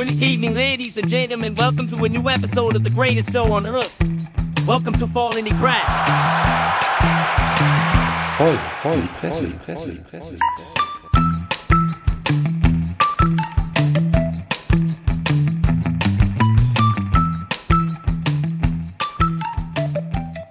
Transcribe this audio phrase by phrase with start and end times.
[0.00, 1.54] Good evening, ladies and gentlemen.
[1.56, 3.94] Welcome to a new episode of the greatest show on earth.
[4.66, 5.84] Welcome to Fall in the Grass.
[8.38, 10.74] Voll, voll, die Presse, die Presse, die Presse, die Presse.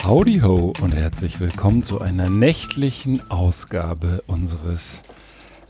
[0.04, 5.02] Howdy ho und herzlich willkommen zu einer nächtlichen Ausgabe unseres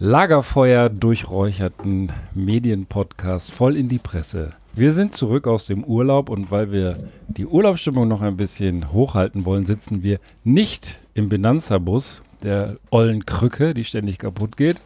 [0.01, 4.51] Lagerfeuer durchräucherten Medienpodcasts voll in die Presse.
[4.71, 6.95] Wir sind zurück aus dem Urlaub und weil wir
[7.27, 13.73] die Urlaubsstimmung noch ein bisschen hochhalten wollen, sitzen wir nicht im Benanza-Bus, der ollen Krücke,
[13.73, 14.79] die ständig kaputt geht,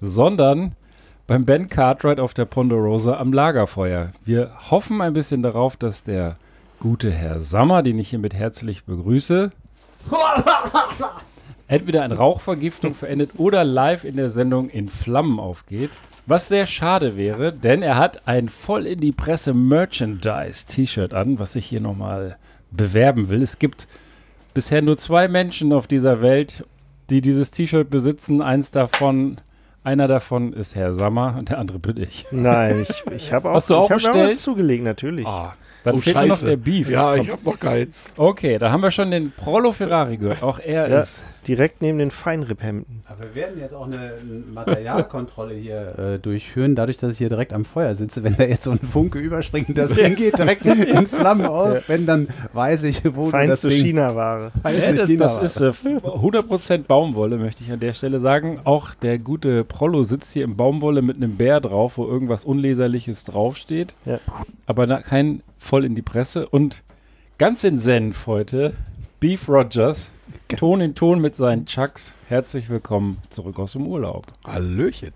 [0.00, 0.74] sondern
[1.26, 4.12] beim Ben Cartwright auf der Ponderosa am Lagerfeuer.
[4.24, 6.38] Wir hoffen ein bisschen darauf, dass der
[6.80, 9.50] gute Herr Sammer, den ich hiermit herzlich begrüße,
[11.68, 15.90] entweder in Rauchvergiftung verendet oder live in der Sendung in Flammen aufgeht.
[16.26, 21.54] Was sehr schade wäre, denn er hat ein voll in die Presse Merchandise-T-Shirt an, was
[21.56, 22.36] ich hier nochmal
[22.70, 23.42] bewerben will.
[23.42, 23.86] Es gibt
[24.54, 26.64] bisher nur zwei Menschen auf dieser Welt,
[27.10, 28.42] die dieses T-Shirt besitzen.
[28.42, 29.40] Eins davon,
[29.84, 32.26] einer davon ist Herr Sammer und der andere bin ich.
[32.30, 34.32] Nein, ich, ich habe auch, Hast du auch ich bestellt?
[34.32, 35.26] was zugelegt, natürlich.
[35.26, 35.52] Ah,
[35.88, 36.46] dann Oh, fehlt nur noch scheiße.
[36.46, 36.90] der Beef.
[36.90, 37.20] Ja, Komm.
[37.22, 38.06] ich habe noch keins.
[38.16, 40.42] Okay, da haben wir schon den Prolo Ferrari gehört.
[40.42, 41.22] Auch er Ja, ist.
[41.46, 43.02] direkt neben den Feinripphemden.
[43.08, 44.12] Aber wir werden jetzt auch eine
[44.52, 48.22] Materialkontrolle hier äh, durchführen, dadurch, dass ich hier direkt am Feuer sitze.
[48.22, 52.06] Wenn da jetzt so ein Funke überspringt, das Ding geht direkt in Flammen auf, wenn
[52.06, 53.82] dann weiß ich, wo du das Feinste Ding...
[53.84, 54.52] China-Ware.
[54.62, 58.60] Feinste Ja, das, China das ist äh, 100% Baumwolle, möchte ich an der Stelle sagen.
[58.64, 63.24] Auch der gute Prollo sitzt hier in Baumwolle mit einem Bär drauf, wo irgendwas Unleserliches
[63.24, 63.94] draufsteht.
[64.04, 64.18] Ja.
[64.66, 66.48] Aber na, kein voll in die Presse.
[66.48, 66.82] Und
[67.36, 68.74] ganz in Senf heute,
[69.20, 70.12] Beef Rogers,
[70.48, 72.14] Ton in Ton mit seinen Chucks.
[72.28, 74.26] Herzlich willkommen zurück aus dem Urlaub.
[74.46, 75.12] Hallöchen.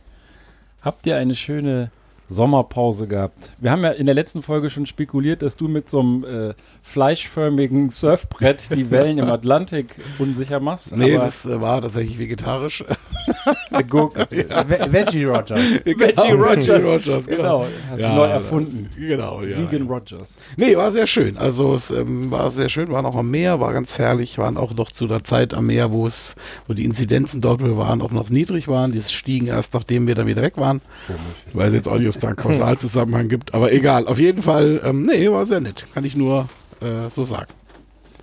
[0.83, 1.91] Habt ihr eine schöne
[2.33, 3.51] Sommerpause gehabt?
[3.59, 6.55] Wir haben ja in der letzten Folge schon spekuliert, dass du mit so einem äh,
[6.83, 10.97] fleischförmigen Surfbrett die Wellen im Atlantik unsicher machst.
[10.97, 12.85] Nee, aber das äh, war tatsächlich vegetarisch.
[13.89, 14.27] Gurke.
[14.31, 15.57] Ve- Veggie Roger.
[15.57, 16.83] Veggie Roger.
[16.83, 18.89] Rogers, Genau, hast du Ja, neu erfunden.
[18.97, 19.59] Genau, ja.
[19.59, 19.93] Vegan ja.
[19.93, 20.35] Rogers.
[20.57, 21.37] Nee, war sehr schön.
[21.39, 24.75] Also es ähm, war sehr schön, waren auch am Meer, war ganz herrlich, waren auch
[24.75, 26.35] noch zu der Zeit am Meer, wo es,
[26.67, 28.93] wo die Inzidenzen dort wo wir waren, auch noch niedrig waren.
[28.93, 30.81] Die stiegen erst, nachdem wir dann wieder weg waren.
[31.49, 34.07] Ich weiß jetzt auch nicht, ob es da einen Kausalzusammenhang gibt, aber egal.
[34.07, 35.87] Auf jeden Fall, ähm, nee, war sehr nett.
[35.95, 36.49] Kann ich nur
[36.81, 37.53] äh, so sagen.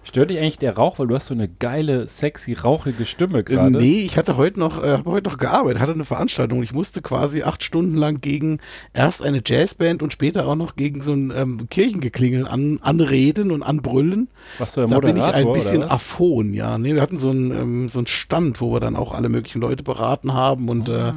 [0.09, 3.43] Stört dich eigentlich der Rauch, weil du hast so eine geile, sexy, rauchige Stimme Äh,
[3.43, 3.77] gerade.
[3.77, 7.03] Nee, ich hatte heute noch, äh, habe heute noch gearbeitet, hatte eine Veranstaltung ich musste
[7.03, 8.59] quasi acht Stunden lang gegen
[8.93, 13.61] erst eine Jazzband und später auch noch gegen so ein ähm, Kirchengeklingel an, anreden und
[13.61, 14.29] anbrüllen.
[14.57, 15.91] Warst du Da bin ich ein bisschen was?
[15.91, 16.79] affon, ja.
[16.79, 19.61] Nee, wir hatten so einen ähm, so einen Stand, wo wir dann auch alle möglichen
[19.61, 21.13] Leute beraten haben und äh,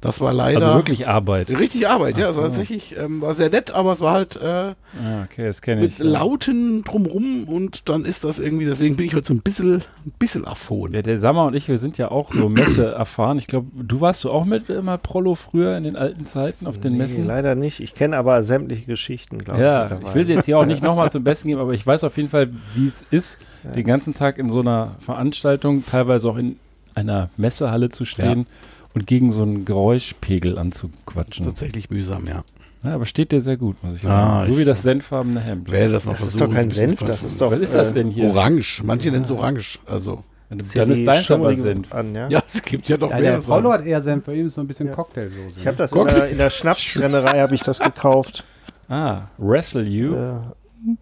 [0.00, 1.50] das war leider Also wirklich Arbeit.
[1.50, 2.26] richtig Arbeit, ja.
[2.26, 2.42] Ach war so.
[2.42, 5.90] tatsächlich, ähm, war sehr nett, aber es war halt äh, Ah, okay, das kenne mit
[5.92, 5.98] ich.
[5.98, 6.04] ja.
[6.04, 10.12] Lauten drumrum und dann ist das irgendwie, deswegen bin ich heute so ein bisschen, ein
[10.18, 10.92] bisschen affon.
[10.92, 13.38] Der, der Sammer und ich, wir sind ja auch so Messe erfahren.
[13.38, 16.78] Ich glaube, du warst du auch mit immer Prollo früher in den alten Zeiten auf
[16.78, 17.26] den Nee, Messen?
[17.26, 17.80] leider nicht.
[17.80, 19.84] Ich kenne aber sämtliche Geschichten, glaube Ja, ich.
[19.86, 20.14] ich mittlerweile.
[20.18, 22.28] will sie jetzt hier auch nicht nochmal zum Besten geben, aber ich weiß auf jeden
[22.28, 23.38] Fall, wie es ist,
[23.74, 26.56] den ganzen Tag in so einer Veranstaltung, teilweise auch in
[26.94, 28.46] einer Messehalle zu stehen
[28.94, 31.44] und gegen so einen Geräuschpegel anzuquatschen.
[31.44, 32.44] Tatsächlich mühsam, ja.
[32.86, 34.06] Ja, aber steht dir sehr gut, muss ich Ah,
[34.40, 34.46] sagen.
[34.46, 35.70] so ich- wie das senffarbene Hemd.
[35.70, 36.50] Werde das mal Das ist versuchen.
[36.52, 37.50] doch kein Senf, das ist doch.
[37.52, 38.30] Was ist das äh, denn hier?
[38.30, 38.82] Orange.
[38.84, 39.78] Manche nennen es orange.
[39.86, 41.92] Also, Dann ist ja ist die deins aber Senf.
[41.92, 42.28] An, ja?
[42.28, 43.32] ja, es gibt ja doch Ja, mehr.
[43.32, 43.38] der.
[43.46, 44.94] Paulo hat eher Senf, bei ihm ist so ein bisschen Ja.
[44.94, 45.58] Cocktailsoße.
[45.60, 46.08] Ich habe das in Guck.
[46.08, 48.44] der, in der Schnapsbrennerei habe ich das gekauft.
[48.88, 50.14] Ah, Wrestle You.
[50.14, 50.36] Äh,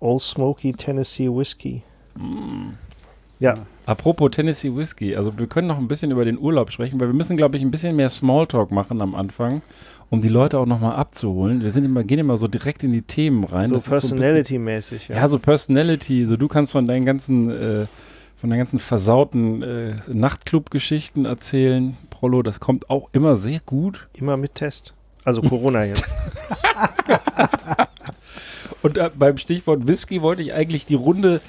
[0.01, 1.83] Old Smoky Tennessee Whiskey.
[3.41, 3.55] Ja,
[3.87, 7.15] Apropos Tennessee Whiskey, also wir können noch ein bisschen über den Urlaub sprechen, weil wir
[7.15, 9.61] müssen, glaube ich, ein bisschen mehr Smalltalk machen am Anfang,
[10.10, 11.60] um die Leute auch nochmal abzuholen.
[11.62, 13.69] Wir sind immer, gehen immer so direkt in die Themen rein.
[13.70, 15.09] so Das ist ein bisschen- Personality-mäßig.
[15.09, 16.26] Ja, so Personality.
[16.26, 17.87] So du kannst von deinen ganzen, äh,
[18.41, 21.97] von deinen ganzen versauten äh, Nachtclub-Geschichten erzählen.
[22.10, 24.06] Prollo, das kommt auch immer sehr gut.
[24.15, 24.92] Immer mit Test.
[25.25, 26.04] Also Corona jetzt.
[28.83, 31.41] Und äh, beim Stichwort Whisky wollte ich eigentlich die Runde,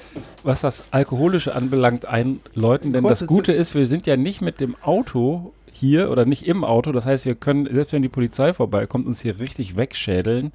[0.42, 2.92] was das Alkoholische anbelangt, einläuten.
[2.94, 6.46] Denn Kurze das Gute ist, wir sind ja nicht mit dem Auto hier oder nicht
[6.46, 6.92] im Auto.
[6.92, 10.52] Das heißt, wir können, selbst wenn die Polizei vorbeikommt, uns hier richtig wegschädeln.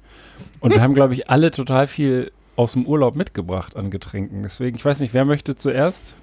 [0.60, 4.42] Und wir haben, glaube ich, alle total viel aus dem Urlaub mitgebracht an Getränken.
[4.42, 6.16] Deswegen, ich weiß nicht, wer möchte zuerst?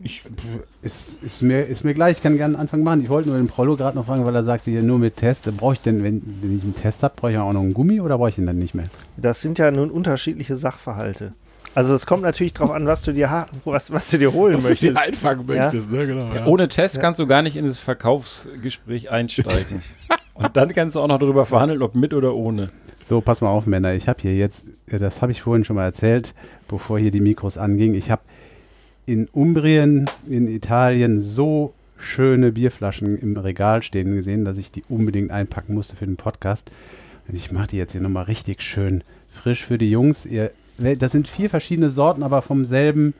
[0.00, 0.22] Ich,
[0.82, 3.02] ist, ist, mir, ist mir gleich, ich kann gerne einen Anfang machen.
[3.02, 5.50] Ich wollte nur den Prollo gerade noch fragen, weil er sagte hier nur mit Test.
[5.56, 8.00] Brauche ich denn, wenn, wenn ich einen Test habe, brauche ich auch noch einen Gummi
[8.00, 8.86] oder brauche ich ihn dann nicht mehr?
[9.16, 11.32] Das sind ja nun unterschiedliche Sachverhalte.
[11.74, 14.64] Also es kommt natürlich darauf an, was du dir, was, was du dir holen Was
[14.64, 14.96] du möchtest.
[14.96, 16.06] dir einfangen möchtest, ne?
[16.06, 16.34] Genau.
[16.34, 16.46] Ja.
[16.46, 19.82] Ohne Test kannst du gar nicht in das Verkaufsgespräch einsteigen.
[20.34, 22.70] Und dann kannst du auch noch darüber verhandeln, ob mit oder ohne.
[23.04, 23.94] So, pass mal auf, Männer.
[23.94, 26.34] Ich habe hier jetzt, äh, das habe ich vorhin schon mal erzählt,
[26.68, 27.96] bevor hier die Mikros angingen.
[27.96, 28.22] Ich habe
[29.06, 35.30] in Umbrien, in Italien, so schöne Bierflaschen im Regal stehen gesehen, dass ich die unbedingt
[35.30, 36.70] einpacken musste für den Podcast.
[37.26, 40.24] Und ich mache die jetzt hier nochmal richtig schön frisch für die Jungs.
[40.24, 43.14] Ihr, das sind vier verschiedene Sorten, aber vom selben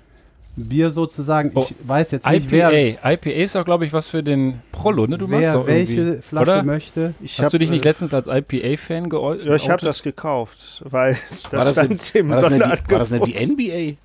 [0.57, 1.53] Bier sozusagen.
[1.55, 2.71] Oh, Ich weiß jetzt nicht, IPA.
[2.71, 5.17] wer, IPA ist auch, glaube ich, was für den Prollo, ne?
[5.19, 6.63] Du magst wer auch welche irgendwie, Flasche oder?
[6.65, 7.15] möchte.
[7.21, 9.47] Ich Hast hab, du dich nicht äh, letztens als IPA-Fan geäußert?
[9.47, 12.91] Ja, ich habe das gekauft, weil das, War das, stand im war, das nicht, die-
[12.93, 13.97] war das nicht die NBA?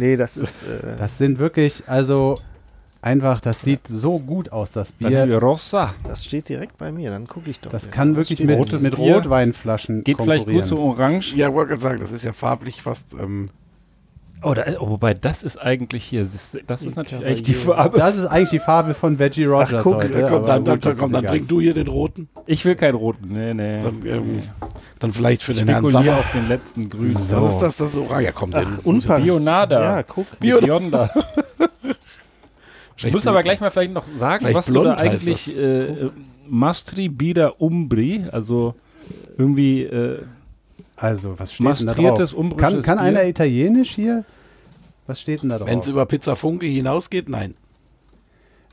[0.00, 0.62] Nee, das ist.
[0.62, 2.34] Äh, Das sind wirklich, also
[3.04, 5.26] einfach, das sieht so gut aus, das Bier.
[5.26, 5.38] Bier.
[5.38, 5.94] Rossa.
[6.04, 7.70] das steht direkt bei mir, dann gucke ich doch.
[7.70, 8.98] Das Ja, kann was wirklich mit, rotes mit.
[8.98, 11.34] Rotweinflaschen Geht vielleicht gut zu Orange.
[11.36, 13.04] Ja, wollte gerade sagen, das ist ja farblich fast.
[13.12, 13.50] Ähm,
[14.44, 17.44] Oh, da ist, oh, wobei das ist eigentlich hier, das ist, das ist natürlich eigentlich
[17.44, 17.54] die.
[17.54, 17.96] Farbe.
[17.96, 20.20] Das ist eigentlich die Farbe von Veggie Rogers guck, heute.
[20.20, 22.28] ja, komm, dann, dann, gut, das komm, dann trink du hier den roten.
[22.44, 23.80] Ich will keinen roten, nee, nee.
[23.80, 24.42] Dann, ähm,
[24.98, 26.18] dann vielleicht für den Herrn Spekuliere Sommer.
[26.18, 27.16] auf den letzten grünen.
[27.16, 27.40] So.
[27.40, 27.76] Was ist das?
[27.76, 28.24] Das Orange.
[28.26, 28.66] Ja, komm, den.
[28.66, 29.24] Ach, unpassend.
[29.24, 29.82] Bionada.
[29.82, 30.26] Ja, guck.
[30.38, 31.08] Bio Bionda.
[32.96, 35.84] Du Vielleicht musst aber gleich mal vielleicht noch sagen, Vielleicht was du da eigentlich äh,
[36.06, 36.10] äh,
[36.46, 38.74] Mastri Bida Umbri, also
[39.36, 40.22] irgendwie äh,
[40.96, 42.56] Also, was steht denn da Mastriertes, drauf?
[42.56, 44.24] Kann, kann einer Italienisch hier?
[45.06, 45.68] Was steht denn da drauf?
[45.68, 47.54] Wenn es über Pizza Funke hinausgeht, nein.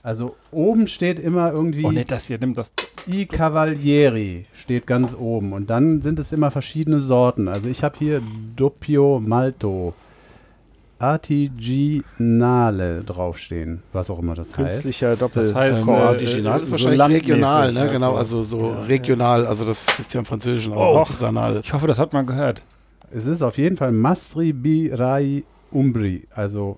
[0.03, 2.73] Also oben steht immer irgendwie Oh ne, das hier, nimm das.
[3.07, 7.47] I Cavalieri steht ganz oben und dann sind es immer verschiedene Sorten.
[7.47, 8.21] Also ich habe hier
[8.56, 9.94] Doppio Malto,
[11.01, 14.69] Artiginale draufstehen, was auch immer das heißt.
[14.69, 15.44] Künstlicher Doppel.
[15.44, 17.88] Das heißt, Ähm, äh, Artiginal äh, ist so wahrscheinlich landmäßig, regional, ne?
[17.88, 19.45] Genau, also so regional.
[19.45, 20.95] Also das gibt es ja im Französischen auch.
[20.95, 20.98] Oh.
[21.00, 21.62] Artisanal.
[21.63, 22.63] Ich hoffe, das hat man gehört.
[23.12, 26.77] Es ist auf jeden Fall Mastri Birai Umbri, also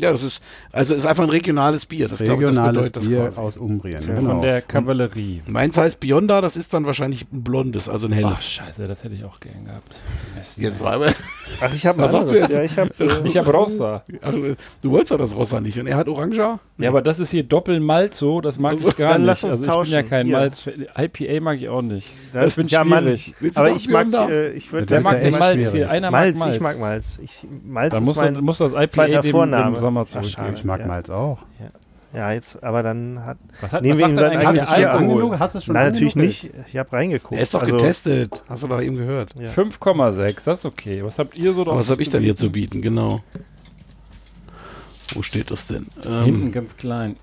[0.00, 0.40] Ja, das ist,
[0.70, 2.08] also ist einfach ein regionales Bier.
[2.08, 3.40] Das, glaube ich, das regionales bedeutet das Bier quasi.
[3.40, 4.02] aus Umbrien.
[4.02, 4.40] Von Genau.
[4.40, 5.42] der Kavallerie.
[5.46, 8.44] Meins heißt Bionda, das ist dann wahrscheinlich ein blondes, also ein Ach, helles.
[8.44, 10.00] scheiße, das hätte ich auch gern gehabt.
[10.36, 10.58] Mist.
[10.58, 11.12] Jetzt war aber,
[11.60, 12.50] Ach, ich habe Was sagst du jetzt?
[12.52, 12.90] Ja, ich habe.
[12.98, 14.04] Äh, Ich habe Rossa.
[14.22, 16.58] also, du wolltest doch das Rossa nicht und er hat Orange.
[16.78, 19.26] Ja, aber das ist hier Doppelmalzo, das mag ich gar Dann nicht.
[19.26, 20.08] lass uns also ich bin ja tauschen.
[20.10, 20.36] kein Hier.
[20.36, 20.64] Malz.
[20.96, 22.08] IPA mag ich auch nicht.
[22.32, 23.02] das ich bin ja, Mann.
[23.04, 23.34] schwierig.
[23.40, 24.06] Du Aber ich mag.
[24.12, 24.86] Äh, ich würde.
[24.86, 25.70] Das Wer ist mag ja den echt Malz schwierig.
[25.72, 25.90] hier?
[25.90, 26.54] Einer Malz, mag Malz.
[26.56, 27.18] ich mag Malz.
[27.22, 29.64] Ich, Malz Dann ist muss, mein das, muss das IPA dem, Vorname.
[29.74, 30.52] dem Sommer schade.
[30.54, 30.86] Ich mag Ja.
[30.86, 31.38] Malz auch.
[32.14, 33.36] Ja, jetzt, aber dann hat.
[33.60, 35.38] Was hat Nehmen was wir sagt ihm Bier Alkohol?
[35.38, 36.50] Hast du schon Nein, natürlich nicht.
[36.66, 37.34] Ich habe reingeguckt.
[37.34, 38.42] Er ist doch Also, getestet.
[38.48, 39.34] Hast du doch eben gehört.
[39.38, 39.50] Ja.
[39.50, 41.04] 5,6, das ist okay.
[41.04, 41.78] Was habt ihr so drauf?
[41.78, 42.80] was habe ich denn hier zu bieten?
[42.80, 43.20] Genau.
[45.14, 45.86] Wo steht das denn?
[46.02, 47.16] Hinten Ähm, ganz klein.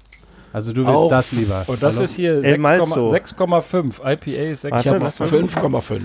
[0.53, 1.63] Also du willst Auch- das lieber.
[1.67, 2.05] Und das Hallo?
[2.05, 2.57] ist hier El 6,5.
[2.59, 3.09] Malzo.
[3.09, 3.99] 6,5.
[4.05, 5.19] IPA ist Warte, ich habe 6,5.
[5.19, 6.01] was- 5,5.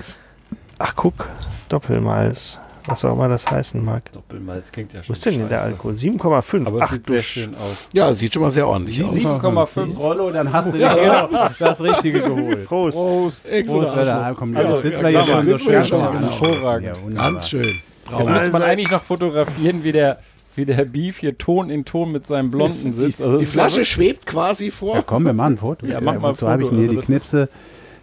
[0.79, 1.29] Ach, guck.
[1.69, 2.59] Doppelmalz.
[2.87, 4.11] Was auch immer das heißen mag.
[4.12, 5.62] Doppelmalz klingt ja schon Wo ist denn denn der.
[5.62, 5.93] Alkohol?
[5.94, 6.67] 7,5.
[6.67, 7.88] Aber es Ach, sieht sehr Sch- schön aus.
[7.93, 9.15] Ja, sieht schon mal sehr ordentlich aus.
[9.15, 9.97] 7,5.
[9.99, 10.88] Rollo, dann hast du dir
[11.29, 12.67] genau das Richtige geholt.
[12.67, 12.97] Prost.
[12.97, 13.50] Prost.
[13.50, 14.15] Prost, oder Alter.
[14.17, 14.38] Arschloch.
[14.38, 15.85] Komm, Also, jetzt sitzen ja, wir hier schon so schön.
[15.85, 16.31] schon, Ja, genau.
[16.41, 16.87] Hervorragend.
[16.97, 17.32] Ja, wunderbar.
[17.32, 17.62] Ganz schön.
[17.65, 20.19] Jetzt müsste man Also- eigentlich noch fotografieren, wie der,
[20.56, 23.21] wie der Beef hier Ton in Ton mit seinem Blonden sitzt.
[23.23, 24.97] Also Die Flasche ja schwebt quasi vor.
[24.97, 25.87] Ja, komm, wir machen ein Foto.
[25.87, 27.49] Ja, mach mal wozu habe ich denn hier also die das Knipse?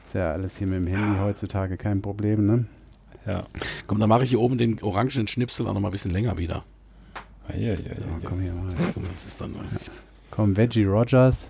[0.07, 2.65] Ist ja alles hier mit dem Handy heutzutage kein Problem, ne?
[3.27, 3.43] Ja.
[3.87, 6.37] Komm, dann mache ich hier oben den orangenen Schnipsel auch noch mal ein bisschen länger
[6.37, 6.63] wieder.
[7.49, 8.19] Ja, ja, ja, Ja, ja.
[8.23, 8.63] komm hier mal.
[8.63, 8.73] Mal,
[9.13, 9.53] das ist dann
[10.31, 11.49] Komm, Veggie Rogers.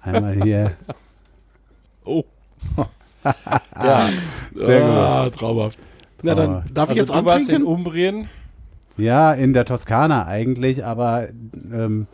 [0.00, 0.72] Einmal hier.
[2.08, 2.22] Oh.
[3.74, 4.10] ja.
[4.54, 5.76] Sehr ah, traumhaft.
[6.22, 7.66] Na, dann darf ich Also jetzt du warst in antrinken?
[7.66, 8.28] Umbrien.
[8.96, 11.26] Ja, in der Toskana eigentlich, aber
[11.72, 12.06] ähm,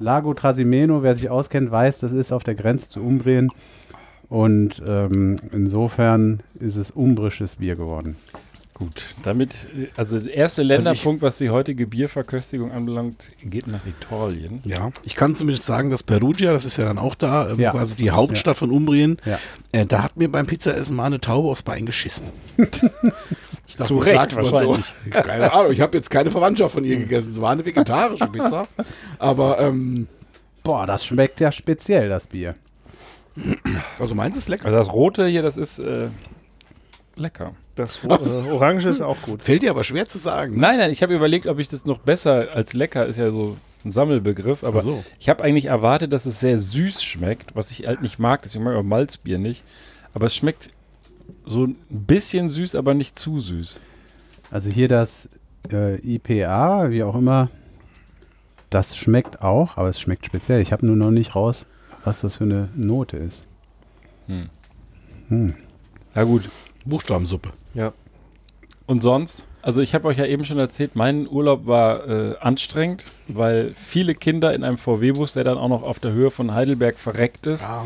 [0.00, 3.52] Lago Trasimeno, wer sich auskennt, weiß, das ist auf der Grenze zu Umbrien.
[4.28, 8.16] Und ähm, insofern ist es umbrisches Bier geworden.
[8.74, 14.60] Gut, damit, äh, also der erste Länderpunkt, was die heutige Bierverköstigung anbelangt, geht nach Italien.
[14.64, 17.72] Ja, ich kann zumindest sagen, dass Perugia, das ist ja dann auch da, ähm, Ja.
[17.72, 19.38] quasi die Hauptstadt von Umbrien, Ja.
[19.72, 22.26] äh, da hat mir beim Pizzaessen mal eine Taube aufs Bein geschissen.
[23.70, 24.86] Ich dachte, Zu ich Recht wahrscheinlich.
[24.86, 25.10] So.
[25.10, 27.30] Keine Ahnung, ich habe jetzt keine Verwandtschaft von ihr gegessen.
[27.32, 28.66] Es war eine vegetarische Pizza.
[29.18, 30.06] Aber, ähm,
[30.64, 32.54] Boah, das schmeckt ja speziell, das Bier.
[33.98, 34.66] Also meins ist lecker.
[34.66, 36.08] Also das Rote hier, das ist äh,
[37.16, 37.52] lecker.
[37.76, 39.42] Das äh, Orange ist auch gut.
[39.42, 40.58] Fällt dir aber schwer zu sagen.
[40.58, 43.56] Nein, nein, ich habe überlegt, ob ich das noch besser als lecker, ist ja so
[43.84, 45.04] ein Sammelbegriff, aber so.
[45.20, 48.64] ich habe eigentlich erwartet, dass es sehr süß schmeckt, was ich halt nicht mag, deswegen
[48.64, 49.62] mag ich auch Malzbier nicht.
[50.14, 50.70] Aber es schmeckt
[51.46, 53.80] so ein bisschen süß, aber nicht zu süß.
[54.50, 55.28] Also hier das
[55.72, 57.50] äh, IPA, wie auch immer,
[58.70, 60.60] das schmeckt auch, aber es schmeckt speziell.
[60.60, 61.66] Ich habe nur noch nicht raus,
[62.04, 63.44] was das für eine Note ist.
[64.26, 64.48] Hm.
[65.28, 65.54] Hm.
[66.14, 66.48] Ja gut,
[66.84, 67.50] Buchstabensuppe.
[68.86, 69.44] Und sonst?
[69.60, 74.14] Also ich habe euch ja eben schon erzählt, mein Urlaub war äh, anstrengend, weil viele
[74.14, 77.64] Kinder in einem VW-Bus, der dann auch noch auf der Höhe von Heidelberg verreckt ist,
[77.64, 77.84] Ja.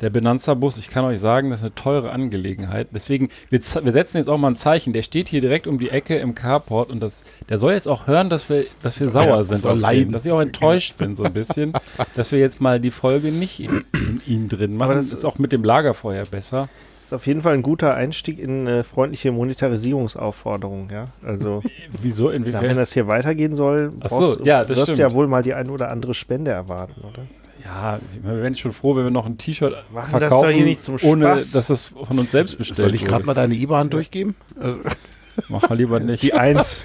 [0.00, 2.88] Der Benanza-Bus, ich kann euch sagen, das ist eine teure Angelegenheit.
[2.92, 4.92] Deswegen, wir, wir setzen jetzt auch mal ein Zeichen.
[4.92, 8.08] Der steht hier direkt um die Ecke im Carport und das, der soll jetzt auch
[8.08, 9.64] hören, dass wir, dass wir sauer Ja, sind.
[9.64, 10.12] auf den, leiden.
[10.12, 11.72] dass ich auch enttäuscht bin, so ein bisschen,
[12.16, 14.90] dass wir jetzt mal die Folge nicht in, in ihm drin machen.
[14.90, 16.68] Aber Das ist auch mit dem Lagerfeuer besser.
[17.04, 21.06] ist auf jeden Fall ein guter Einstieg in äh, freundliche Monetarisierungsaufforderungen, ja.
[21.24, 21.62] Also,
[22.02, 22.30] Wieso?
[22.30, 22.76] ja, wenn Inwiefern?
[22.76, 25.70] das hier weitergehen soll, Ach so, brauchst- ja, das wirst ja wohl mal die ein
[25.70, 27.22] oder andere Spende erwarten, oder?
[27.64, 30.82] Ja, wir wären schon froh, wenn wir noch ein T-Shirt das verkaufen, doch hier nicht
[30.82, 34.34] zum ohne dass es von uns selbst bestellt Soll ich gerade mal deine IBAN durchgeben?
[34.60, 34.80] Also,
[35.48, 36.22] Mach mal lieber Das nicht.
[36.22, 36.80] die Eins.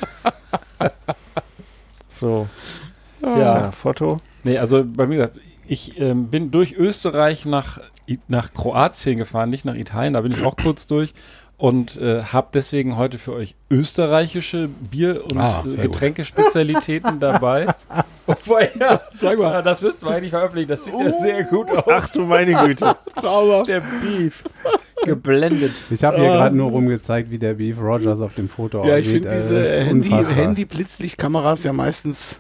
[2.07, 2.47] so,
[3.21, 3.39] ja.
[3.39, 4.21] ja, Foto.
[4.43, 7.81] Nee, also bei mir gesagt, ich ähm, bin durch Österreich nach,
[8.27, 11.13] nach Kroatien gefahren, nicht nach Italien, da bin ich auch kurz durch
[11.59, 17.67] und äh, habe deswegen heute für euch österreichische Bier- und Ah, äh, Getränkespezialitäten dabei.
[18.25, 19.51] Obwohl, ja, Sag mal.
[19.53, 21.83] ja, das müssten wir eigentlich veröffentlichen, das sieht ja sehr gut aus.
[21.87, 22.95] Ach du meine Güte.
[23.67, 24.43] der Beef.
[25.05, 25.73] Geblendet.
[25.89, 26.35] Ich habe hier Ah.
[26.37, 29.23] gerade nur rumgezeigt, wie der Beef Rogers auf dem Foto ja, ich aussieht.
[29.23, 30.35] finde Äh, diese Handy, unfassbar.
[30.35, 32.39] Handy-Blitzlichtkameras ja meistens,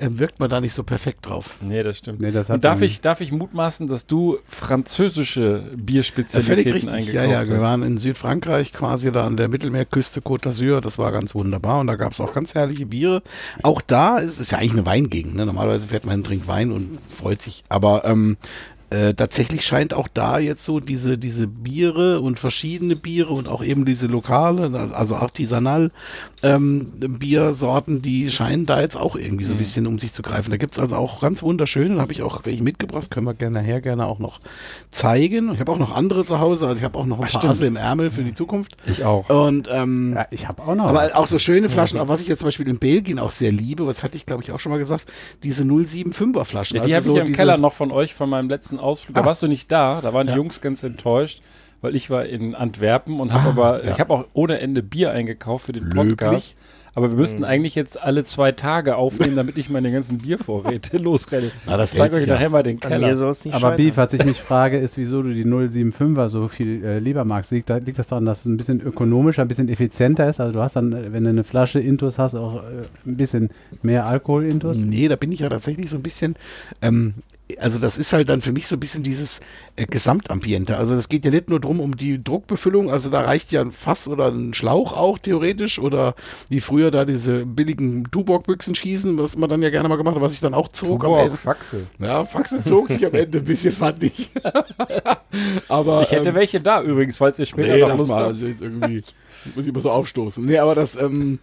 [0.00, 1.56] äh, wirkt man da nicht so perfekt drauf.
[1.60, 2.20] Nee, das stimmt.
[2.20, 6.72] Nee, das hat und darf ich, darf ich mutmaßen, dass du französische Ja, völlig Bierspezialitäten
[6.72, 7.14] richtig.
[7.14, 7.62] Ja, eingekauft ja, wir hast?
[7.62, 10.80] waren in Südfrankreich quasi da an der Mittelmeerküste Côte d'Azur.
[10.80, 13.22] Das war ganz wunderbar und da gab es auch ganz herrliche Biere.
[13.62, 15.36] Auch da ist es ja eigentlich eine Weingegend.
[15.36, 15.46] Ne?
[15.46, 17.64] Normalerweise fährt man hin, trinkt Wein und freut sich.
[17.68, 18.36] Aber ähm,
[18.90, 23.62] äh, tatsächlich scheint auch da jetzt so diese, diese Biere und verschiedene Biere und auch
[23.64, 25.90] eben diese lokale, also artisanal
[26.42, 30.50] ähm, Biersorten, die scheinen da jetzt auch irgendwie so ein bisschen um sich zu greifen.
[30.50, 33.34] Da gibt es also auch ganz wunderschöne, da habe ich auch welche mitgebracht, können wir
[33.34, 34.40] gerne nachher gerne auch noch
[34.90, 35.52] zeigen.
[35.54, 37.44] Ich habe auch noch andere zu Hause, also ich habe auch noch ein paar stimmt.
[37.52, 38.76] Asse im Ärmel für die Zukunft.
[38.86, 39.28] Ich auch.
[39.30, 40.86] Und ähm, Ja, ich habe auch noch.
[40.86, 43.52] aber auch so schöne Flaschen, aber was ich jetzt zum Beispiel in Belgien auch sehr
[43.52, 45.06] liebe, was hatte ich glaube ich auch schon mal gesagt,
[45.42, 46.76] diese 075er Flaschen.
[46.78, 48.48] Ja, die habe also ich so ja im diese- Keller noch von euch, von meinem
[48.48, 49.14] letzten Ausflug.
[49.14, 49.26] Da Ah.
[49.26, 50.36] warst du nicht da, da waren die Ja.
[50.38, 51.40] Jungs ganz enttäuscht,
[51.82, 53.92] weil ich war in Antwerpen und habe aber, Ah, ja.
[53.92, 56.16] ich habe auch ohne Ende Bier eingekauft für den Löblich.
[56.16, 56.56] Podcast.
[56.92, 57.20] Aber wir Mhm.
[57.20, 61.52] müssten eigentlich jetzt alle zwei Tage aufnehmen, damit ich meine ganzen Biervorräte losrenne.
[61.64, 62.34] Na, das ich zeige euch ja.
[62.34, 63.12] nachher mal den Keller.
[63.12, 63.76] Aber scheitern.
[63.76, 67.52] Beef, was ich mich frage, ist, wieso du die 075er so viel äh, lieber magst.
[67.52, 70.40] Liegt, da, liegt das daran, dass es ein bisschen ökonomischer, ein bisschen effizienter ist?
[70.40, 72.66] Also du hast dann, äh, wenn du eine Flasche Intus hast, auch äh,
[73.06, 73.50] ein bisschen
[73.82, 74.76] mehr Alkohol Intus?
[74.76, 76.34] Nee, da bin ich ja tatsächlich so ein bisschen,
[76.82, 77.14] ähm,
[77.58, 79.40] also das ist halt dann für mich so ein bisschen dieses
[79.76, 80.76] äh, Gesamtambiente.
[80.76, 83.72] Also das geht ja nicht nur drum um die Druckbefüllung, also da reicht ja ein
[83.72, 86.14] Fass oder ein Schlauch auch theoretisch oder
[86.48, 90.22] wie früher da diese billigen Tuborg-Büchsen schießen, was man dann ja gerne mal gemacht hat,
[90.22, 91.04] was ich dann auch zog.
[91.04, 91.36] am Boah, Ende.
[91.36, 91.86] Faxe.
[91.98, 94.30] Ja, Faxe zog sich am Ende ein bisschen, fand ich.
[95.68, 98.62] aber Ich hätte ähm, welche da übrigens, falls ihr später nee, noch mal, also jetzt
[98.62, 99.02] irgendwie
[99.54, 100.44] muss ich immer so aufstoßen.
[100.44, 101.38] Nee, aber das, ähm,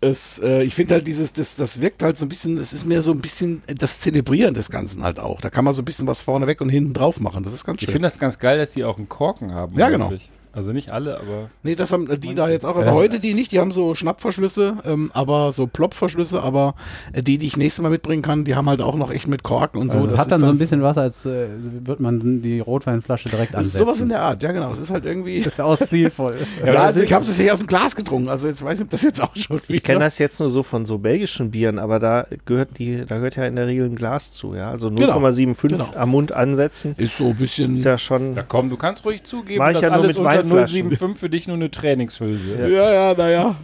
[0.00, 2.84] es, äh, ich finde halt dieses, das, das wirkt halt so ein bisschen, es ist
[2.84, 5.40] mehr so ein bisschen das Zelebrieren des Ganzen halt auch.
[5.40, 7.44] Da kann man so ein bisschen was vorne weg und hinten drauf machen.
[7.44, 7.92] Das ist ganz Ich schön.
[7.92, 9.78] finde das ganz geil, dass die auch einen Korken haben.
[9.78, 10.12] Ja, genau.
[10.54, 12.76] Also nicht alle, aber Nee, das haben äh, die da jetzt auch.
[12.76, 12.94] Also Ja.
[12.96, 16.74] heute die nicht, die haben so Schnappverschlüsse, ähm, aber so Plopverschlüsse, aber
[17.12, 19.42] äh, die, die ich nächstes Mal mitbringen kann, die haben halt auch noch echt mit
[19.42, 19.98] Korken und so.
[19.98, 21.46] Also das Das hat ist dann so ein bisschen was, als äh,
[21.84, 23.84] würde man die Rotweinflasche direkt das ist ansetzen.
[23.86, 24.70] sowas in der Art, ja genau.
[24.70, 25.38] Das ist halt irgendwie.
[25.38, 26.36] ist auch stilvoll.
[26.64, 28.90] Ja, also ich habe es hier aus dem Glas getrunken, also jetzt weiß ich, ob
[28.90, 31.98] das jetzt auch schon Ich kenne das jetzt nur so von so belgischen Bieren, aber
[31.98, 34.70] da gehört die, da gehört ja in der Regel ein Glas zu, ja.
[34.70, 35.18] Also Genau.
[35.18, 35.88] 0,75 Genau.
[35.96, 36.94] am Mund ansetzen.
[36.96, 37.74] Ist so ein bisschen.
[37.74, 38.34] Ist ja schon.
[38.34, 40.43] da komm, du kannst ruhig zugeben, dass ja alles mit unter.
[40.48, 42.64] 075 für dich nur eine Trainingshülse Ja.
[42.64, 42.72] ist.
[42.72, 43.56] Ja, ja, naja.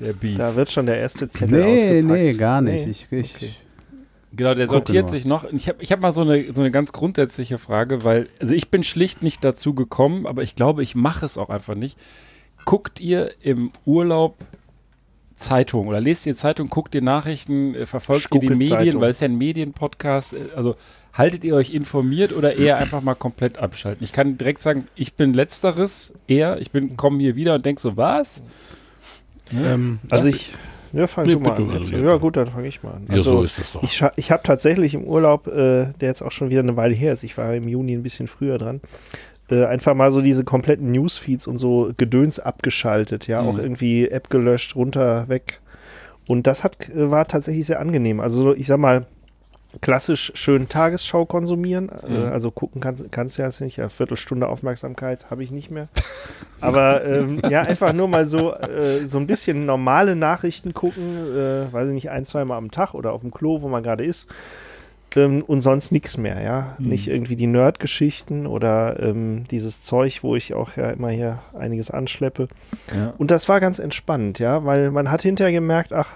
[0.00, 0.38] Der Beef.
[0.38, 2.20] Da wird schon der erste Zettel Nee, ausgepackt.
[2.22, 2.84] nee, gar nicht.
[2.86, 2.90] Nee.
[2.90, 3.50] Ich, ich, Okay.
[4.34, 5.44] Genau, der sortiert sich noch.
[5.52, 8.70] Ich habe ich hab mal so eine, so eine ganz grundsätzliche Frage, weil, also ich
[8.70, 11.98] bin schlicht nicht dazu gekommen, aber ich glaube, ich mache es auch einfach nicht.
[12.64, 14.36] Guckt ihr im Urlaub
[15.36, 19.00] Zeitung oder lest ihr Zeitung, guckt ihr Nachrichten, äh, verfolgt ihr die Medien, Zeitung.
[19.02, 20.76] weil es ja ein Medienpodcast, äh, also
[21.12, 24.02] haltet ihr euch informiert oder eher einfach mal komplett abschalten?
[24.04, 27.80] Ich kann direkt sagen, ich bin letzteres eher, ich bin komme hier wieder und denke
[27.80, 28.42] so, was?
[29.52, 30.54] Ähm, Also ich.
[30.94, 31.70] Ja, fang Nee, du mal an.
[31.70, 32.04] also, Jetzt.
[32.04, 32.16] ja.
[32.18, 33.06] Gut, dann fange ich mal an.
[33.08, 33.82] Ja, Also, so ist das doch.
[33.82, 37.14] Ich, ich habe tatsächlich im Urlaub, äh, der jetzt auch schon wieder eine Weile her
[37.14, 38.82] ist, ich war im Juni ein bisschen früher dran,
[39.50, 43.48] äh, einfach mal so diese kompletten Newsfeeds und so Gedöns abgeschaltet, ja, Mhm.
[43.48, 45.60] auch irgendwie App gelöscht, runter, weg.
[46.28, 48.20] Und das hat, äh, war tatsächlich sehr angenehm.
[48.20, 49.06] Also ich sag mal,
[49.80, 52.14] klassisch schön Tagesschau konsumieren, Mhm.
[52.14, 55.70] äh, also gucken kannst, kannst du ja jetzt nicht, ja, Viertelstunde Aufmerksamkeit habe ich nicht
[55.70, 55.88] mehr.
[56.60, 61.72] Aber ähm, ja, einfach nur mal so, äh, so ein bisschen normale Nachrichten gucken, äh,
[61.72, 64.28] weiß ich nicht, ein, zweimal am Tag oder auf dem Klo, wo man gerade ist.
[65.16, 66.76] Ähm, und sonst nichts mehr, ja.
[66.78, 71.90] Nicht irgendwie die Nerd-Geschichten oder ähm, dieses Zeug, wo ich auch ja immer hier einiges
[71.90, 72.48] anschleppe.
[72.94, 73.12] Ja.
[73.18, 76.08] Und das war ganz entspannt, ja, weil man hat hinterher gemerkt, ach,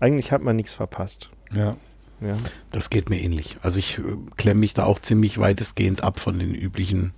[0.00, 1.28] eigentlich hat man nichts verpasst.
[1.54, 1.76] ja.
[2.24, 2.36] Ja.
[2.70, 3.56] Das geht mir ähnlich.
[3.62, 4.02] Also ich äh,
[4.36, 7.12] klemme mich da auch ziemlich weitestgehend ab von den üblichen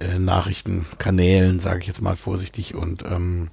[0.00, 3.50] äh, Nachrichtenkanälen, sage ich jetzt mal vorsichtig und ähm,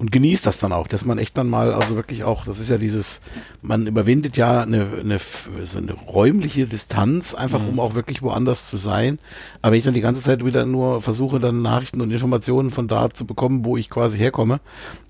[0.00, 2.70] und genießt das dann auch, dass man echt dann mal, also wirklich auch, das ist
[2.70, 3.20] ja dieses,
[3.60, 5.18] man überwindet ja eine, eine,
[5.64, 9.18] so eine räumliche Distanz, einfach um auch wirklich woanders zu sein.
[9.60, 12.88] Aber wenn ich dann die ganze Zeit wieder nur versuche, dann Nachrichten und Informationen von
[12.88, 14.60] da zu bekommen, wo ich quasi herkomme,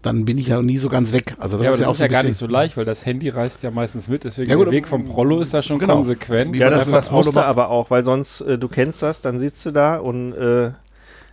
[0.02, 1.36] dann bin ich ja nie so ganz weg.
[1.38, 2.76] Also das ja, aber ist ja das auch ist so ja gar nicht so leicht,
[2.76, 5.54] weil das Handy reißt ja meistens mit, deswegen Ja, gut, der Weg vom Prollo ist
[5.54, 5.98] da schon genau.
[5.98, 6.56] konsequent.
[6.56, 9.64] Ja, das, das musst du aber auch, weil sonst, äh, du kennst das, dann sitzt
[9.64, 10.72] du da und äh,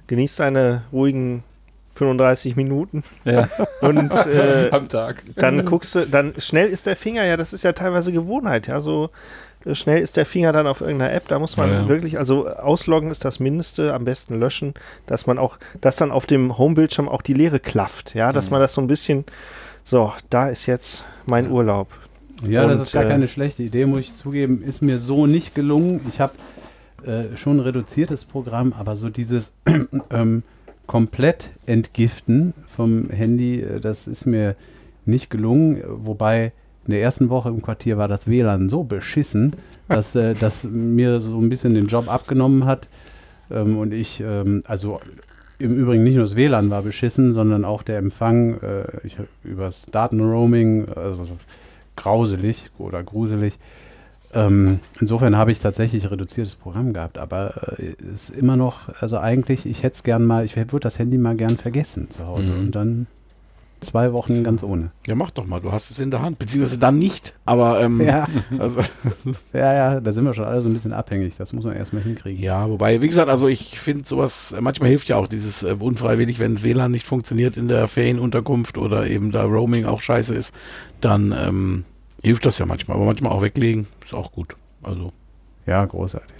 [0.05, 1.43] genießt deine ruhigen
[1.97, 3.49] 35 Minuten Ja,
[3.81, 5.23] und äh, am Tag.
[5.35, 8.79] dann guckst du, dann schnell ist der Finger, ja, das ist ja teilweise Gewohnheit, ja,
[8.81, 9.09] so
[9.65, 11.87] äh, schnell ist der Finger dann auf irgendeiner App, da muss man Ja, ja.
[11.89, 14.73] wirklich, also ausloggen ist das Mindeste, am besten löschen,
[15.07, 18.33] dass man auch, dass dann auf dem Homebildschirm auch die Leere klafft, ja, Mhm.
[18.35, 19.25] dass man das so ein bisschen,
[19.83, 21.87] so, da ist jetzt mein Urlaub.
[22.47, 24.61] Ja, das Und, ist gar äh, keine schlechte Idee, muss ich zugeben.
[24.61, 26.01] Ist mir so nicht gelungen.
[26.07, 26.33] Ich habe
[27.03, 29.53] äh, schon ein reduziertes Programm, aber so dieses
[30.11, 30.43] ähm,
[30.87, 34.55] komplett entgiften vom Handy, äh, das ist mir
[35.05, 35.83] nicht gelungen.
[35.87, 36.51] Wobei
[36.85, 39.55] in der ersten Woche im Quartier war das WLAN so beschissen,
[39.89, 42.87] dass äh, das mir so ein bisschen den Job abgenommen hat.
[43.51, 44.99] Ähm, und ich, ähm, also
[45.59, 49.85] im Übrigen nicht nur das WLAN war beschissen, sondern auch der Empfang äh, ich, übers
[49.87, 51.37] Datenroaming, also so
[51.95, 53.59] grauselig oder gruselig.
[54.33, 59.65] Ähm, insofern habe ich tatsächlich reduziertes Programm gehabt, aber äh, ist immer noch, also eigentlich,
[59.65, 62.59] ich hätte es gern mal, ich würde das Handy mal gern vergessen zu Hause Mhm.
[62.59, 63.07] und dann
[63.79, 64.89] zwei Wochen ganz ohne.
[65.05, 68.01] ja mach doch mal, du hast es in der Hand, beziehungsweise dann nicht, aber ähm,
[68.01, 68.27] Ja,
[68.59, 68.81] also
[69.53, 72.01] ja, ja, da sind wir schon alle so ein bisschen abhängig, das muss man erstmal
[72.01, 72.43] hinkriegen.
[72.43, 75.75] Ja, wobei, wie gesagt, also ich finde sowas, äh, manchmal hilft ja auch dieses äh,
[75.79, 80.53] unfreiwillig, wenn WLAN nicht funktioniert in der Ferienunterkunft oder eben da Roaming auch scheiße ist,
[80.99, 81.85] dann ähm,
[82.27, 82.97] hilft das ja manchmal.
[82.97, 84.55] Aber manchmal auch weglegen, ist auch gut.
[84.83, 85.11] Also,
[85.65, 86.35] Ja, großartig.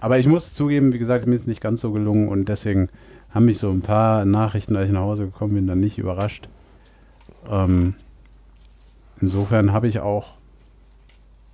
[0.00, 2.88] Aber ich muss zugeben, wie gesagt, mir ist nicht ganz so gelungen und deswegen
[3.30, 6.48] haben mich so ein paar Nachrichten, als ich nach Hause gekommen bin, dann nicht überrascht.
[7.50, 7.94] Ähm,
[9.20, 10.28] insofern habe ich auch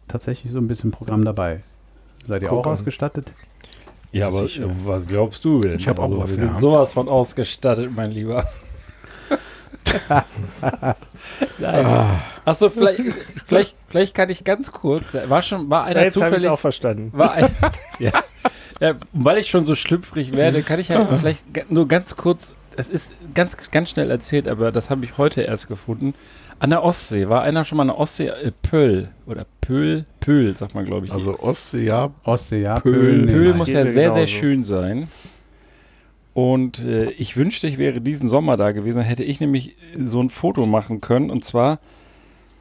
[0.08, 1.62] tatsächlich so ein bisschen Programm dabei.
[2.26, 2.72] Seid ihr auch Gucken.
[2.72, 3.32] ausgestattet?
[4.12, 4.70] Ja, aber Sicher.
[4.84, 5.76] was glaubst du denn?
[5.78, 6.60] Ich hab auch also, was, Wir sind ja.
[6.60, 8.46] sowas von ausgestattet, mein Lieber.
[11.58, 12.06] Nein.
[12.44, 13.00] Achso, vielleicht,
[13.46, 15.14] vielleicht, vielleicht kann ich ganz kurz.
[15.14, 16.48] War schon, war einer jetzt ich es zufällig.
[16.48, 17.10] auch verstanden.
[17.14, 17.48] War ein,
[17.98, 18.12] ja.
[18.80, 22.88] Ja, weil ich schon so schlüpfrig werde, kann ich ja vielleicht nur ganz kurz, es
[22.88, 26.14] ist ganz, ganz schnell erzählt, aber das habe ich heute erst gefunden.
[26.58, 30.56] An der Ostsee, war einer schon mal an der Ostsee, äh, Pöll, oder Pöhl, Pöhl,
[30.56, 31.12] sagt man, glaube ich.
[31.12, 34.26] also Ostsee, ja, Ostsee, ja, Pöhl, Pöhl, Pöhl muss ja sehr, sehr genauso.
[34.26, 35.08] schön sein.
[36.34, 40.22] Und äh, ich wünschte, ich wäre diesen Sommer da gewesen, dann hätte ich nämlich so
[40.22, 41.30] ein Foto machen können.
[41.30, 41.78] Und zwar,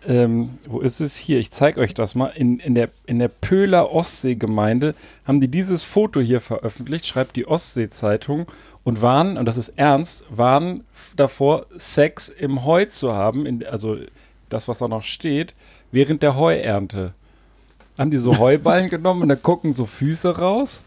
[0.05, 1.39] ähm, wo ist es hier?
[1.39, 2.27] Ich zeige euch das mal.
[2.27, 4.93] In, in, der, in der Pöhler Ostseegemeinde
[5.25, 8.47] haben die dieses Foto hier veröffentlicht, schreibt die Ostsee-Zeitung
[8.83, 10.83] und waren, und das ist ernst, waren
[11.15, 13.97] davor, Sex im Heu zu haben, in, also
[14.49, 15.53] das, was da noch steht,
[15.91, 17.13] während der Heuernte.
[17.97, 20.81] Haben die so Heuballen genommen und da gucken so Füße raus.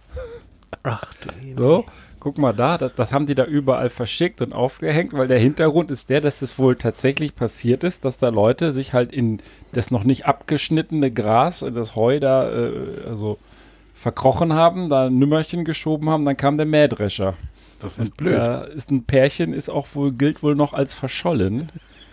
[0.82, 1.30] Ach du.
[1.56, 1.84] So,
[2.24, 5.90] guck mal da, das, das haben die da überall verschickt und aufgehängt, weil der Hintergrund
[5.90, 9.40] ist der, dass es wohl tatsächlich passiert ist, dass da Leute sich halt in
[9.72, 12.72] das noch nicht abgeschnittene Gras, in das Heu da, äh,
[13.06, 13.36] also
[13.94, 17.34] verkrochen haben, da ein Nümmerchen geschoben haben, dann kam der Mähdrescher.
[17.78, 18.32] das ist Und blöd.
[18.32, 21.68] Da ist ein Pärchen, ist auch wohl, gilt wohl noch als verschollen.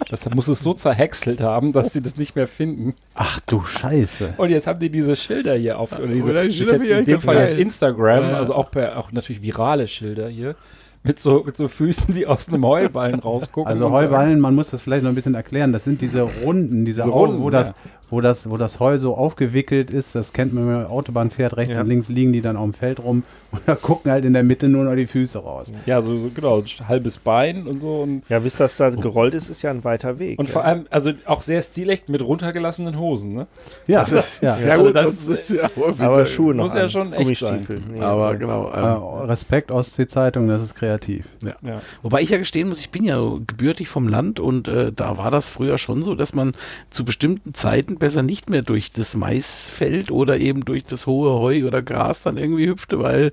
[0.10, 2.94] Deshalb muss es so zerhäckselt haben, dass sie das nicht mehr finden.
[3.14, 4.34] Ach du Scheiße.
[4.38, 5.92] Und jetzt haben die diese Schilder hier auf.
[5.94, 8.38] Oder diese, Oder das Schilder ist finde jetzt ich in dem Fall jetzt Instagram, Ja,
[8.38, 10.56] also auch, per, auch natürlich virale Schilder hier.
[11.04, 13.68] Mit so, mit so Füßen, die aus einem Heuballen rausgucken.
[13.68, 15.74] Also Heuballen, man muss das vielleicht noch ein bisschen erklären.
[15.74, 17.76] Das sind diese Runden, diese Diese Au- Runden, wo, das, ja.
[18.12, 20.14] Wo, das, wo das Heu so aufgewickelt ist.
[20.14, 21.58] Das kennt man, wenn man Autobahn fährt.
[21.58, 21.82] Rechts Ja.
[21.82, 23.24] und links liegen die dann auf dem Feld rum.
[23.52, 25.74] Und da gucken halt in der Mitte nur noch die Füße raus.
[25.86, 28.00] Ja, so, so genau, ein halbes Bein und so.
[28.04, 30.40] Und, Ja, bis das da gerollt ist, ist ja ein weiter Weg.
[30.40, 30.54] und ja.
[30.54, 33.48] vor allem, also auch sehr stilecht mit runtergelassenen Hosen, ne?
[33.88, 34.06] Ja,
[34.42, 34.58] ja.
[34.58, 35.70] ja, also gut, das- das, ist ja
[36.00, 37.82] aber Schuhe noch muss ja an, schon echt Gummistiefel.
[37.94, 38.72] Nee, Aber genau.
[38.74, 41.26] Ähm, Äh, Respekt Ostsee-Zeitung, das ist kreativ.
[41.44, 41.82] Ja.
[42.04, 45.30] Wobei ich ja gestehen muss, ich bin ja gebürtig vom Land und äh, da war
[45.30, 46.54] das früher schon so, dass man
[46.90, 51.68] zu bestimmten Zeiten besser nicht mehr durch das Maisfeld oder eben durch das hohe Heu
[51.68, 53.32] oder Gras dann irgendwie hüpfte, weil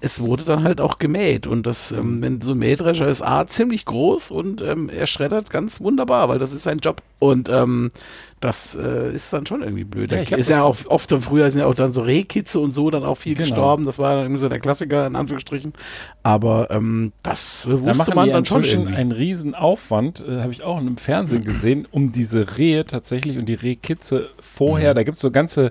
[0.00, 1.46] es wurde dann halt auch gemäht.
[1.46, 5.48] Und das, ähm, wenn so ein Mähdrescher ist A ziemlich groß und ähm, er schreddert
[5.48, 7.02] ganz wunderbar, weil das ist sein Job.
[7.18, 7.90] Und ähm,
[8.40, 10.10] Das äh, ist dann schon irgendwie blöd.
[10.10, 12.88] Ja, ist ja auch oft dann früher sind ja auch dann so Rehkitze und so
[12.90, 13.46] dann auch viel Genau.
[13.48, 13.84] gestorben.
[13.84, 15.74] Das war dann irgendwie so der Klassiker in Anführungsstrichen.
[16.22, 18.94] Aber ähm, das äh, Da wusste machen man die dann schon irgendwie.
[18.94, 23.44] einen riesen Aufwand, äh, habe ich auch im Fernsehen gesehen, um diese Rehe tatsächlich und
[23.46, 24.42] die Rehkitze Mhm.
[24.42, 25.70] vorher, da gibt es so ganze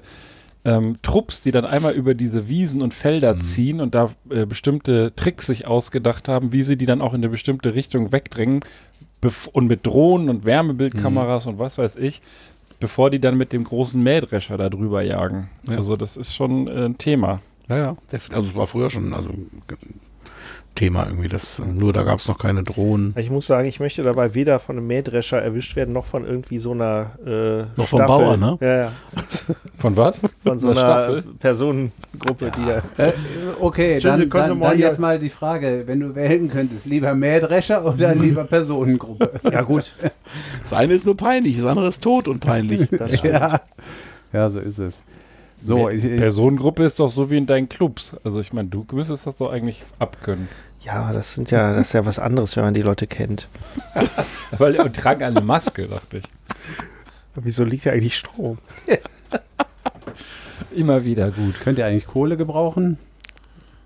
[0.65, 3.39] ähm, Trupps, die dann einmal über diese Wiesen und Felder Mhm.
[3.39, 7.21] ziehen und da äh, bestimmte Tricks sich ausgedacht haben, wie sie die dann auch in
[7.21, 8.60] eine bestimmte Richtung wegdrängen
[9.53, 11.53] und mit Drohnen und Wärmebildkameras Mhm.
[11.53, 12.21] und was weiß ich,
[12.80, 15.50] bevor die dann mit dem großen Mähdrescher da drüber jagen.
[15.68, 15.78] Ja.
[15.78, 17.42] Also das ist schon äh, ein Thema.
[17.68, 17.98] Ja, ja.
[18.32, 19.30] Also es war früher schon also
[20.80, 21.28] Thema irgendwie.
[21.28, 23.13] Das, nur da gab es noch keine Drohnen.
[23.18, 26.58] Ich muss sagen, ich möchte dabei weder von einem Mähdrescher erwischt werden, noch von irgendwie
[26.58, 28.06] so einer äh, Noch vom.
[28.06, 28.58] Bauer, ne?
[28.62, 28.92] Ja, ja.
[29.78, 30.22] Von was?
[30.44, 31.24] Von so Einer einer Staffel?
[31.39, 32.78] Personengruppe, die da.
[33.04, 33.13] Äh,
[33.60, 38.15] okay, dann, dann, dann jetzt mal die Frage, wenn du wählen könntest, lieber Mähdrescher oder
[38.15, 39.32] lieber Personengruppe?
[39.52, 39.92] Ja, gut.
[40.63, 42.88] Das eine ist nur peinlich, das andere ist tot und peinlich.
[43.24, 43.62] Ja.
[44.32, 45.04] ja, so ist es.
[45.62, 48.15] So, ich, ich, Personengruppe ist doch so wie in deinen Clubs.
[48.24, 50.48] Also ich meine, du müsstest das doch eigentlich abkönnen.
[50.82, 53.48] Ja, das sind ja, das ist ja was anderes, wenn man die Leute kennt.
[54.58, 56.26] Weil er tragen eine Maske, dachte ich.
[57.36, 58.58] Wieso liegt ja eigentlich Strom?
[60.76, 61.60] Immer wieder gut.
[61.62, 62.98] könnt ihr eigentlich Kohle gebrauchen?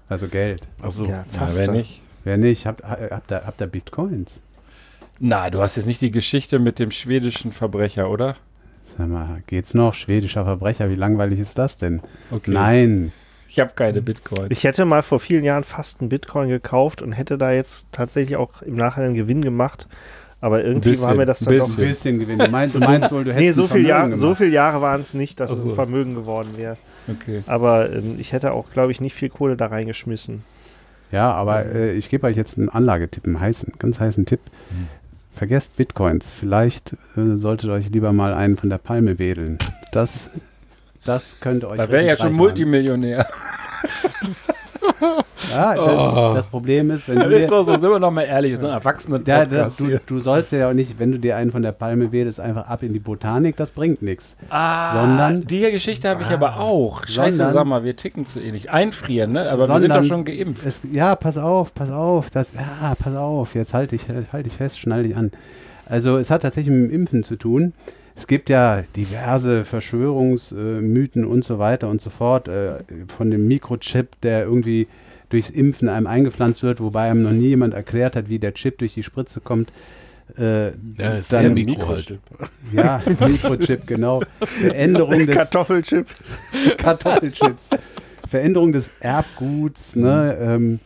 [0.09, 0.67] Also Geld.
[0.81, 2.01] Also ja, Na, wenn nicht.
[2.23, 4.41] Wer nicht, habt, habt, ihr, habt ihr Bitcoins?
[5.19, 8.35] Na, du hast jetzt nicht die Geschichte mit dem schwedischen Verbrecher, oder?
[8.83, 9.93] Sag mal, geht's noch?
[9.93, 12.01] Schwedischer Verbrecher, wie langweilig ist das denn?
[12.31, 12.51] Okay.
[12.51, 13.11] Nein.
[13.53, 14.47] Ich habe keine Bitcoin.
[14.49, 18.35] Ich hätte mal vor vielen Jahren fast einen Bitcoin gekauft und hätte da jetzt tatsächlich
[18.35, 19.87] auch im Nachhinein einen Gewinn gemacht.
[20.41, 21.67] Aber irgendwie bisschen, war mir das dann ein doch.
[21.67, 21.83] bisschen.
[21.83, 22.39] Ein bisschen Gewinn.
[22.39, 25.01] Du meinst, du meinst wohl, du hättest Nee, so viele Jahre, so viele Jahre waren
[25.01, 26.77] es nicht, dass Ach es ein Vermögen geworden wäre.
[27.07, 27.43] Okay.
[27.45, 30.43] Aber ähm, ich hätte auch, glaube ich, nicht viel Kohle da reingeschmissen.
[31.11, 34.41] Ja, aber äh, ich gebe euch jetzt einen Anlagetipp, einen heißen, ganz heißen Tipp.
[34.69, 34.87] Hm.
[35.31, 36.31] Vergesst Bitcoins.
[36.31, 39.59] Vielleicht äh, solltet ihr euch lieber mal einen von der Palme wedeln.
[39.91, 40.31] Das,
[41.05, 41.77] das könnte euch.
[41.77, 43.25] Da wäre ja schon Multimillionär.
[45.51, 48.11] Ja, das, das Problem ist, wenn Das du ist dir, doch so, sind wir noch
[48.11, 51.19] mal ehrlich, so ein erwachsener ja, das, du, du sollst ja auch nicht, wenn du
[51.19, 54.35] dir einen von der Palme wedelst, einfach ab in die Botanik, das bringt nichts.
[54.49, 57.05] Ah, sondern- die Geschichte habe ich aber auch.
[57.05, 58.71] Scheiße, sondern- sag mal, wir ticken zu ähnlich.
[58.71, 59.49] Einfrieren, ne?
[59.49, 60.65] Aber wir sind doch Sondern schon geimpft.
[60.65, 62.31] Es, ja, pass auf, pass auf.
[62.31, 63.53] Das, ja, pass auf.
[63.55, 65.31] Jetzt halte ich, halt ich fest, schnall dich an.
[65.85, 67.73] Also es hat tatsächlich mit dem Impfen zu tun.
[68.15, 72.47] Es gibt ja diverse Verschwörungsmythen und so weiter und so fort.
[72.47, 72.75] Äh,
[73.15, 74.87] von dem Mikrochip, der irgendwie
[75.29, 78.77] durchs Impfen einem eingepflanzt wird, wobei einem noch nie jemand erklärt hat, wie der Chip
[78.77, 79.71] durch die Spritze kommt.
[80.37, 82.19] Äh, Ja, ist dann- Mikro halt.
[82.71, 84.21] ja, Mikrochip, genau.
[84.61, 86.05] Veränderung des Kartoffelchip.
[86.77, 87.69] Kartoffelchips.
[88.29, 90.37] Veränderung des Erbguts, ne?
[90.39, 90.79] Ähm,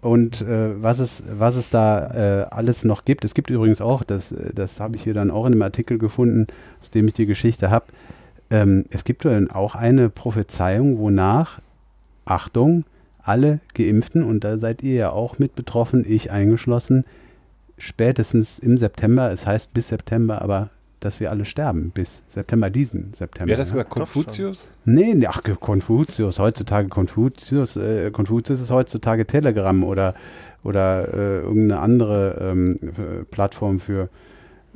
[0.00, 3.24] und äh, was, es, was es da äh, alles noch gibt.
[3.24, 5.98] Es gibt übrigens auch, das, äh, das habe ich hier dann auch in einem Artikel
[5.98, 6.46] gefunden,
[6.80, 7.86] aus dem ich die Geschichte habe.
[8.50, 11.60] Ähm, es gibt dann auch eine Prophezeiung, wonach,
[12.24, 12.84] Achtung,
[13.22, 17.04] alle Geimpften, und da seid ihr ja auch mit betroffen, ich eingeschlossen,
[17.76, 23.12] spätestens im September, es heißt bis September, aber dass wir alle sterben bis September, diesen
[23.14, 23.48] September.
[23.48, 23.78] Wer hat das ne?
[23.78, 23.90] gesagt?
[23.90, 24.68] Konfuzius?
[24.84, 30.14] Nee, nee, ach, Konfuzius, heutzutage Konfuzius, äh, Konfuzius ist heutzutage Telegram oder,
[30.62, 34.08] oder äh, irgendeine andere ähm, äh, Plattform für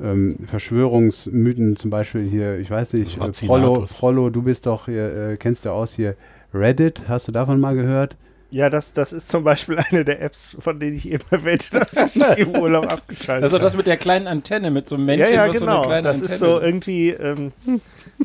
[0.01, 3.33] ähm, Verschwörungsmythen, zum Beispiel hier, ich weiß nicht, äh.
[3.33, 6.15] Frollo, Frollo, du bist doch, hier, äh, kennst du aus hier
[6.53, 8.17] Reddit, hast du davon mal gehört?
[8.51, 11.93] Ja, das, das ist zum Beispiel eine der Apps, von denen ich eben erwähnte, dass
[11.93, 13.63] ich die im Urlaub abgeschaltet ist habe.
[13.63, 15.87] das mit der kleinen Antenne, mit so einem Ja, Männchen, ja, was so eine genau.
[15.87, 17.51] kleine Das Antenne ist so irgendwie ähm,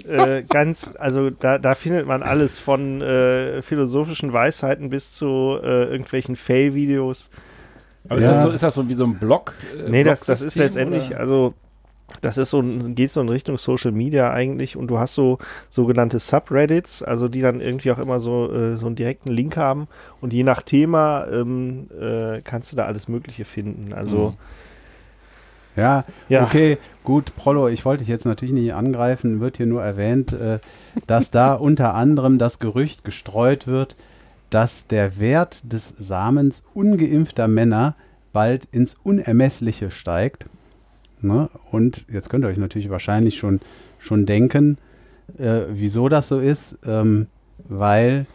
[0.06, 5.84] äh, ganz, also da, da findet man alles von äh, philosophischen Weisheiten bis zu äh,
[5.86, 7.30] irgendwelchen Fail-Videos.
[8.08, 8.30] Aber ist, Ja.
[8.30, 9.54] das so, ist das so wie so ein Blog?
[9.76, 11.20] Äh, Nee, das, das ist letztendlich, oder?
[11.20, 11.54] also
[12.20, 15.38] das ist so, geht so in Richtung Social Media eigentlich und du hast so
[15.70, 19.88] sogenannte Subreddits, also die dann irgendwie auch immer so, äh, so einen direkten Link haben
[20.20, 23.92] und je nach Thema ähm, äh, kannst du da alles Mögliche finden.
[23.92, 24.34] Also
[25.76, 26.44] Ja, Ja.
[26.44, 30.58] okay, gut, Prollo, ich wollte dich jetzt natürlich nicht angreifen, wird hier nur erwähnt, äh,
[31.06, 33.96] dass da unter anderem das Gerücht gestreut wird,
[34.50, 37.94] dass der Wert des Samens ungeimpfter Männer
[38.32, 40.46] bald ins Unermessliche steigt.
[41.22, 41.48] Ne?
[41.70, 43.60] Und jetzt könnt ihr euch natürlich wahrscheinlich schon,
[43.98, 44.78] schon denken,
[45.38, 47.26] äh, wieso das so ist, ähm,
[47.68, 48.26] weil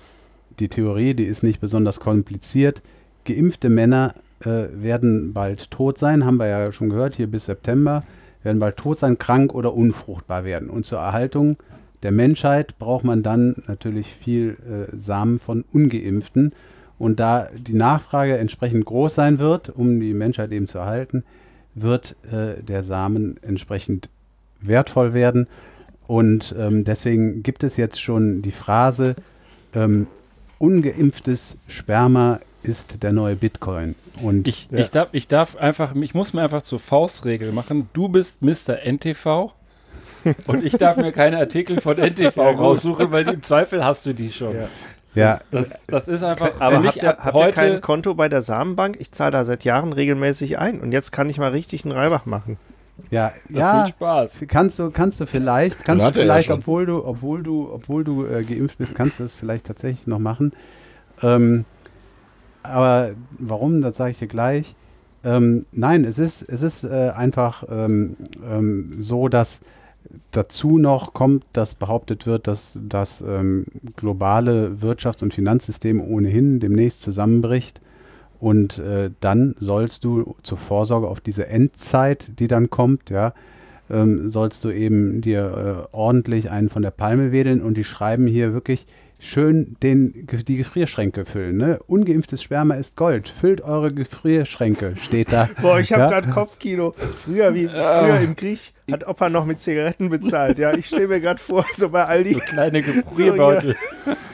[0.60, 2.82] die Theorie, die ist nicht besonders kompliziert.
[3.26, 8.04] Geimpfte Männer äh, werden bald tot sein, haben wir ja schon gehört, hier bis September,
[8.43, 10.69] werden bald tot sein, krank oder unfruchtbar werden.
[10.69, 11.58] Und zur Erhaltung
[12.04, 16.54] der Menschheit braucht man dann natürlich viel äh, Samen von Ungeimpften.
[16.98, 21.24] Und da die Nachfrage entsprechend groß sein wird, um die Menschheit eben zu erhalten,
[21.75, 24.09] wird äh, der Samen entsprechend
[24.61, 25.47] wertvoll werden.
[26.07, 29.15] Und ähm, deswegen gibt es jetzt schon die Phrase,
[29.73, 30.07] ähm,
[30.57, 33.95] ungeimpftes Sperma ist der neue Bitcoin.
[34.21, 37.89] Und Ich, ich, darf, ich darf einfach, ich muss mir einfach zur Faustregel machen.
[37.93, 38.79] Du bist Mr.
[38.83, 39.53] NTV
[40.47, 44.31] und ich darf mir keine Artikel von NTV raussuchen, weil im Zweifel hast du die
[44.31, 44.55] schon.
[44.55, 44.67] Ja.
[45.15, 47.82] Ja, Das, das ist einfach Aber für mich habt ihr, ab habt ihr kein.
[47.82, 48.97] Konto bei der Samenbank?
[48.99, 52.25] Ich zahle da seit Jahren regelmäßig ein und jetzt kann ich mal richtig einen Reibach
[52.25, 52.58] machen.
[53.10, 54.39] ja, Ja, ja, viel Spaß.
[54.47, 56.60] kannst du, kannst du vielleicht, kannst du ja vielleicht, schon.
[56.60, 60.19] obwohl du, obwohl du, obwohl du äh, geimpft bist, kannst du es vielleicht tatsächlich noch
[60.19, 60.51] machen.
[61.21, 61.65] Ähm,
[62.63, 64.75] aber warum, das sage ich dir gleich.
[65.23, 69.60] Ähm, nein, es ist, es ist äh, einfach ähm, ähm, so, dass
[70.32, 77.01] dazu noch kommt, dass behauptet wird, dass das ähm, globale Wirtschafts- und Finanzsystem ohnehin demnächst
[77.01, 77.82] zusammenbricht.
[78.39, 83.34] Und äh, dann sollst du zur Vorsorge auf diese Endzeit, die dann kommt, ja,
[83.89, 88.28] ähm, sollst du eben dir äh, ordentlich einen von der Palme wedeln und die schreiben
[88.28, 88.88] hier wirklich
[89.19, 91.58] schön den, die Gefrierschränke füllen.
[91.58, 91.80] Ne?
[91.88, 93.30] Ungeimpftes Sperma ist Gold.
[93.30, 95.49] Füllt eure Gefrierschränke, steht da.
[95.62, 96.10] Boah, ich habe Ja?
[96.10, 96.93] gerade Kopfkino.
[97.23, 100.60] Früher wie früher im Krieg hat Opa noch mit Zigaretten bezahlt.
[100.60, 102.36] Ja, ich stelle mir gerade vor, so bei Aldi.
[102.36, 103.75] Kleine Gefrierbeutel.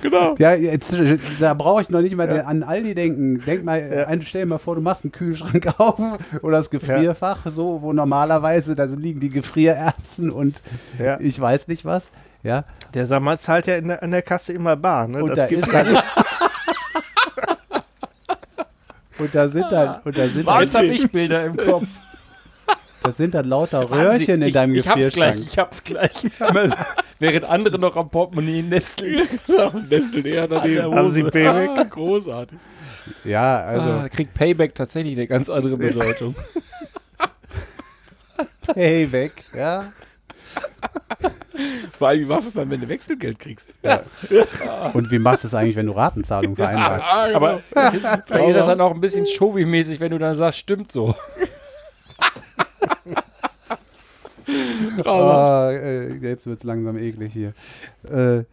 [0.02, 0.36] Genau.
[0.40, 0.94] Ja, jetzt,
[1.40, 3.42] da brauche ich noch nicht mal den- an Aldi denken.
[3.46, 6.00] Denk mal, ein- stell dir mal vor, du machst einen Kühlschrank auf
[6.42, 10.62] oder das Gefrierfach, so, wo normalerweise, da liegen die Gefriererbsen und
[11.00, 11.18] Ja.
[11.22, 12.12] ich weiß nicht was.
[12.44, 15.08] Ja, Der Sammer zahlt ja in der, an der Kasse immer bar.
[15.08, 15.24] Ne?
[15.24, 15.96] und da Das gibt's ist dann,
[19.20, 21.88] und da sind dann, und da sind dann, Jetzt habe ich Bilder im Kopf.
[23.04, 25.36] das sind dann lauter Röhrchen in ich, deinem ich hab's Gefrierschrank.
[25.36, 26.28] gleich, ich hab's gleich.
[27.20, 29.28] Während andere noch am Portemonnaie nesteln.
[29.90, 30.96] Nestle eher daneben.
[30.96, 31.70] Haben Sie Payback?
[31.78, 32.58] Ah, großartig.
[33.24, 36.34] Ja, also ah, da kriegt Payback tatsächlich eine ganz andere Bedeutung.
[38.74, 39.92] hey weg, ja.
[41.98, 43.70] Vor allem, wie machst du es dann, wenn du Wechselgeld kriegst?
[44.94, 47.06] Und wie machst du es eigentlich, wenn du Ratenzahlung vereinbarst?
[47.12, 47.38] Ah, genau.
[47.38, 47.62] Aber
[48.26, 51.16] vielleicht ist das dann auch ein bisschen Showy-mäßig, wenn du dann sagst, stimmt so.
[55.06, 57.54] Äh, jetzt wird es langsam eklig hier.
[58.10, 58.44] Äh,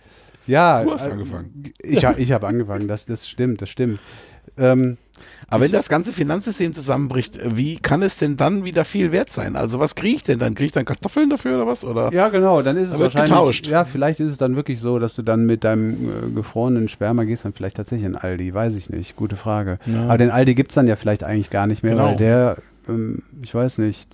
[0.46, 0.82] ja.
[0.84, 1.72] Du hast äh, angefangen.
[1.82, 4.00] Ich, ha- ich habe angefangen, das, das stimmt, das stimmt.
[4.56, 4.96] Ähm,
[5.48, 9.56] Aber wenn das ganze Finanzsystem zusammenbricht, wie kann es denn dann wieder viel wert sein?
[9.56, 10.54] Also was kriege ich denn dann?
[10.54, 11.84] Kriege ich dann Kartoffeln dafür oder was?
[11.84, 12.12] Oder?
[12.12, 13.30] ja, genau, dann ist es Da wird wahrscheinlich.
[13.30, 13.66] getauscht.
[13.68, 17.24] Ja, vielleicht ist es dann wirklich so, dass du dann mit deinem äh, gefrorenen Sperma
[17.24, 19.16] gehst, dann vielleicht tatsächlich in Aldi, weiß ich nicht.
[19.16, 19.78] Gute Frage.
[20.06, 22.04] Aber den Aldi gibt es dann ja vielleicht eigentlich gar nicht mehr, Genau.
[22.08, 22.56] weil der,
[22.88, 24.08] ähm, ich weiß nicht,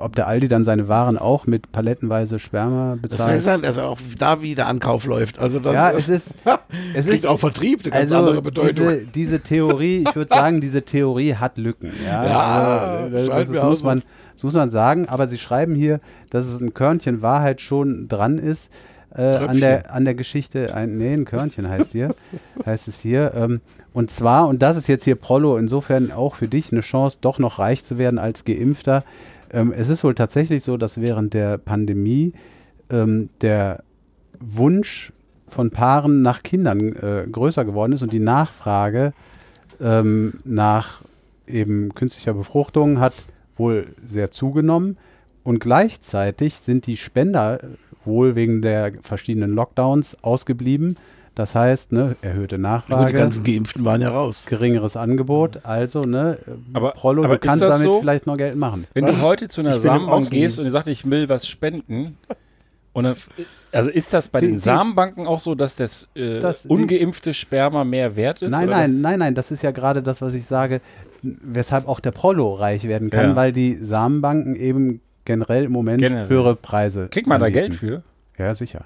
[0.00, 3.30] ob der Aldi dann seine Waren auch mit palettenweise Sperma Das bezahlt.
[3.30, 5.38] heißt dann, dass auch da wieder Ankauf läuft.
[5.38, 6.34] Also das ja, ist, es ist.
[6.94, 8.88] Es ist auch Vertrieb eine ganz also andere Bedeutung.
[8.88, 11.92] Diese, diese Theorie, ich würde sagen, diese Theorie hat Lücken.
[12.04, 14.02] Ja, Ja, also, das, das, muss man,
[14.34, 15.08] das muss man sagen.
[15.08, 18.70] Aber sie schreiben hier, dass es ein Körnchen Wahrheit schon dran ist
[19.14, 20.74] äh, an, der, an der Geschichte.
[20.74, 22.14] Ein, nee, ein Körnchen heißt hier,
[22.66, 23.32] heißt es hier.
[23.34, 23.60] Ähm,
[23.92, 27.38] und zwar, und das ist jetzt hier Prollo, insofern auch für dich eine Chance, doch
[27.38, 29.04] noch reich zu werden als Geimpfter.
[29.52, 32.32] Ähm, es ist wohl tatsächlich so, dass während der Pandemie
[32.90, 33.82] ähm, der
[34.40, 35.12] Wunsch
[35.48, 39.12] von Paaren nach Kindern äh, größer geworden ist und die Nachfrage
[39.80, 41.02] ähm, nach
[41.46, 43.14] eben künstlicher Befruchtung hat
[43.56, 44.96] wohl sehr zugenommen
[45.44, 47.60] und gleichzeitig sind die Spender
[48.04, 50.96] wohl wegen der verschiedenen Lockdowns ausgeblieben.
[51.34, 54.44] Das heißt, ne, erhöhte Ja, gut, die Nachfrage, ganzen Geimpften waren ja raus.
[54.46, 56.38] geringeres Angebot, also ne,
[56.74, 58.00] Aber- Prollo, aber du kannst damit so?
[58.00, 58.86] vielleicht noch Geld machen.
[58.92, 62.18] Wenn du heute zu einer Samenbank gehst und sagst, ich will was spenden,
[62.92, 63.16] und dann,
[63.72, 66.68] also ist das bei Die- den die- Samenbanken auch so, dass das, äh, Das- die-
[66.68, 68.50] ungeimpfte Sperma mehr wert ist?
[68.50, 70.82] Nein, oder nein, nein, nein, das ist ja gerade das, was ich sage,
[71.22, 73.36] weshalb auch der Prollo reich werden kann, Ja.
[73.36, 76.28] weil die Samenbanken eben generell im Moment Generell.
[76.28, 77.68] höhere Preise Kriegt man da anbieten.
[77.70, 78.02] Geld für?
[78.36, 78.84] Ja, sicher.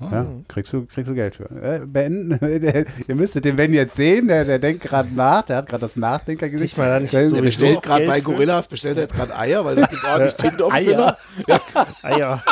[0.00, 0.08] Ah.
[0.12, 1.44] Ja, kriegst du, kriegst du Geld für.
[1.44, 5.56] Äh, ben, der, ihr müsstet den Ben jetzt sehen, der, der denkt gerade nach, der
[5.56, 6.76] hat gerade das Nachdenkergesicht.
[6.78, 8.20] Der- so bestellt gerade bei?
[8.20, 11.16] Gorillas, bestellt er jetzt gerade Eier, weil das gibt ordentlich Tinte Eier?
[11.44, 11.86] Füller.
[12.02, 12.42] Eier.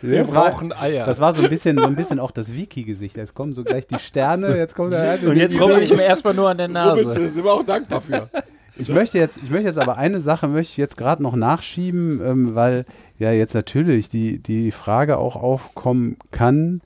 [0.00, 1.06] Wir das war, brauchen Eier.
[1.06, 3.16] das war so ein bisschen, so ein bisschen auch das Wiki-Gesicht.
[3.16, 6.34] Jetzt kommen so gleich die Sterne, jetzt kommt der und jetzt rubbel ich mir erstmal
[6.34, 7.20] nur an der Rubbelst du, Nase.
[7.24, 8.28] Da sind wir auch dankbar für.
[8.80, 12.20] Ich möchte jetzt, ich möchte jetzt aber eine Sache möchte ich jetzt gerade noch nachschieben,
[12.24, 12.84] ähm, weil
[13.18, 16.80] ja jetzt natürlich die, die Frage auch aufkommen kann,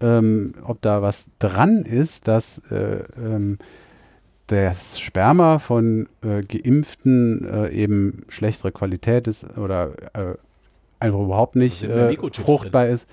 [0.00, 3.58] ähm, ob da was dran ist, dass äh, ähm,
[4.48, 10.34] das Sperma von äh, Geimpften äh, eben schlechtere Qualität ist oder äh,
[11.00, 13.08] einfach überhaupt nicht mehr äh, fruchtbar ist.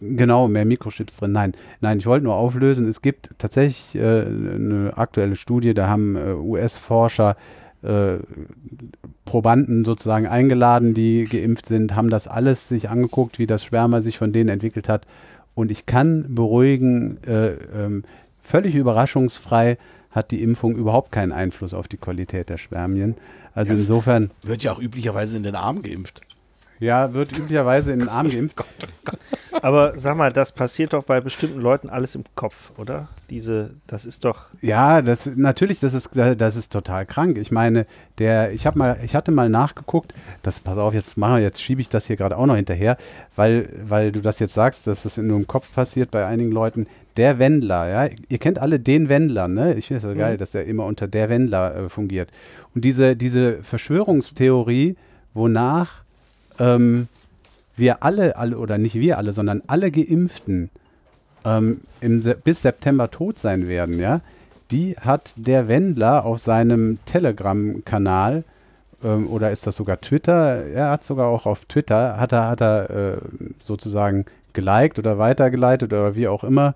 [0.00, 1.32] Genau, mehr Mikrochips drin.
[1.32, 2.88] Nein, nein, ich wollte nur auflösen.
[2.88, 7.36] Es gibt tatsächlich äh, eine aktuelle Studie, da haben US-Forscher
[7.84, 8.18] äh,
[9.24, 14.18] Probanden sozusagen eingeladen, die geimpft sind, haben das alles sich angeguckt, wie das Schwärmer sich
[14.18, 15.06] von denen entwickelt hat.
[15.54, 18.04] Und ich kann beruhigen, äh, ähm,
[18.42, 19.78] völlig überraschungsfrei
[20.10, 23.14] hat die Impfung überhaupt keinen Einfluss auf die Qualität der Spermien.
[23.54, 26.20] Also Das- insofern, Wird ja auch üblicherweise in den Arm geimpft.
[26.80, 28.64] Ja, wird üblicherweise in den Arm geimpft.
[29.62, 33.08] Aber sag mal, das passiert doch bei bestimmten Leuten alles im Kopf, oder?
[33.30, 34.46] Diese, das ist doch.
[34.60, 37.38] Ja, das natürlich, das ist das ist total krank.
[37.38, 37.86] Ich meine,
[38.18, 41.62] der ich habe mal ich hatte mal nachgeguckt, das pass auf, jetzt machen wir jetzt
[41.62, 42.96] schiebe ich das hier gerade auch noch hinterher,
[43.36, 46.86] weil weil du das jetzt sagst, dass das nur im Kopf passiert bei einigen Leuten.
[47.16, 49.74] Der Wendler, ja, ihr kennt alle den Wendler, ne?
[49.74, 52.30] Ich finde es so geil, dass der immer unter der Wendler äh, fungiert.
[52.74, 54.96] Und diese diese Verschwörungstheorie,
[55.32, 56.03] wonach
[56.58, 57.08] ähm,
[57.76, 60.70] wir alle, alle oder nicht wir alle, sondern alle Geimpften
[61.44, 64.20] ähm, im, bis September tot sein werden, ja,
[64.70, 68.44] die hat der Wendler auf seinem Telegram-Kanal
[69.02, 70.66] ähm, oder ist das sogar Twitter?
[70.66, 73.16] Er hat sogar auch auf Twitter, hat er, hat er äh,
[73.62, 76.74] sozusagen geliked oder weitergeleitet oder wie auch immer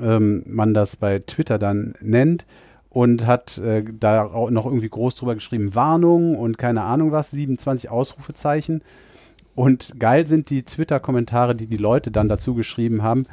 [0.00, 2.46] ähm, man das bei Twitter dann nennt
[2.90, 7.30] und hat äh, da auch noch irgendwie groß drüber geschrieben, Warnung und keine Ahnung was,
[7.30, 8.82] 27 Ausrufezeichen.
[9.54, 13.26] Und geil sind die Twitter-Kommentare, die die Leute dann dazu geschrieben haben.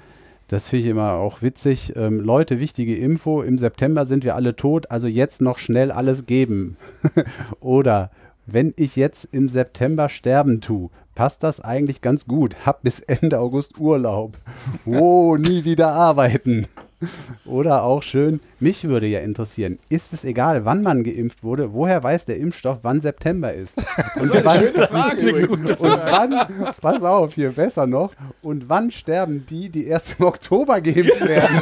[0.48, 1.94] Das finde ich immer auch witzig.
[1.96, 6.26] Ähm, Leute, wichtige Info, im September sind wir alle tot, also jetzt noch schnell alles
[6.26, 6.78] geben.
[7.60, 8.12] Oder
[8.46, 12.56] wenn ich jetzt im September sterben tue, passt das eigentlich ganz gut.
[12.66, 14.38] Hab bis Ende August Urlaub.
[14.86, 16.68] Oh, nie wieder arbeiten.
[17.46, 22.02] Oder auch schön, mich würde ja interessieren, ist es egal, wann man geimpft wurde, woher
[22.04, 23.76] weiß der Impfstoff, wann September ist?
[24.16, 25.60] Das ist eine wann- schöne Frage übrigens.
[25.60, 30.80] und wann, pass auf, hier besser noch, und wann sterben die, die erst im Oktober
[30.82, 31.62] geimpft werden?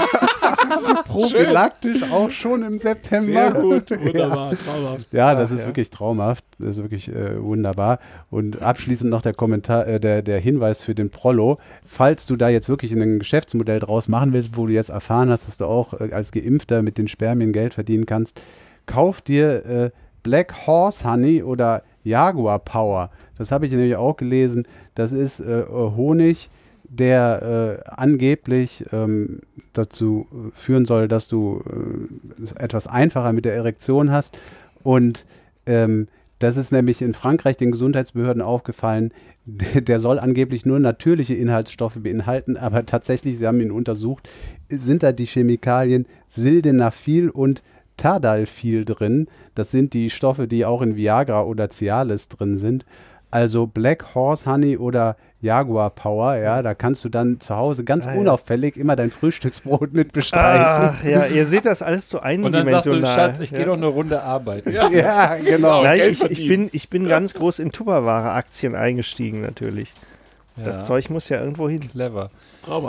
[1.05, 3.55] Prophylaktisch auch schon im September.
[3.63, 5.07] wunderbar, traumhaft.
[5.11, 5.67] Ja, das ist ja.
[5.67, 6.43] wirklich traumhaft.
[6.59, 7.99] Das ist wirklich äh, wunderbar.
[8.29, 11.57] Und abschließend noch der Kommentar, äh, der, der Hinweis für den Prollo.
[11.85, 15.47] Falls du da jetzt wirklich ein Geschäftsmodell draus machen willst, wo du jetzt erfahren hast,
[15.47, 18.41] dass du auch äh, als Geimpfter mit den Spermien Geld verdienen kannst,
[18.85, 19.91] kauf dir äh,
[20.23, 23.11] Black Horse Honey oder Jaguar Power.
[23.37, 24.67] Das habe ich nämlich auch gelesen.
[24.95, 26.49] Das ist äh, Honig,
[26.97, 29.39] der äh, angeblich ähm,
[29.73, 34.37] dazu führen soll, dass du äh, etwas einfacher mit der Erektion hast.
[34.83, 35.25] Und
[35.65, 36.07] ähm,
[36.39, 39.11] das ist nämlich in Frankreich den Gesundheitsbehörden aufgefallen.
[39.45, 44.29] Der, der soll angeblich nur natürliche Inhaltsstoffe beinhalten, aber tatsächlich, sie haben ihn untersucht,
[44.69, 47.63] sind da die Chemikalien Sildenafil und
[47.97, 49.27] Tadalfil drin.
[49.55, 52.85] Das sind die Stoffe, die auch in Viagra oder Cialis drin sind.
[53.31, 58.07] Also Black Horse Honey oder Jaguar Power, ja, da kannst du dann zu Hause ganz
[58.07, 58.19] Ah, ja.
[58.21, 60.65] unauffällig immer dein Frühstücksbrot mit bestreichen.
[60.65, 63.15] Ach ja, ihr seht das alles so Und dann sagst du, eindimensional.
[63.15, 63.57] Schatz, ich ja.
[63.57, 64.71] gehe noch eine Runde arbeiten.
[64.71, 65.83] Ja, genau.
[65.83, 66.47] Nein, Geld ich, ich, verdienen.
[66.47, 69.91] bin, ich bin ganz groß in Tupperware-Aktien eingestiegen natürlich.
[70.55, 71.79] Das Zeug muss ja irgendwo hin.
[71.79, 72.29] Clever.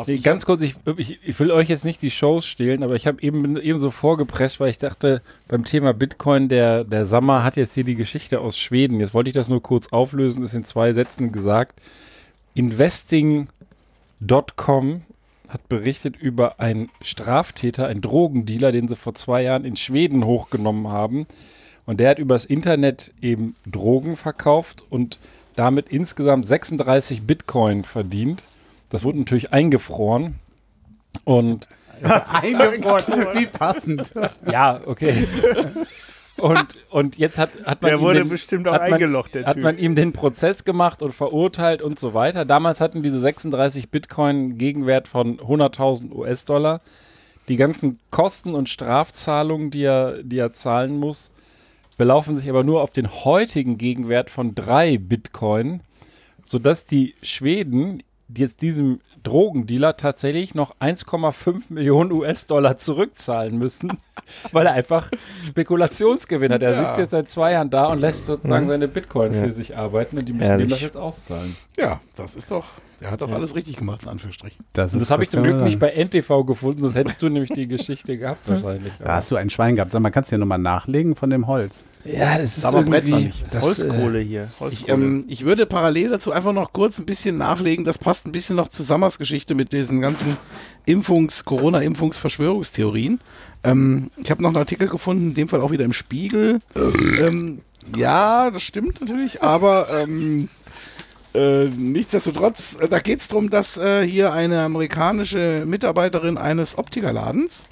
[0.06, 3.06] Nee, ganz kurz, ich, ich, ich will euch jetzt nicht die Shows stehlen, aber ich
[3.06, 7.56] habe eben, eben so vorgepresst, weil ich dachte, beim Thema Bitcoin, der, der Sammer hat
[7.56, 9.00] jetzt hier die Geschichte aus Schweden.
[9.00, 11.80] Jetzt wollte ich das nur kurz auflösen, ist in zwei Sätzen gesagt.
[12.54, 15.02] Investing.com
[15.48, 20.90] hat berichtet über einen Straftäter, einen Drogendealer, den sie vor zwei Jahren in Schweden hochgenommen
[20.90, 21.26] haben.
[21.86, 25.18] Und der hat übers Internet eben Drogen verkauft und
[25.54, 28.42] damit insgesamt 36 Bitcoin verdient.
[28.88, 30.36] Das wurde natürlich eingefroren.
[31.24, 31.68] Und
[32.02, 34.12] Eingefroren, wie passend.
[34.50, 35.26] ja, okay.
[36.37, 39.37] Und, und jetzt hat, hat man Der ihm wurde den, bestimmt auch hat man, eingelocht,
[39.37, 42.44] der hat man ihm den Prozess gemacht und verurteilt und so weiter.
[42.44, 46.81] Damals hatten diese 36 Bitcoin Gegenwert von 100.000 US-Dollar.
[47.49, 51.31] Die ganzen Kosten und Strafzahlungen, die er, die er zahlen muss,
[51.97, 55.83] belaufen sich aber nur auf den heutigen Gegenwert von drei Bitcoin,
[56.44, 58.03] sodass die Schweden
[58.38, 63.99] jetzt diesem Drogendealer tatsächlich noch 1,5 Millionen US-Dollar zurückzahlen müssen,
[64.53, 65.11] weil er einfach
[65.47, 66.62] Spekulationsgewinn hat.
[66.62, 66.85] Er Ja.
[66.85, 69.42] sitzt jetzt seit zwei Jahren da und lässt sozusagen seine Bitcoin Ja.
[69.44, 70.66] für sich arbeiten und die müssen Herrlich.
[70.66, 71.57] dem das jetzt auszahlen.
[71.79, 72.66] Ja, das ist doch,
[73.01, 74.64] der hat doch alles richtig gemacht, in Anführungsstrichen.
[74.77, 77.66] Und das habe ich zum Glück nicht bei NTV gefunden, sonst hättest du nämlich die
[77.68, 78.92] Geschichte gehabt wahrscheinlich.
[79.03, 79.92] Da hast du ein Schwein gehabt.
[79.92, 81.85] Sag mal, kannst du ja nochmal nachlegen von dem Holz?
[82.04, 83.24] Ja, das ist Aber man irgendwie...
[83.26, 83.44] nicht.
[83.50, 84.48] Das, Holzkohle hier.
[84.52, 84.92] Ich, Holzkohle.
[84.92, 87.84] ähm, ich würde parallel dazu einfach noch kurz ein bisschen nachlegen.
[87.84, 90.36] Das passt ein bisschen noch zu Sammers Geschichte mit diesen ganzen
[90.86, 93.20] Impfungs-, Corona-Impfungs-Verschwörungstheorien.
[93.62, 96.61] Ähm, ich habe noch einen Artikel gefunden, in dem Fall auch wieder im Spiegel.
[96.74, 97.61] ähm,
[97.96, 100.48] ja, das stimmt natürlich, aber ähm,
[101.34, 107.66] äh, nichtsdestotrotz, äh, da geht es darum, dass äh, hier eine amerikanische Mitarbeiterin eines Optikerladens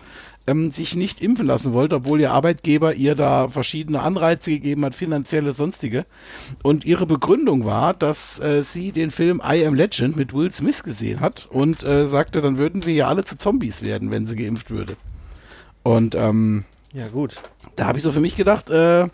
[0.47, 4.95] ähm, sich nicht impfen lassen wollte, obwohl ihr Arbeitgeber ihr da verschiedene Anreize gegeben hat,
[4.95, 6.05] finanzielle, sonstige.
[6.63, 10.83] Und ihre Begründung war, dass äh, sie den Film I Am Legend mit Will Smith
[10.83, 14.37] gesehen hat und äh, sagte, dann würden wir ja alle zu Zombies werden, wenn sie
[14.37, 14.97] geimpft würde.
[15.83, 17.37] Und ähm, Ja, gut.
[17.77, 19.09] da habe ich so für mich gedacht, äh,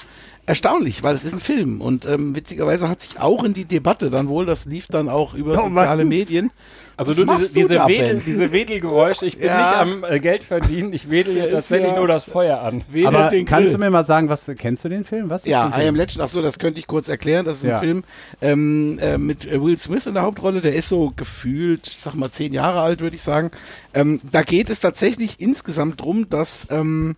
[0.46, 1.80] erstaunlich, weil es ist ein Film.
[1.80, 5.34] Und ähm, witzigerweise hat sich auch in die Debatte dann wohl, das lief dann auch
[5.34, 6.50] über Oh soziale Medien.
[6.98, 9.84] Also du, diese, machst du diese, Wedel, diese Wedelgeräusche, ich bin Ja.
[9.84, 12.82] nicht am äh, Geld verdienen, ich wedel hier Ist tatsächlich ja- nur das Feuer an.
[12.90, 13.72] Wedelt Aber den kannst Grill.
[13.74, 15.30] du mir mal sagen, was kennst du den Film?
[15.30, 15.94] Was ist Ja, den I Am?
[15.94, 17.46] Legend, ach so, das könnte ich kurz erklären.
[17.46, 17.78] Das ist Ja.
[17.78, 18.04] ein Film
[18.42, 20.60] ähm, äh, mit äh, Will Smith in der Hauptrolle.
[20.60, 23.52] Der ist so gefühlt, ich sag mal, zehn Jahre alt, würde ich sagen.
[23.94, 27.14] Ähm, da geht es tatsächlich insgesamt drum, dass ähm,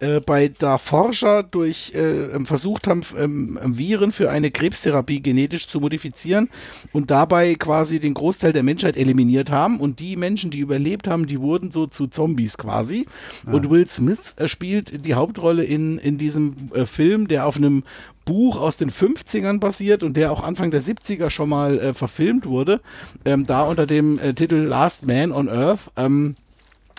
[0.00, 5.68] äh, bei da Forscher durch äh, ähm, versucht haben, ähm, Viren für eine Krebstherapie genetisch
[5.68, 6.48] zu modifizieren
[6.92, 9.78] und dabei quasi den Großteil der Menschheit eliminiert haben.
[9.78, 13.06] Und die Menschen, die überlebt haben, die wurden so zu Zombies quasi.
[13.44, 17.82] Und Will Smith äh, spielt die Hauptrolle in, in diesem äh, Film, der auf einem
[18.24, 22.46] Buch aus den 50ern basiert und der auch Anfang der 70er schon mal äh, verfilmt
[22.46, 22.80] wurde.
[23.26, 25.90] Ähm, da unter dem Titel Last Man on Earth.
[25.96, 26.36] Ähm,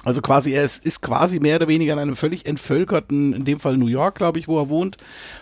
[0.03, 3.59] also quasi, er ist, ist quasi mehr oder weniger in einem völlig entvölkerten, in dem
[3.59, 4.97] Fall New York, glaube ich, wo er wohnt.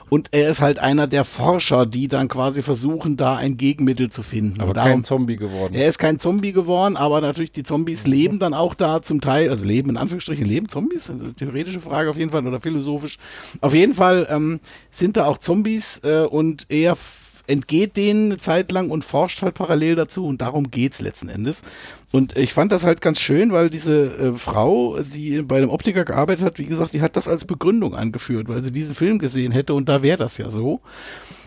[0.09, 4.23] Und er ist halt einer der Forscher, die dann quasi versuchen, da ein Gegenmittel zu
[4.23, 4.59] finden.
[4.59, 5.75] Aber Und kein Zombie geworden.
[5.75, 9.49] er ist kein Zombie geworden, aber natürlich die Zombies leben dann auch da zum Teil,
[9.49, 11.11] also leben in Anführungsstrichen, leben Zombies?
[11.37, 13.17] Theoretische Frage auf jeden Fall oder philosophisch.
[13.61, 14.59] Auf jeden Fall ähm,
[14.91, 16.97] sind da auch Zombies äh, und er
[17.49, 21.61] entgeht denen eine Zeit lang und forscht halt parallel dazu und darum geht's letzten Endes.
[22.11, 26.05] Und ich fand das halt ganz schön, weil diese äh, Frau, die bei einem Optiker
[26.05, 29.51] gearbeitet hat, wie gesagt, die hat das als Begründung angeführt, weil sie diesen Film gesehen
[29.51, 30.81] hätte und da wäre das ja so.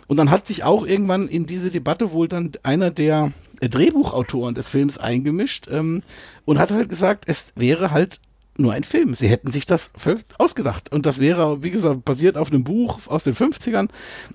[0.09, 4.55] Und dann hat sich auch irgendwann in diese Debatte wohl dann einer der äh, Drehbuchautoren
[4.55, 6.03] des Films eingemischt ähm,
[6.44, 8.20] und hat halt gesagt, es wäre halt
[8.59, 9.14] nur ein Film.
[9.14, 10.92] Sie hätten sich das völlig ausgedacht.
[10.92, 13.88] Und das wäre, wie gesagt, basiert auf einem Buch aus den 50ern.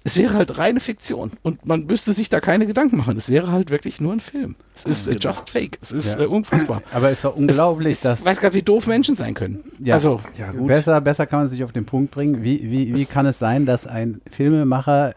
[0.03, 1.31] Es wäre halt reine Fiktion.
[1.43, 3.15] Und man müsste sich da keine Gedanken machen.
[3.17, 4.55] Es wäre halt wirklich nur ein Film.
[4.75, 5.77] Es ist äh, just fake.
[5.81, 6.25] Es ist Ja.
[6.25, 6.81] äh, unfassbar.
[6.93, 8.25] Aber ist doch unglaublich, Ich dass.
[8.25, 9.63] weiß gar nicht, wie doof Menschen sein können.
[9.79, 9.93] Ja.
[9.93, 10.19] Also,
[10.65, 12.41] Besser, besser kann man sich auf den Punkt bringen.
[12.43, 15.13] Wie, wie, wie kann es sein, dass ein Filmemacher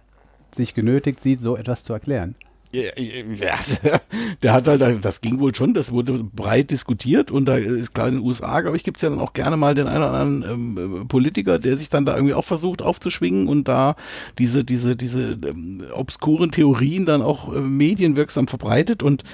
[0.54, 2.34] sich genötigt sieht, so etwas zu erklären?
[2.72, 2.90] Ja,
[4.42, 8.06] der hat halt, das ging wohl schon, das wurde breit diskutiert und da ist klar
[8.06, 10.12] in den USA, glaube ich, gibt es ja dann auch gerne mal den einen oder
[10.12, 13.96] anderen ähm, Politiker, der sich dann da irgendwie auch versucht aufzuschwingen und da
[14.38, 19.24] diese, diese, diese ähm, obskuren Theorien dann auch äh, medienwirksam verbreitet und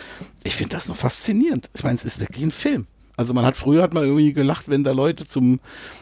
[0.42, 1.70] ich finde das noch faszinierend.
[1.74, 2.86] Ich meine, es ist wirklich ein Film.
[3.16, 5.60] Also man hat früher hat man irgendwie gelacht, wenn da Leute zum,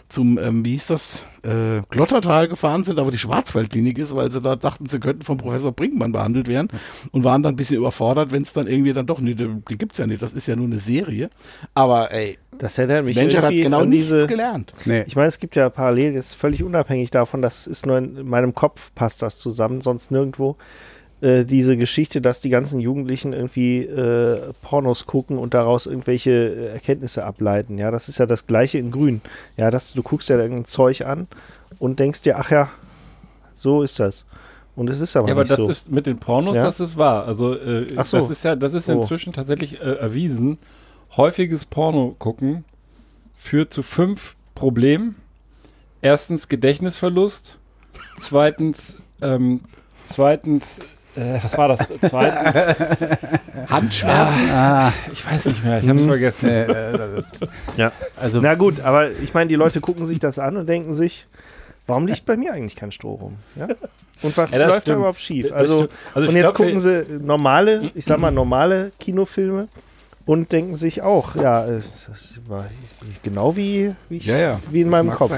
[0.09, 4.41] zum ähm, wie hieß das, äh, Glottertal gefahren sind, aber die Schwarzwaldklinik ist, weil sie
[4.41, 6.69] da dachten, sie könnten vom Professor Brinkmann behandelt werden
[7.13, 9.99] und waren dann ein bisschen überfordert, wenn es dann irgendwie dann doch, nee, den gibt's
[9.99, 11.31] ja nicht, das ist ja nur eine Serie.
[11.75, 14.73] Aber ey, Das erinnert die mich Menschheit hat genau an nichts diese, gelernt.
[14.85, 15.05] Nee.
[15.07, 18.55] Ich meine, es gibt ja parallel, jetzt völlig unabhängig davon, das ist nur in meinem
[18.55, 20.57] Kopf passt das zusammen, sonst nirgendwo.
[21.25, 26.67] Äh, diese Geschichte, dass die ganzen Jugendlichen irgendwie äh, Pornos gucken und daraus irgendwelche äh,
[26.75, 27.79] Erkenntnisse ableiten.
[27.79, 29.23] Ja, das ist ja das Gleiche in Grün.
[29.57, 31.27] Ja, dass du guckst ja irgendein Zeug an
[31.79, 32.69] und denkst dir, ach ja,
[33.55, 34.27] so ist das.
[34.77, 35.69] Und es ist aber Ja, aber nicht das so.
[35.69, 36.65] ist mit den Pornos, Ja?
[36.65, 37.27] das ist wahr.
[37.27, 38.19] Also äh, Ach so.
[38.19, 38.93] das ist ja, das ist Oh.
[38.93, 40.59] inzwischen tatsächlich äh, erwiesen.
[41.17, 42.65] Häufiges Porno gucken
[43.39, 45.17] führt zu fünf Problemen.
[46.03, 47.57] Erstens Gedächtnisverlust.
[48.19, 49.61] Zweitens, ähm,
[50.03, 50.81] zweitens,
[51.17, 51.81] was war das?
[52.03, 52.77] Zweitens,
[53.71, 54.51] Handschmerzen.
[54.51, 56.09] Ah, ich weiß nicht mehr, ich habe es Hm.
[56.09, 56.49] vergessen.
[56.49, 57.23] äh, äh,
[57.77, 57.93] ja.
[58.21, 61.27] also, Na gut, aber ich meine, die Leute gucken sich das an und denken sich,
[61.87, 63.37] warum liegt bei mir eigentlich kein Stroh rum?
[63.57, 63.69] Ja?
[64.23, 64.97] Und was Ja, läuft da stimmt.
[64.99, 65.53] überhaupt schief?
[65.53, 65.89] Also.
[66.15, 69.69] Also und jetzt glaub, gucken sie normale, ich sag mal normale Kinofilme
[70.27, 72.67] und denken sich auch, ja, äh, das war
[73.23, 75.33] genau wie, wie, ich, Ja, ja, wie in das meinem Kopf.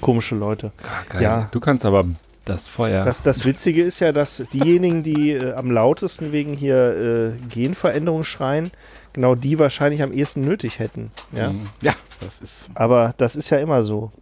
[0.00, 0.70] Komische Leute.
[1.08, 1.22] Geil.
[1.22, 1.48] Ja.
[1.50, 2.04] Du kannst aber
[2.44, 3.04] das Feuer.
[3.04, 8.24] Das, das Witzige ist ja, dass diejenigen, die äh, am lautesten wegen hier äh, Genveränderung
[8.24, 8.70] schreien,
[9.12, 11.10] genau die wahrscheinlich am ehesten nötig hätten.
[11.32, 11.52] Ja.
[11.52, 11.68] Mhm.
[11.82, 12.70] Ja, das ist.
[12.74, 14.12] Aber das ist ja immer so.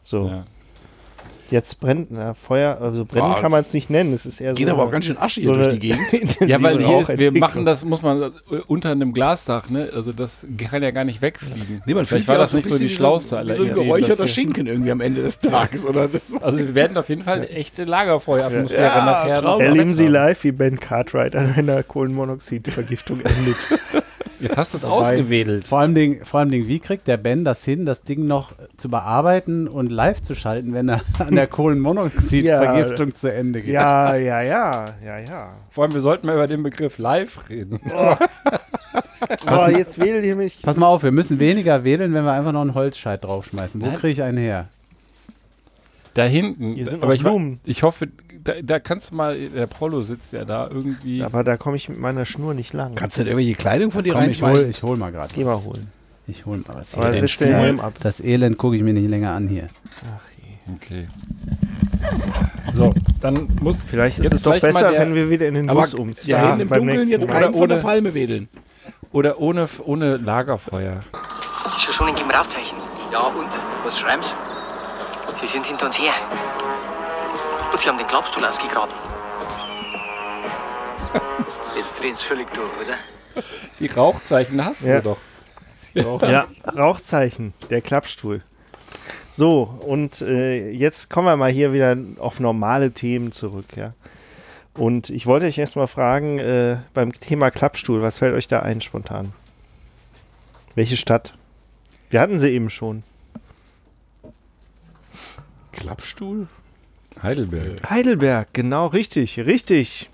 [0.00, 0.28] So.
[0.28, 0.44] ja.
[1.50, 4.14] Jetzt brennt, na, Feuer, also brennen Ah, kann man es nicht nennen.
[4.14, 4.72] Es ist eher Geht so.
[4.74, 6.40] aber auch ganz schön Asche hier so durch die Gegend.
[6.48, 8.30] Ja, weil hier ist, wir machen das, muss man äh,
[8.66, 9.90] unter einem Glasdach, ne?
[9.94, 11.82] Also das kann ja gar nicht wegfliegen.
[11.86, 13.64] Nee, man Vielleicht fühlt war sich das nicht so die bisschen schlauste wie aller so
[13.64, 16.08] ein geräucherter Schinken irgendwie am Ende des Tages, oder?
[16.08, 19.40] Das, Also wir werden auf jeden Fall eine echte Lagerfeueratmosphäre Ja, nachher.
[19.42, 19.60] Traum.
[19.60, 23.56] Erleben Sie live, wie Ben Cartwright an einer Kohlenmonoxidvergiftung endet.
[24.40, 25.68] Jetzt hast du es ausgewedelt.
[25.68, 28.52] vor allem, Ding, vor allem Ding, wie kriegt der Ben das hin, das Ding noch
[28.76, 33.72] zu bearbeiten und live zu schalten, wenn er an der Kohlenmonoxidvergiftung zu Ende geht?
[33.72, 35.52] ja, ja, ja, ja, ja.
[35.70, 37.80] Vor allem, wir sollten mal über den Begriff live reden.
[37.84, 38.18] Boah,
[39.76, 40.62] jetzt wählt ihr mich.
[40.62, 43.80] Pass mal auf, wir müssen weniger wählen, wenn wir einfach noch einen Holzscheit draufschmeißen.
[43.80, 44.68] Wo kriege ich einen her?
[46.14, 46.74] Da hinten.
[46.74, 48.08] Hier sind aber noch ich, ich hoffe,
[48.44, 51.22] da, da kannst du mal, der Polo sitzt ja da irgendwie.
[51.22, 52.94] Aber da komme ich mit meiner Schnur nicht lang.
[52.94, 54.70] Kannst du denn irgendwelche Kleidung von dir ich hol, reinschmeißen?
[54.70, 55.30] ich hol mal gerade.
[55.34, 55.88] Geh mal holen.
[56.26, 57.06] Ich hol mal was Aber
[57.82, 57.94] ab.
[58.00, 59.66] Das Elend gucke ich mir nicht länger an hier.
[60.06, 60.33] Ach.
[60.72, 61.06] Okay.
[62.72, 63.82] So, dann muss.
[63.82, 66.30] Vielleicht ist jetzt es doch besser, der- wenn wir wieder in den Aber Bus umziehen.
[66.30, 68.48] ja, in dem beim Dunkeln nächsten jetzt keinen von der ohne- Palme wedeln.
[69.12, 71.00] Oder ohne, ohne Lagerfeuer.
[71.76, 72.76] Ist ja schon ein Gebrauchzeichen.
[73.12, 73.46] Ja, und?
[73.84, 74.30] Was schreiben Sie?
[75.40, 76.12] Sie sind hinter uns her.
[77.72, 78.94] Und Sie haben den Klappstuhl ausgegraben.
[81.76, 83.42] Jetzt drehen Sie völlig durch, oder?
[83.80, 85.00] Die Rauchzeichen hast Ja.
[85.00, 85.16] du
[85.94, 86.22] doch.
[86.28, 86.46] Ja,
[86.76, 88.42] Rauchzeichen, der Klappstuhl.
[89.36, 93.92] So, und äh, jetzt kommen wir mal hier wieder auf normale Themen zurück, ja.
[94.74, 98.80] Und ich wollte euch erstmal fragen, äh, beim Thema Klappstuhl, was fällt euch da ein
[98.80, 99.32] spontan?
[100.76, 101.34] Welche Stadt?
[102.10, 103.02] Wir hatten sie eben schon.
[105.72, 106.46] Klappstuhl?
[107.20, 107.90] Heidelberg.
[107.90, 110.10] Heidelberg, genau, richtig, richtig.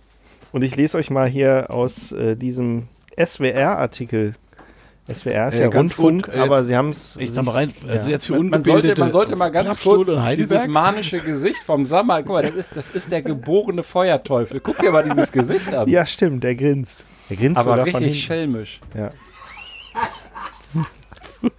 [0.50, 2.88] Und ich lese euch mal hier aus äh, diesem
[3.22, 4.34] SWR-Artikel.
[5.14, 7.16] SWR ist Ja, ja, Rundfunk, gut, äh, aber sie haben es.
[7.18, 10.08] Ich da mal rein, also jetzt für Man, man, sollte, man sollte mal ganz kurz
[10.36, 12.22] dieses manische Gesicht vom Sommer.
[12.22, 14.60] Guck mal, das ist, das ist der geborene Feuerteufel.
[14.60, 15.88] Guck dir mal dieses Gesicht an.
[15.88, 17.04] Ja, stimmt, der grinst.
[17.28, 18.80] Der grinst Aber richtig schelmisch.
[18.94, 19.10] Ja.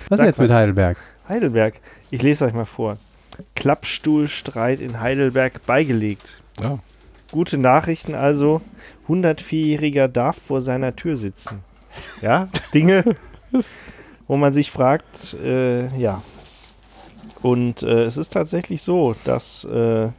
[0.10, 0.98] Was Sag jetzt mit Heidelberg?
[1.28, 1.76] Heidelberg.
[2.10, 2.98] Ich lese euch mal vor.
[3.56, 6.34] Klappstuhlstreit in Heidelberg beigelegt.
[6.62, 6.80] Ja.
[7.32, 8.62] Gute Nachrichten also.
[9.08, 11.60] 104-Jähriger darf vor seiner Tür sitzen.
[12.22, 13.16] Ja, Dinge,
[14.28, 16.22] wo man sich fragt, äh, ja.
[17.42, 20.10] Und äh, es ist tatsächlich so, dass äh,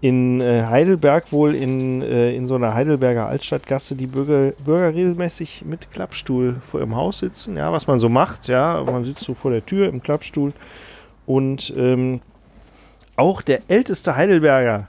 [0.00, 5.64] in äh, Heidelberg wohl in, äh, in so einer Heidelberger Altstadtgasse die Bürger, Bürger regelmäßig
[5.66, 7.56] mit Klappstuhl vor ihrem Haus sitzen.
[7.56, 10.52] Ja, was man so macht, ja, man sitzt so vor der Tür im Klappstuhl.
[11.26, 12.20] Und ähm,
[13.16, 14.88] auch der älteste Heidelberger,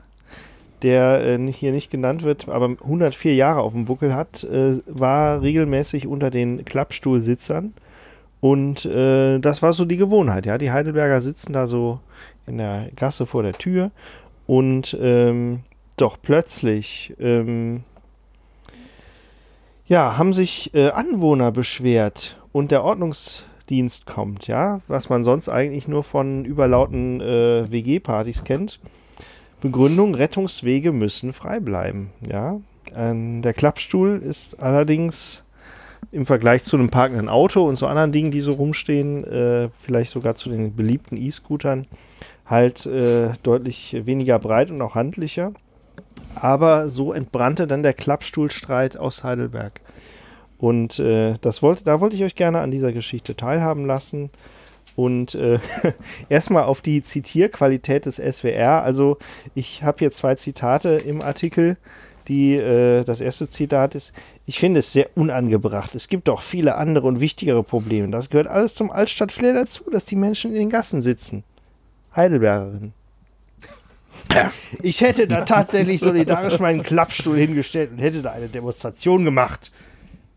[0.84, 5.42] der äh, hier nicht genannt wird, aber 104 Jahre auf dem Buckel hat, äh, war
[5.42, 7.74] regelmäßig unter den Klappstuhlsitzern.
[8.40, 10.58] Und äh, das war so die Gewohnheit, ja.
[10.58, 12.00] Die Heidelberger sitzen da so
[12.48, 13.92] in der Gasse vor der Tür
[14.48, 15.60] und ähm,
[15.96, 17.84] doch plötzlich ähm,
[19.86, 25.88] ja, haben sich äh, Anwohner beschwert und der Ordnungsdienst kommt, ja, was man sonst eigentlich
[25.88, 28.80] nur von überlauten äh, WG-Partys kennt.
[29.62, 32.60] Begründung, Rettungswege müssen frei bleiben, ja.
[32.96, 35.44] Ähm, der Klappstuhl ist allerdings
[36.12, 40.12] im Vergleich zu einem parkenden Auto und so anderen Dingen, die so rumstehen, äh, vielleicht
[40.12, 41.86] sogar zu den beliebten E-Scootern,
[42.46, 45.54] halt äh, deutlich weniger breit und auch handlicher.
[46.36, 49.80] Aber so entbrannte dann der Klappstuhlstreit aus Heidelberg.
[50.58, 54.30] Und äh, das wollte, da wollte ich euch gerne an dieser Geschichte teilhaben lassen.
[54.96, 55.60] Und äh,
[56.30, 58.84] erstmal auf die Zitierqualität des SWR.
[58.84, 59.18] Also
[59.56, 61.78] ich habe hier zwei Zitate im Artikel.
[62.28, 64.14] Die, äh, das erste Zitat ist,
[64.46, 65.96] ich finde es sehr unangebracht.
[65.96, 68.10] Es gibt doch viele andere und wichtigere Probleme.
[68.10, 71.44] Das gehört alles zum Altstadtflair dazu, dass die Menschen in den Gassen sitzen.
[72.16, 72.94] Heidelbergerin.
[74.82, 79.72] Ich hätte da tatsächlich solidarisch meinen Klappstuhl hingestellt und hätte da eine Demonstration gemacht.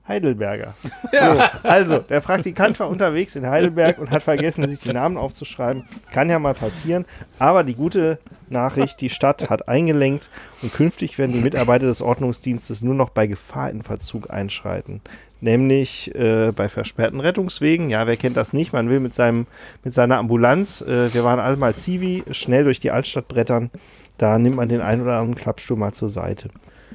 [0.06, 0.74] Heidelberger.
[1.12, 5.84] So, also, der Praktikant war unterwegs in Heidelberg und hat vergessen, sich die Namen aufzuschreiben.
[6.12, 7.04] Kann ja mal passieren.
[7.38, 10.28] Aber die gute Nachricht, die Stadt hat eingelenkt
[10.62, 15.00] und künftig werden die Mitarbeiter des Ordnungsdienstes nur noch bei Gefahr in Verzug einschreiten.
[15.40, 17.90] Nämlich äh, bei versperrten Rettungswegen.
[17.90, 18.72] Ja, wer kennt das nicht?
[18.72, 19.46] Man will mit, seinem,
[19.84, 23.70] mit seiner Ambulanz, äh, wir waren alle mal Zivi, schnell durch die Altstadt brettern.
[24.18, 26.48] Da nimmt man den einen oder anderen Klappstuhl mal zur Seite.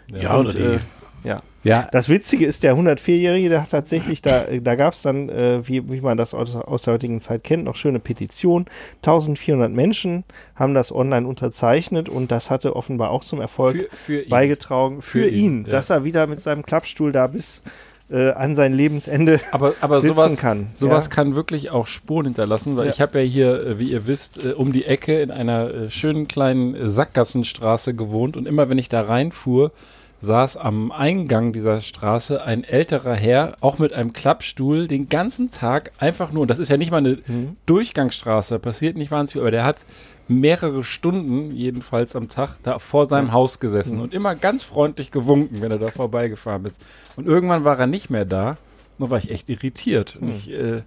[0.07, 0.64] Ja, Und, oder die.
[0.64, 0.80] äh,
[1.24, 1.41] ja.
[1.64, 5.68] Ja, Das Witzige ist, der 104-Jährige, der hat tatsächlich, da, da gab es dann, äh,
[5.68, 8.66] wie, wie man das aus, aus der heutigen Zeit kennt, noch schöne Petition.
[9.01, 10.24] 1400 Menschen
[10.55, 15.24] haben das online unterzeichnet und das hatte offenbar auch zum Erfolg Für, für beigetragen für,
[15.24, 15.72] Für ihn, ihn, ja.
[15.72, 17.62] dass er wieder mit seinem Klappstuhl da bis
[18.10, 20.68] äh, an sein Lebensende Aber, aber sitzen sowas, kann.
[20.74, 21.12] sowas ja.
[21.12, 22.91] kann wirklich auch Spuren hinterlassen, weil Ja.
[22.91, 25.89] ich habe ja hier, äh, wie ihr wisst, äh, um die Ecke in einer äh,
[25.91, 29.72] schönen kleinen Sackgassenstraße gewohnt und immer wenn ich da reinfuhr,
[30.20, 35.92] saß am Eingang dieser Straße ein älterer Herr, auch mit einem Klappstuhl, den ganzen Tag
[35.98, 37.56] einfach nur, und das ist ja nicht mal eine Mhm.
[37.66, 39.86] Durchgangsstraße, da passiert nicht wahnsinnig viel, aber der hat
[40.28, 44.04] mehrere Stunden jedenfalls am Tag da vor seinem Haus gesessen Mhm.
[44.04, 46.80] und immer ganz freundlich gewunken, wenn er da vorbeigefahren ist.
[47.16, 48.58] Und irgendwann war er nicht mehr da.
[48.98, 50.18] Und da war ich echt irritiert.
[50.20, 50.28] Mhm.
[50.28, 50.82] Und ich äh,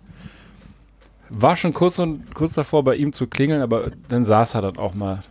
[1.31, 4.77] war schon kurz, und, kurz davor, bei ihm zu klingeln, aber dann saß er dann
[4.77, 5.23] auch mal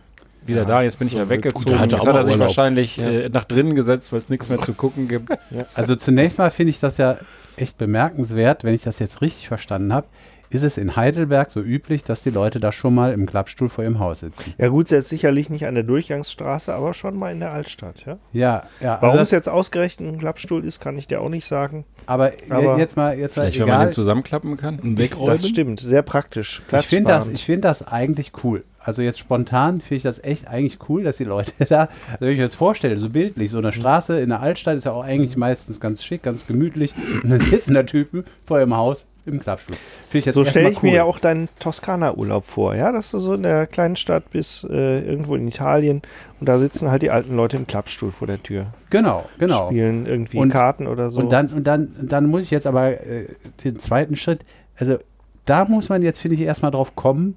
[0.46, 0.82] wieder da.
[0.82, 1.70] Jetzt bin ich ja weggezogen.
[1.70, 2.48] Jetzt hat er sich Urlaub.
[2.48, 5.30] wahrscheinlich äh, nach drinnen gesetzt, weil es nichts mehr zu gucken gibt.
[5.74, 7.18] also zunächst mal finde ich das ja
[7.56, 10.06] echt bemerkenswert, wenn ich das jetzt richtig verstanden habe,
[10.52, 13.84] ist es in Heidelberg so üblich, dass die Leute da schon mal im Klappstuhl vor
[13.84, 14.52] ihrem Haus sitzen.
[14.58, 18.18] Ja gut, jetzt sicherlich nicht an der Durchgangsstraße, aber schon mal in der Altstadt, ja.
[18.32, 18.98] Ja, ja.
[19.00, 21.84] Warum also es jetzt ausgerechnet ein Klappstuhl ist, kann ich dir auch nicht sagen.
[22.06, 23.86] aber, aber- jetzt mal, jetzt mal Vielleicht, wenn man egal.
[23.86, 24.78] den zusammenklappen kann.
[24.98, 25.26] Wegräumen.
[25.30, 26.60] Das stimmt, sehr praktisch.
[26.70, 28.62] Ich finde das, ich find das eigentlich cool.
[28.84, 32.30] Also jetzt spontan finde ich das echt eigentlich cool, dass die Leute da, also wenn
[32.30, 35.04] ich mir jetzt vorstelle, so bildlich, so eine Straße in der Altstadt ist ja auch
[35.04, 36.92] eigentlich meistens ganz schick, ganz gemütlich.
[37.22, 39.76] Und dann sitzen da Typen vor ihrem Haus im Klappstuhl.
[40.08, 40.96] Finde ich jetzt So stelle ich mir cool.
[40.96, 45.00] ja auch deinen Toskana-Urlaub vor, ja, dass du so in der kleinen Stadt bist, äh,
[45.00, 46.02] irgendwo in Italien
[46.40, 49.66] und da sitzen halt die alten Leute im Klappstuhl vor der Tür, Genau, genau.
[49.68, 51.20] spielen irgendwie Und- Karten oder so.
[51.20, 53.26] Und dann, und dann, dann muss ich jetzt aber äh,
[53.64, 54.40] den zweiten Schritt,
[54.76, 54.96] also
[55.44, 57.36] da muss man jetzt, finde ich, erstmal drauf kommen,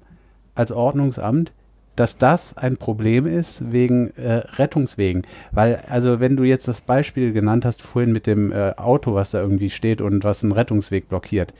[0.54, 1.52] als Ordnungsamt,
[1.96, 5.22] dass das ein Problem ist wegen äh, Rettungswegen.
[5.50, 9.30] Weil, also wenn du jetzt das Beispiel genannt hast vorhin mit dem äh, Auto, was
[9.30, 11.52] da irgendwie steht und was einen Rettungsweg blockiert,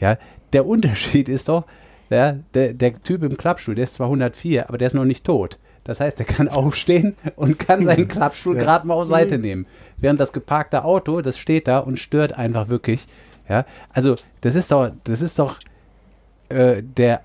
[0.00, 0.18] ja,
[0.52, 1.64] der Unterschied ist doch,
[2.10, 5.24] ja, der, der Typ im Klappstuhl, der ist zwar 104, aber der ist noch nicht
[5.24, 5.58] tot.
[5.84, 8.62] Das heißt, der kann aufstehen und kann seinen Klappstuhl Ja.
[8.62, 9.66] gerade mal auf Seite nehmen.
[9.96, 13.06] Während das geparkte Auto, das steht da und stört einfach wirklich.
[13.48, 15.58] Ja, also das ist doch, das ist doch
[16.48, 17.20] äh, der,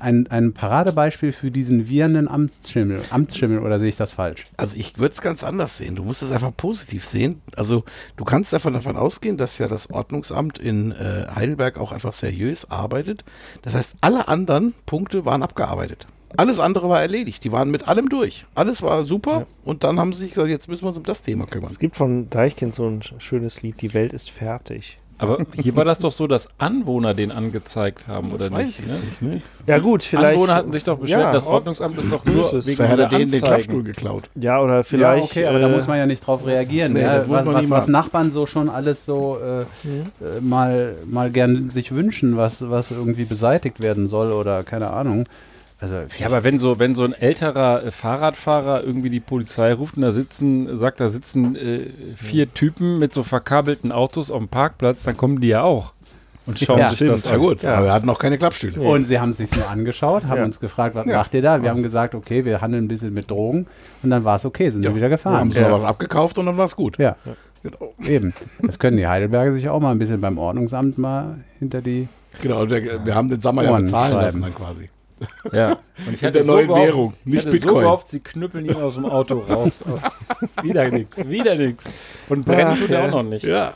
[0.00, 3.02] ein, ein Paradebeispiel für diesen wirrenden Amtsschimmel.
[3.10, 4.44] Amtsschimmel, oder sehe ich das falsch?
[4.56, 5.96] Also ich würde es ganz anders sehen.
[5.96, 7.42] Du musst es einfach positiv sehen.
[7.56, 7.84] Also
[8.16, 12.70] du kannst davon, davon ausgehen, dass ja das Ordnungsamt in äh, Heidelberg auch einfach seriös
[12.70, 13.24] arbeitet.
[13.62, 16.06] Das heißt, alle anderen Punkte waren abgearbeitet.
[16.36, 17.42] Alles andere war erledigt.
[17.44, 18.44] Die waren mit allem durch.
[18.54, 19.46] Alles war super.
[19.64, 21.70] Und dann haben sie sich gesagt, jetzt müssen wir uns um das Thema kümmern.
[21.70, 24.96] es gibt von Deichkind so ein schönes Lied, Die Welt ist fertig.
[25.20, 28.78] Aber hier war das doch so, dass Anwohner den angezeigt haben, Das oder weiß nicht?
[28.80, 28.98] ich ne?
[29.00, 29.22] nicht.
[29.22, 29.42] Ne?
[29.66, 30.34] Ja gut, vielleicht.
[30.36, 32.98] Anwohner hatten sich doch beschwert, Ja, das Ord- Ordnungsamt ist doch nur wegen Vielleicht hat
[33.00, 33.40] er der denen den.
[33.42, 34.30] Klappstuhl geklaut.
[34.36, 35.34] Ja, oder vielleicht.
[35.34, 36.92] ja, okay, aber da äh, muss man ja nicht drauf reagieren.
[36.92, 37.88] Nee, ja, das muss was, man was, nicht was.
[37.88, 43.24] Nachbarn so schon alles so äh, äh, mal, mal gern sich wünschen, was, was irgendwie
[43.24, 45.24] beseitigt werden soll oder keine Ahnung.
[45.80, 49.96] Also, Ja, aber wenn so, wenn so ein älterer äh, Fahrradfahrer irgendwie die Polizei ruft
[49.96, 54.48] und da sitzen, sagt, da sitzen äh, vier Typen mit so verkabelten Autos auf dem
[54.48, 55.92] Parkplatz, dann kommen die ja auch
[56.46, 57.12] und schauen Ja, sich stimmt.
[57.12, 57.38] das Ja an.
[57.38, 57.74] gut, Ja.
[57.76, 58.80] aber wir hatten auch keine Klappstühle.
[58.80, 60.44] Und sie haben es sich nur angeschaut, haben Ja.
[60.46, 61.18] uns gefragt, was Ja.
[61.18, 61.62] macht ihr da?
[61.62, 63.66] Wir haben gesagt, okay, wir handeln ein bisschen mit Drogen
[64.02, 64.90] und dann war es okay, sind Ja.
[64.90, 65.36] wir wieder Wir gefahren.
[65.38, 65.68] haben so Ja.
[65.68, 66.98] noch was abgekauft und dann war es gut.
[66.98, 67.14] Ja,
[67.62, 67.92] Genau.
[68.04, 68.34] eben.
[68.62, 72.08] Das können die Heidelberger sich auch mal ein bisschen beim Ordnungsamt mal hinter die.
[72.42, 74.88] genau und wir, wir haben den Sommer ja bezahlen lassen dann quasi.
[75.52, 75.78] Ja.
[76.06, 77.82] Und ich Mit der neuen gehofft, Währung, ich nicht hatte so Bitcoin.
[77.84, 79.80] gehofft, sie knüppeln ihn aus dem Auto raus.
[80.62, 81.84] wieder nichts, wieder nichts.
[82.28, 83.44] Und brennen tut er auch noch nicht.
[83.44, 83.74] Ja.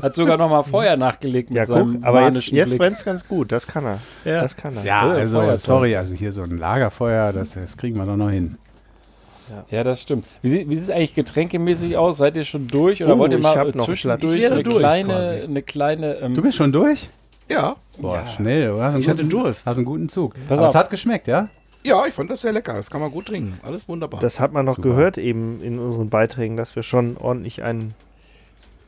[0.00, 3.04] Hat sogar noch mal Feuer nachgelegt mit Ja, seinem guck, aber jetzt, jetzt brennt es
[3.04, 3.50] ganz gut.
[3.52, 3.98] Das kann er.
[4.24, 4.40] Ja.
[4.42, 4.84] Das kann er.
[4.84, 5.60] Ja, also Feuerzeug.
[5.66, 8.56] sorry, also hier so ein Lagerfeuer, das, das kriegen wir doch noch hin.
[9.70, 10.26] Ja, das stimmt.
[10.42, 12.18] Wie, sieht- wie sieht es eigentlich getränkemäßig aus?
[12.18, 15.42] Seid ihr schon durch oder Oh, wollt ihr ich mal zwischendurch Ich eine, durch kleine,
[15.48, 17.08] eine kleine, ähm, Du bist schon durch?
[17.50, 17.76] Ja.
[17.98, 18.92] Boah, schnell, oder?
[18.92, 19.66] Hast Ich hatte guten- Durst.
[19.66, 20.34] Hast einen guten Zug.
[20.48, 20.74] Pass Aber auf.
[20.74, 21.48] es hat geschmeckt, ja?
[21.84, 22.74] Ja, ich fand das sehr lecker.
[22.74, 23.58] Das kann man gut trinken.
[23.62, 24.20] Alles wunderbar.
[24.20, 24.88] Das hat man noch Super.
[24.90, 27.94] gehört eben in unseren Beiträgen, dass wir schon ordentlich einen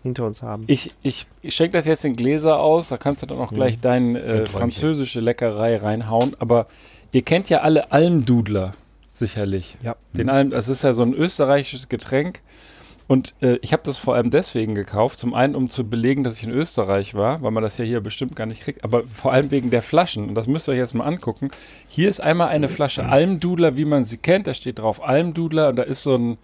[0.03, 0.65] hinter uns haben.
[0.67, 3.81] Ich, ich, ich schenke das jetzt in Gläser aus, da kannst du dann auch gleich
[3.81, 6.35] deine äh, französische Leckerei reinhauen.
[6.39, 6.67] Aber
[7.13, 8.73] ihr kennt ja alle Almdudler,
[9.11, 9.77] sicherlich.
[9.83, 9.97] Ja.
[10.15, 12.41] Den Alm, das ist ja so ein österreichisches Getränk.
[13.11, 15.19] Und äh, ich habe das vor allem deswegen gekauft.
[15.19, 18.01] Zum einen, um zu belegen, dass ich in Österreich war, weil man das ja hier
[18.01, 18.85] bestimmt gar nicht kriegt.
[18.85, 20.29] Aber vor allem wegen der Flaschen.
[20.29, 21.51] Und das müsst ihr euch jetzt mal angucken.
[21.89, 24.47] Hier ist einmal eine Flasche Almdudler, wie man sie kennt.
[24.47, 26.39] Da steht drauf Almdudler und da ist so ein,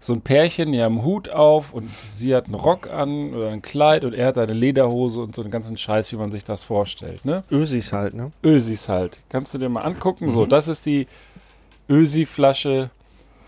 [0.00, 3.48] so ein Pärchen, die haben einen Hut auf und sie hat einen Rock an oder
[3.48, 6.44] ein Kleid und er hat eine Lederhose und so einen ganzen Scheiß, wie man sich
[6.44, 7.24] das vorstellt.
[7.24, 7.42] Ne?
[7.50, 8.32] Ösis halt, ne?
[8.44, 9.18] Ösis halt.
[9.30, 10.30] Kannst du dir mal angucken.
[10.30, 11.06] So, das ist die
[11.88, 12.90] Ösi-Flasche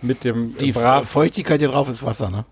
[0.04, 2.44] mit dem die brav, Feuchtigkeit hier drauf ist Wasser, ne?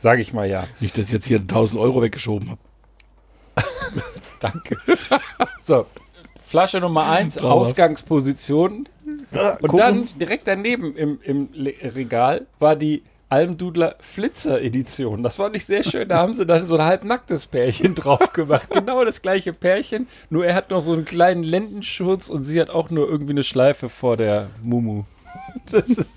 [0.00, 0.64] sage ich mal ja.
[0.80, 2.60] Nicht, dass ich jetzt hier 1000 Euro weggeschoben habe.
[4.40, 4.76] Danke.
[5.62, 5.86] so,
[6.44, 7.68] Flasche Nummer 1, Brauch was.
[7.68, 8.88] Ausgangsposition.
[9.30, 9.78] Und gucken.
[9.78, 11.48] dann direkt daneben im, im
[11.82, 15.22] Regal war die Almdudler Flitzer Edition.
[15.22, 16.06] Das fand ich sehr schön.
[16.06, 18.68] Da haben sie dann so ein halbnacktes Pärchen drauf gemacht.
[18.70, 22.68] Genau das gleiche Pärchen, nur er hat noch so einen kleinen Lendenschurz und sie hat
[22.68, 25.04] auch nur irgendwie eine Schleife vor der Mumu.
[25.70, 26.10] Das ist.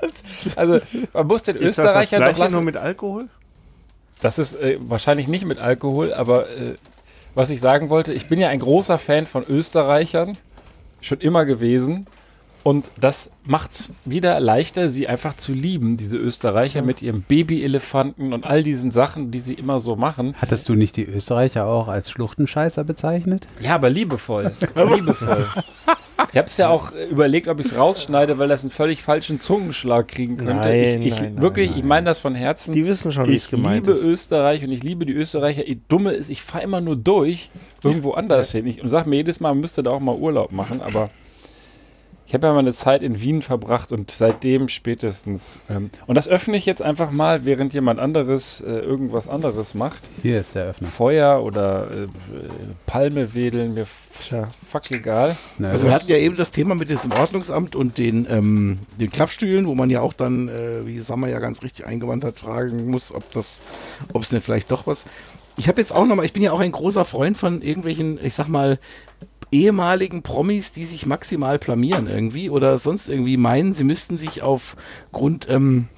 [0.00, 0.80] Das, also,
[1.12, 2.52] man muss den Ist das das Österreichern doch lassen.
[2.54, 3.28] nur mit Alkohol?
[4.22, 6.74] Das ist äh, wahrscheinlich nicht mit Alkohol, aber äh,
[7.34, 10.36] was ich sagen wollte, ich bin ja ein großer Fan von Österreichern,
[11.00, 12.06] schon immer gewesen.
[12.62, 18.34] Und das macht es wieder leichter, sie einfach zu lieben, diese Österreicher mit ihrem Babyelefanten
[18.34, 20.34] und all diesen Sachen, die sie immer so machen.
[20.38, 23.48] Hattest du nicht die Österreicher auch als Schluchtenscheißer bezeichnet?
[23.60, 24.52] Ja, aber liebevoll.
[24.94, 25.46] liebevoll.
[26.30, 29.40] Ich habe es ja auch überlegt, ob ich es rausschneide, weil das einen völlig falschen
[29.40, 30.54] Zungenschlag kriegen könnte.
[30.54, 32.72] Nein, ich ich nein, wirklich, nein, ich meine das von Herzen.
[32.72, 34.04] Die wissen schon, wie es ich gemeint liebe ist.
[34.04, 35.66] Österreich und ich liebe die Österreicher.
[35.66, 37.50] Ich dumme ist, ich fahre immer nur durch,
[37.82, 38.66] irgendwo anders hin.
[38.66, 41.10] Ich, und sag mir jedes Mal, man müsste da auch mal Urlaub machen, aber
[42.30, 45.56] ich habe ja mal eine Zeit in Wien verbracht und seitdem spätestens.
[45.68, 50.08] Ähm, und das öffne ich jetzt einfach mal, während jemand anderes äh, irgendwas anderes macht.
[50.22, 50.86] Hier ist der Öffner.
[50.86, 52.06] Feuer oder äh,
[52.86, 53.88] Palme wedeln, mir
[54.22, 54.46] Tja.
[54.64, 55.36] fuck egal.
[55.58, 59.10] Na, Also wir hatten ja eben das Thema mit diesem Ordnungsamt und den, ähm, den
[59.10, 62.92] Klappstühlen, wo man ja auch dann, äh, wie Sammer ja ganz richtig eingewandt hat, fragen
[62.92, 63.60] muss, ob das,
[64.12, 65.04] ob es denn vielleicht doch was.
[65.56, 68.34] Ich habe jetzt auch nochmal, ich bin ja auch ein großer Freund von irgendwelchen, ich
[68.34, 68.78] sag mal,
[69.52, 75.48] ehemaligen Promis, die sich maximal blamieren irgendwie oder sonst irgendwie meinen, sie müssten sich aufgrund
[75.48, 75.88] ähm,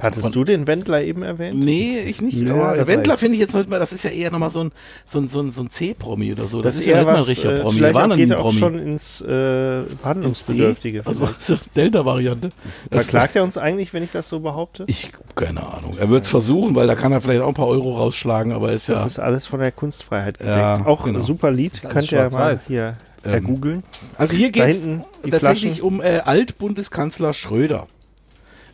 [0.00, 1.58] Hattest du den Wendler eben erwähnt?
[1.58, 2.38] Nee, ich nicht.
[2.38, 4.60] Ja, aber das Wendler finde ich jetzt nicht mal, das ist ja eher nochmal so
[4.64, 4.72] ein,
[5.04, 6.62] so ein, so ein, so ein C-Promi oder so.
[6.62, 7.76] Das, ist, eher ja nicht mal ein richtiger äh, Promi.
[7.78, 8.58] Vielleicht Der war auch noch nie geht ein er auch Promi.
[8.60, 11.02] schon ins äh, Behandlungsbedürftige.
[11.04, 11.42] Also vielleicht.
[11.44, 12.50] so Delta-Variante.
[12.90, 14.84] Das- Verklagt er uns eigentlich, wenn ich das so behaupte?
[14.86, 15.96] Ich, keine Ahnung.
[15.98, 18.72] Er wird es versuchen, weil da kann er vielleicht auch ein paar Euro rausschlagen, aber
[18.72, 18.96] ist ja.
[18.96, 20.56] Das ist alles von der Kunstfreiheit gedeckt.
[20.56, 21.20] Ja, auch genau.
[21.20, 23.82] super Lied, könnt ihr mal hier Ähm, ergoogeln.
[24.16, 25.82] Also hier geht es tatsächlich Flaschen.
[25.82, 27.86] um äh, Altbundeskanzler Schröder,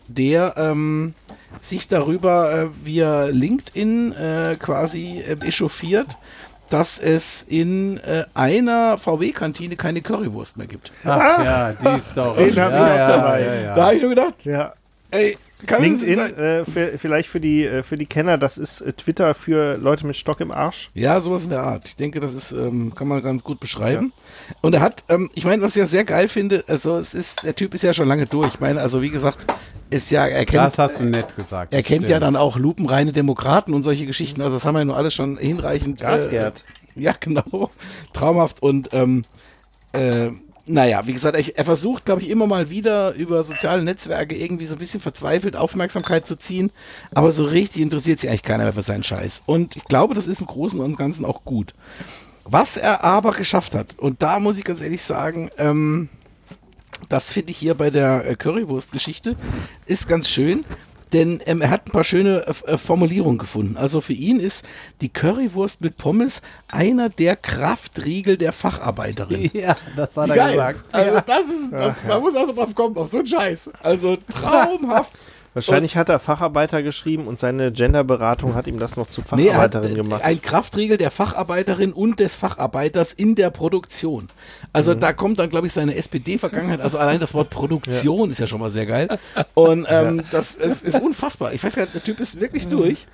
[0.08, 1.14] der ähm,
[1.60, 6.08] sich darüber äh, via LinkedIn äh, quasi äh, echauffiert,
[6.70, 10.90] dass es in äh, einer VW-Kantine keine Currywurst mehr gibt.
[11.04, 12.50] Ach, ja, die Story.
[12.50, 13.40] Den hab ich ja, auch ja, dabei.
[13.44, 13.74] Ja, ja.
[13.74, 14.72] Da habe ich nur gedacht, Ja,
[15.10, 15.36] ey,
[15.66, 19.34] kann LinkedIn, äh, für, vielleicht für die, äh, für die Kenner, das ist äh, Twitter
[19.34, 20.88] für Leute mit Stock im Arsch.
[20.94, 21.86] Ja, sowas in der Art.
[21.86, 24.12] Ich denke, das ist, ähm, kann man ganz gut beschreiben.
[24.60, 27.42] Und er hat, ähm, ich meine, was ich ja sehr geil finde, also es ist,
[27.42, 28.54] der Typ ist ja schon lange durch.
[28.54, 29.46] Ich meine, also wie gesagt,
[29.90, 31.72] ist ja, er kennt, Das hast du nett gesagt.
[31.72, 32.22] er kennt ja stimmt.
[32.22, 34.40] dann auch lupenreine Demokraten und solche Geschichten.
[34.40, 36.00] Also das haben wir ja nur alles schon hinreichend.
[36.00, 36.64] Gasgerd.
[36.96, 37.70] Äh, ja, genau.
[38.12, 38.62] Traumhaft.
[38.62, 39.24] Und ähm,
[39.92, 40.30] äh,
[40.66, 44.66] naja, wie gesagt, er, er versucht, glaube ich, immer mal wieder über soziale Netzwerke irgendwie
[44.66, 46.70] so ein bisschen verzweifelt Aufmerksamkeit zu ziehen.
[47.14, 49.42] Aber so richtig interessiert sich eigentlich keiner mehr für seinen Scheiß.
[49.46, 51.74] Und ich glaube, das ist im Großen und Ganzen auch gut.
[52.44, 56.08] Was er aber geschafft hat, und da muss ich ganz ehrlich sagen, ähm,
[57.08, 59.36] das finde ich hier bei der äh, Currywurst-Geschichte,
[59.86, 60.64] ist ganz schön.
[61.14, 63.76] Denn ähm, er hat ein paar schöne äh, äh, Formulierungen gefunden.
[63.76, 64.66] Also für ihn ist
[65.00, 66.42] die Currywurst mit Pommes
[66.72, 69.50] einer der Kraftriegel der Facharbeiterin.
[69.54, 70.50] Ja, das hat er Geil.
[70.52, 70.84] gesagt.
[70.92, 73.70] Also das ist, das, da muss er drauf kommen, auf so einen Scheiß.
[73.82, 75.12] Also traumhaft.
[75.54, 79.56] Wahrscheinlich hat er Facharbeiter geschrieben und seine Genderberatung hat ihm das noch zu Nee, er
[79.56, 80.22] hat Facharbeiterin äh, gemacht.
[80.24, 84.28] ein Kraftriegel der Facharbeiterin und des Facharbeiters in der Produktion.
[84.72, 86.80] Also da kommt dann, glaube ich, seine SPD-Vergangenheit.
[86.80, 89.18] Also allein das Wort Produktion ist ja schon mal sehr geil.
[89.54, 91.52] Und ähm, das ist, ist unfassbar.
[91.52, 93.06] Ich weiß gar nicht, der Typ ist wirklich durch.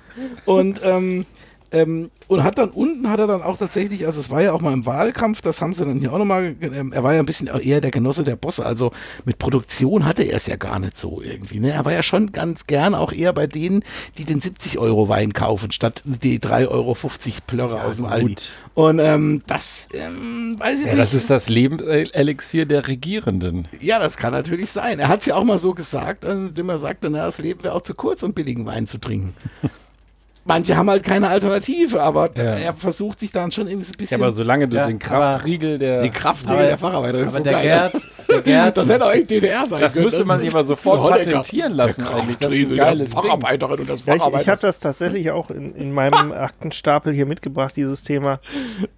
[0.45, 1.25] Und ähm,
[1.71, 4.61] ähm, und hat dann unten hat er dann auch tatsächlich, also es war ja auch
[4.61, 7.25] mal im Wahlkampf, das haben sie dann hier auch nochmal, ähm, er war ja ein
[7.25, 8.91] bisschen eher der Genosse der Bosse, also
[9.25, 11.59] mit Produktion hatte er es ja gar nicht so irgendwie.
[11.59, 11.71] Ne?
[11.71, 13.83] Er war ja schon ganz gern auch eher bei denen,
[14.17, 16.95] die den 70 Euro Wein kaufen, statt die 3,50 Euro
[17.47, 18.35] Plörre aus dem Aldi.
[18.35, 18.49] gut.
[18.73, 21.01] Und ähm, das ähm, weiß ich Ja, nicht.
[21.01, 23.67] das ist das Lebenselixier der Regierenden.
[23.79, 24.99] Ja, das kann natürlich sein.
[24.99, 27.75] Er hat es ja auch mal so gesagt, indem er sagte, na, das Leben wäre
[27.75, 29.33] auch zu kurz, um billigen Wein zu trinken.
[30.43, 32.43] Manche haben halt keine Alternative, aber Ja.
[32.55, 34.97] er versucht sich dann schon irgendwie so ein Ja, bisschen aber solange du Ja, den
[34.97, 36.01] Kraftriegel der.
[36.01, 37.61] die Kraftriegel Aber- der Facharbeiter ist Aber so der geil.
[37.63, 37.93] Gerd,
[38.29, 40.05] der Gerd, das hätte auch echt DDR sein Das können.
[40.05, 42.37] müsste man sich aber sofort patentieren lassen der eigentlich.
[42.39, 43.13] Das ist ein geiles.
[43.13, 44.51] Facharbeiterin und das Ja, ich, ich Facharbeiter.
[44.51, 48.39] habe das tatsächlich auch in, in meinem Aktenstapel hier mitgebracht, dieses Thema.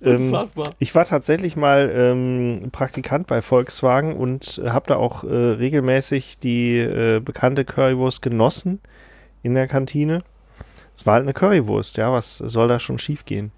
[0.02, 0.70] Ähm, Unfassbar.
[0.80, 6.78] ich war tatsächlich mal ähm, Praktikant bei Volkswagen und habe da auch äh, regelmäßig die
[6.78, 8.80] äh, bekannte Currywurst genossen
[9.41, 10.22] in der Kantine.
[10.96, 13.52] Es war halt eine Currywurst, ja, was soll da schon schief gehen?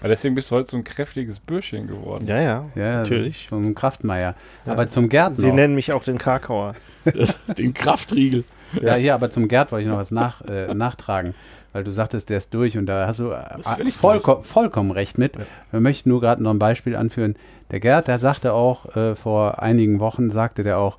[0.00, 2.26] Aber deswegen bist du heute so ein kräftiges Bürschchen geworden.
[2.26, 3.48] Ja, ja, ja, natürlich.
[3.50, 4.34] So ein Kraftmeier.
[4.64, 5.54] Aber zum Gerd Sie noch.
[5.54, 6.74] nennen mich auch den Krakauer.
[7.58, 8.44] Den Kraftriegel.
[8.80, 11.34] Ja, hier, aber zum Gerd wollte ich noch was nach, äh, nachtragen.
[11.72, 15.18] Weil du sagtest, der ist durch und da hast du äh, völlig vollko vollkommen recht
[15.18, 15.34] mit.
[15.70, 17.36] Wir möchten nur gerade noch ein Beispiel anführen.
[17.70, 20.98] Der Gerd, der sagte auch, äh, vor einigen Wochen sagte der auch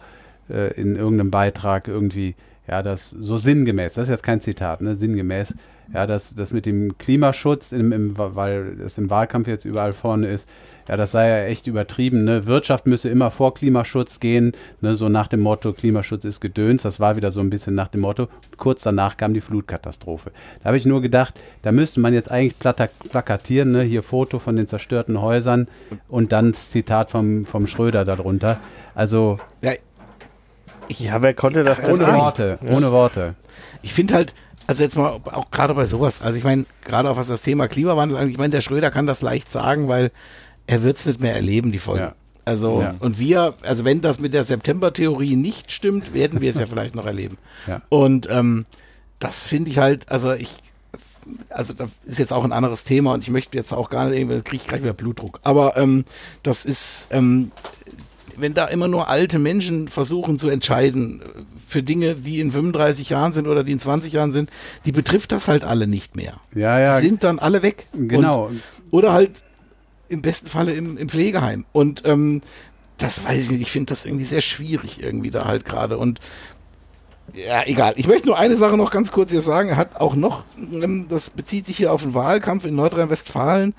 [0.49, 2.35] äh, in irgendeinem Beitrag irgendwie,
[2.67, 5.53] ja, das so sinngemäß, das ist jetzt kein Zitat, ne, sinngemäß,
[5.93, 10.27] ja, das, das mit dem Klimaschutz, im, im, weil es im Wahlkampf jetzt überall vorne
[10.27, 10.47] ist,
[10.87, 12.23] ja, das sei ja echt übertrieben.
[12.23, 12.47] Ne?
[12.47, 14.95] Wirtschaft müsse immer vor Klimaschutz gehen, ne?
[14.95, 16.81] so nach dem Motto, Klimaschutz ist Gedöns.
[16.81, 18.27] Das war wieder so ein bisschen nach dem Motto.
[18.57, 20.31] Kurz danach kam die Flutkatastrophe.
[20.59, 23.83] Da habe ich nur gedacht, da müsste man jetzt eigentlich plakatieren, ne?
[23.83, 25.67] hier Foto von den zerstörten Häusern
[26.09, 28.59] und dann das Zitat vom, vom Schröder darunter.
[28.95, 29.71] Also Ja,
[30.89, 32.07] Ja, wer konnte das denn ohne?
[32.07, 33.35] Worte, ohne Worte.
[33.81, 34.33] ich finde halt,
[34.71, 37.67] also jetzt mal auch gerade bei sowas, also ich meine, gerade auch was das Thema
[37.67, 40.11] Klimawandel angeht, ich meine, der Schröder kann das leicht sagen, weil
[40.65, 42.01] er wird es nicht mehr erleben, die Folge.
[42.01, 42.15] Ja.
[42.45, 42.95] Also, Ja.
[42.99, 46.95] und wir, also wenn das mit der September-Theorie nicht stimmt, werden wir es ja vielleicht
[46.95, 47.37] noch erleben.
[47.67, 47.81] Ja.
[47.89, 48.65] Und ähm,
[49.19, 50.49] das finde ich halt, also ich,
[51.49, 54.19] also das ist jetzt auch ein anderes Thema und ich möchte jetzt auch gar nicht,
[54.19, 55.39] irgendwie kriege ich gleich wieder Blutdruck.
[55.43, 56.05] Aber ähm,
[56.43, 57.51] das ist, ähm,
[58.37, 61.21] wenn da immer nur alte Menschen versuchen zu entscheiden
[61.71, 64.49] für Dinge, die in 35 Jahren sind oder die in 20 Jahren sind,
[64.85, 66.33] die betrifft das halt alle nicht mehr.
[66.53, 66.99] Ja, ja.
[66.99, 67.87] Die sind dann alle weg.
[67.93, 68.47] Genau.
[68.47, 68.61] Und,
[68.91, 69.41] oder halt
[70.09, 71.65] im besten Falle im, im Pflegeheim.
[71.71, 72.41] Und ähm,
[72.97, 75.97] das weiß ich nicht, ich finde das irgendwie sehr schwierig irgendwie da halt gerade.
[75.97, 76.19] Und
[77.33, 77.93] ja, egal.
[77.95, 79.69] Ich möchte nur eine Sache noch ganz kurz hier sagen.
[79.69, 83.73] Er hat auch noch, ähm, das bezieht sich hier auf den Wahlkampf in Nordrhein-Westfalen.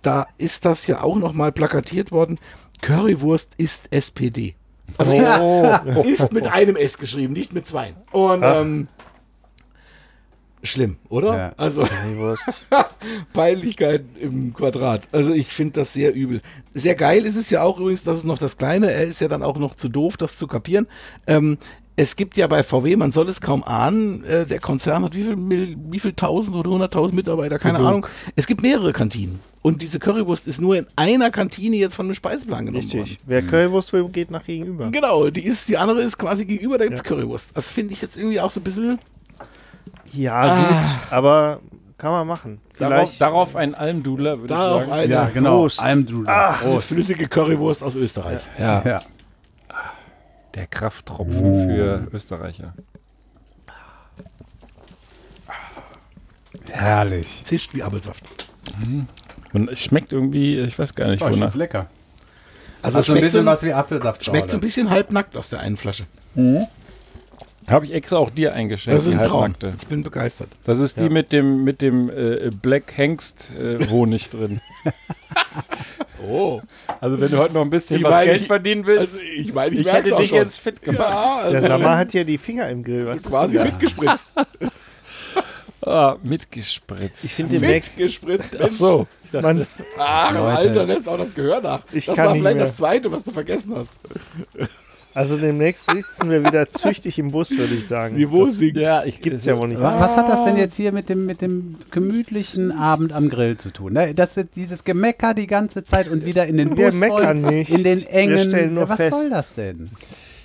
[0.00, 2.38] Da ist das ja auch noch mal plakatiert worden.
[2.80, 4.54] Currywurst ist SPD.
[4.98, 7.94] Also ist, ist mit einem S geschrieben, nicht mit zwei.
[8.12, 8.88] Und ähm,
[10.62, 11.36] schlimm, oder?
[11.36, 11.52] Ja.
[11.56, 11.86] Also.
[13.32, 15.08] Peinlichkeit im Quadrat.
[15.12, 16.40] Also ich finde das sehr übel.
[16.72, 19.28] Sehr geil ist es ja auch übrigens, das ist noch das Kleine, er ist ja
[19.28, 20.86] dann auch noch zu doof, das zu kapieren.
[21.26, 21.58] Ähm,
[21.96, 25.22] es gibt ja bei VW, man soll es kaum ahnen, äh, der Konzern hat wie
[25.22, 28.06] viel, wie viel tausend oder hunderttausend Mitarbeiter, keine Ahnung.
[28.34, 29.38] Es gibt mehrere Kantinen.
[29.66, 33.00] Und diese Currywurst ist nur in einer Kantine jetzt von einem Speiseplan genommen worden.
[33.00, 33.18] Richtig.
[33.24, 34.90] Wer Currywurst will, geht nach gegenüber.
[34.90, 37.48] Genau, die ist, die andere ist quasi gegenüber, da gibt's Currywurst.
[37.54, 38.98] Das finde ich jetzt irgendwie auch so ein bisschen.
[40.12, 41.60] Ja, gut, aber
[41.96, 42.60] kann man machen.
[42.78, 45.00] Darauf, darauf ein Almdudler, würde Darauf ich sagen.
[45.00, 45.60] eine, Ja, genau.
[45.60, 45.80] Prost.
[45.80, 46.48] Almdudler.
[46.50, 46.88] eine Prost.
[46.88, 48.42] flüssige Currywurst aus Österreich.
[48.58, 49.00] Ja, Ja.
[50.54, 52.74] der Krafttropfen für Österreicher.
[56.70, 57.40] Herrlich.
[57.44, 58.24] Zischt wie Apfelsaft.
[58.82, 59.06] Und
[59.70, 61.54] es schmeckt irgendwie, ich weiß gar nicht, Oh, wonach.
[61.54, 61.86] lecker.
[62.82, 64.24] Also, Also ein schmeckt, so, bisschen was wie Apfelsaft.
[64.24, 66.04] schmeckt so ein bisschen halbnackt aus der einen Flasche.
[67.66, 69.42] Habe ich extra auch dir eingeschenkt, Das ist die ein Traum.
[69.44, 69.72] halbnackte.
[69.80, 70.48] Ich bin begeistert.
[70.64, 74.60] Das ist die mit dem, mit dem äh, Black Hengst äh, Honig drin.
[76.26, 76.62] Oh.
[77.02, 79.24] Also wenn du heute noch ein bisschen Ich was meine, Geld ich- verdienen willst, Also
[79.36, 80.38] ich meine, ich, ich hätte auch dich schon.
[80.38, 81.00] jetzt fit gemacht.
[81.00, 83.06] Ja, also der Sammer hat ja die Finger im Grill.
[83.06, 84.26] Was quasi fit gespritzt.
[85.86, 87.24] Ah, mitgespritzt.
[87.24, 88.56] Ich finde fit demnächst, gespritzt.
[88.60, 89.06] Ach so.
[89.24, 89.66] Ich dachte, man,
[89.98, 90.56] Ach, Leute.
[90.56, 91.82] Alter, lässt auch das Gehör nach.
[91.92, 92.64] Ich das kann war vielleicht mehr.
[92.64, 93.92] das zweite, was du vergessen hast.
[95.14, 98.16] also demnächst sitzen wir wieder züchtig im Bus, würde ich Das sagen.
[98.16, 98.78] Niveau sinkt.
[98.78, 99.80] ja, ich Gibt's es ja wohl nicht.
[99.80, 103.56] Wa- Was hat das denn jetzt hier mit dem, mit dem gemütlichen Abend am Grill
[103.58, 103.92] zu tun?
[103.92, 104.14] Ne?
[104.14, 107.56] Das ist dieses Gemecker die ganze Zeit und wieder in den Wir Bus meckern rollen,
[107.58, 107.70] nicht.
[107.70, 108.48] in den Wir engen.
[108.48, 109.14] stellen nur was fest.
[109.14, 109.90] soll das denn?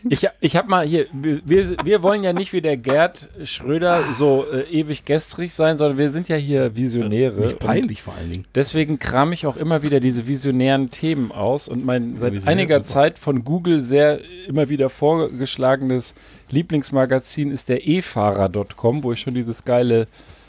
[0.08, 4.46] Ich, ich habe mal hier, wir, wir wollen ja nicht wie der Gerd Schröder so
[4.52, 7.40] äh, ewig gestrig sein, sondern wir sind ja hier Visionäre.
[7.40, 8.46] Nicht und peinlich vor allen Dingen.
[8.56, 12.84] Deswegen kram ich auch immer wieder diese visionären Themen aus und mein seit Visionär einiger.
[12.84, 16.16] Zeit von Google sehr immer wieder vorgeschlagenes
[16.50, 20.08] Lieblingsmagazin ist der e-fahrer.com, wo ich schon dieses geile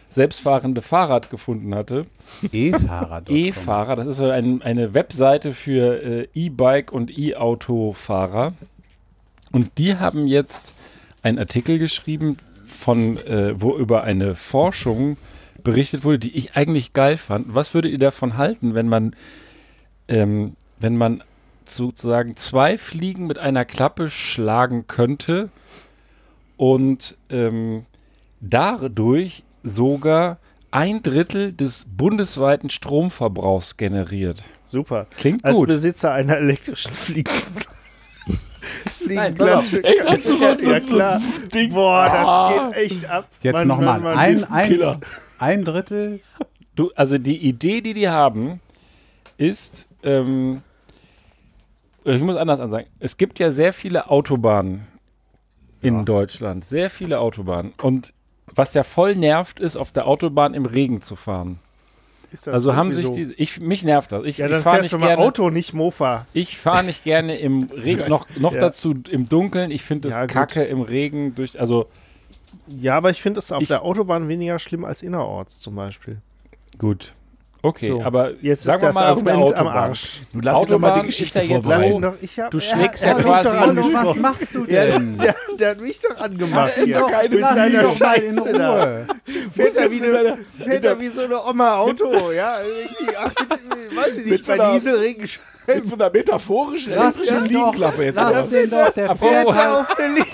[0.09, 2.05] selbstfahrende Fahrrad gefunden hatte.
[2.53, 3.23] E-Fahrer.
[3.29, 8.53] E-Fahrer, das ist ein, eine Webseite für äh, E-Bike und E-Auto-Fahrer.
[9.53, 10.75] Und die haben jetzt
[11.23, 15.17] einen Artikel geschrieben, von, äh, wo über eine Forschung
[15.63, 17.55] berichtet wurde, die ich eigentlich geil fand.
[17.55, 19.15] Was würdet ihr davon halten, wenn man,
[20.09, 21.23] ähm, wenn man
[21.67, 25.51] sozusagen zwei Fliegen mit einer Klappe schlagen könnte
[26.57, 27.85] und ähm,
[28.41, 30.39] dadurch sogar
[30.71, 34.45] ein Drittel des bundesweiten Stromverbrauchs generiert.
[34.65, 35.07] Super.
[35.17, 35.69] Klingt Als gut.
[35.69, 37.31] Besitzer einer elektrischen Fliegen.
[39.07, 39.35] Nein.
[39.37, 39.85] Fliegenklatsche.
[39.85, 41.21] Echt, hast du so- ja, so klar.
[41.53, 41.73] Ding?
[41.73, 42.69] Boah, das Ah.
[42.69, 43.29] geht echt ab.
[43.43, 44.07] Jetzt nochmal.
[44.17, 45.01] Ein, ist ein ein, Killer.
[45.39, 46.21] ein Drittel.
[46.77, 48.61] Du, also die Idee, die die haben,
[49.37, 50.63] ist, ähm,
[52.05, 54.87] ich muss anders ansagen, es gibt ja sehr viele Autobahnen
[55.83, 57.73] in Deutschland, sehr viele Autobahnen.
[57.83, 58.13] Und
[58.55, 61.59] was ja voll nervt, ist, auf der Autobahn im Regen zu fahren.
[62.33, 63.15] Ist das Also haben sich so?
[63.15, 64.25] die, ich, mich nervt das.
[64.25, 66.27] Ich, Ja, ich dann fährst nicht du mal gerne, Auto, nicht Mofa.
[66.33, 68.61] ich fahre nicht gerne im Regen, noch, noch Ja.
[68.61, 69.71] dazu im Dunkeln.
[69.71, 71.87] Ich finde es Ja, kacke im Regen durch, also
[72.69, 76.19] Ja, aber ich finde es auf Ich- der Autobahn weniger schlimm als innerorts zum Beispiel.
[76.79, 77.15] gut.
[77.63, 79.69] Okay, So, aber jetzt sagen ist wir das mal auf der Argument am.
[79.69, 80.21] Arsch.
[80.33, 81.59] Du lass doch mal die Geschichte ist ja
[82.01, 85.19] doch, ich hab, Du schlägst ja mich quasi- doch Hallo, was machst du Der, denn?
[85.19, 86.77] der, der hat mich doch angemacht.
[86.79, 86.99] ist hier.
[87.01, 89.07] doch keine Mit seiner doch mal in Scheiße da.
[89.55, 92.57] Fährt er wie, mit eine, fährt mit er der- wie so eine Oma Auto, ja?
[92.63, 95.29] Irgendwie, Ach, bitte, weiß ich Mit nicht, so bei Nieselregen
[95.67, 98.17] Mit so einer metaphorischen elektrischen den doch, Fliegenklappe jetzt.
[98.17, 100.25] lass den doch, der fährt, auf der Linie.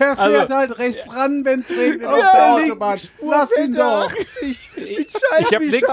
[0.00, 3.00] Der Also- fährt halt rechts ran, wenn es regnet auf Ja, der Autobahn.
[3.22, 4.10] Lass ihn doch.
[4.10, 5.88] 80 mit Ich habe nichts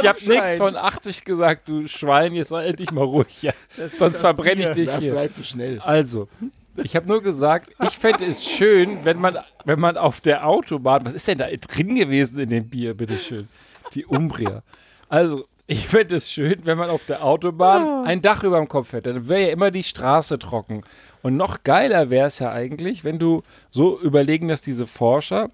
[0.00, 3.42] ich hab nix von 80 gesagt, du Schwein, jetzt sei endlich mal ruhig.
[3.42, 3.52] Ja.
[3.98, 5.12] Sonst verbrenne ich dich Ja, hier.
[5.12, 5.78] vielleicht zu schnell.
[5.80, 6.28] Also,
[6.82, 11.04] ich habe nur gesagt, ich fände es schön, wenn man, wenn man auf der Autobahn,
[11.04, 13.46] was ist denn da drin gewesen in dem Bier, bitteschön?
[13.94, 14.62] Die Umbria.
[15.08, 18.92] Also, Ich fände es schön, wenn man auf der Autobahn ein Dach über dem Kopf
[18.92, 19.14] hätte.
[19.14, 20.82] Dann wäre ja immer die Straße trocken.
[21.22, 25.50] Und noch geiler wäre es ja eigentlich, wenn du, so überlegen das diese Forscher,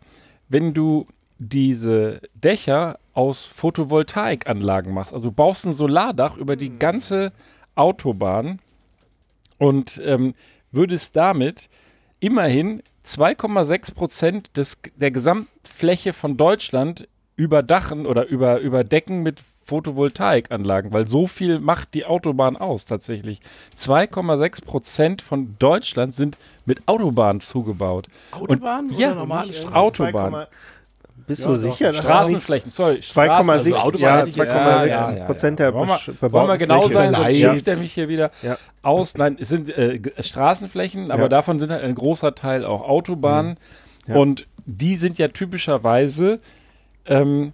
[0.48, 1.06] wenn du
[1.38, 5.12] diese Dächer aus Photovoltaikanlagen machst.
[5.12, 7.32] Also baust ein Solardach über die ganze
[7.74, 8.60] Autobahn
[9.58, 10.34] und ähm,
[10.72, 11.68] würdest damit
[12.20, 21.06] immerhin 2,6 Prozent des, der Gesamtfläche von Deutschland überdachen oder über, überdecken mit Photovoltaikanlagen, weil
[21.06, 23.40] so viel macht die Autobahn aus tatsächlich.
[23.78, 28.08] 2,6 Prozent von Deutschland sind mit Autobahnen zugebaut.
[28.32, 29.74] Autobahn Und, ja, oder normale Straßen?
[29.74, 30.34] Autobahn.
[30.34, 30.46] 2,-
[31.26, 31.92] Bist du sicher?
[31.92, 33.00] Straßenflächen, sorry.
[33.02, 35.66] 2,6 Autobahn ja, hätte ich jetzt 2,6 ja, ja, Prozent ja.
[35.66, 38.56] der Wollen wir, wollen wir genau sein, sonst schiebt er mich hier wieder Ja.
[38.82, 39.18] aus.
[39.18, 41.28] Nein, es sind äh, Straßenflächen, aber Ja.
[41.28, 43.58] davon sind halt ein großer Teil auch Autobahnen.
[44.06, 44.14] Ja.
[44.16, 46.40] Und die sind ja typischerweise,
[47.04, 47.52] ähm,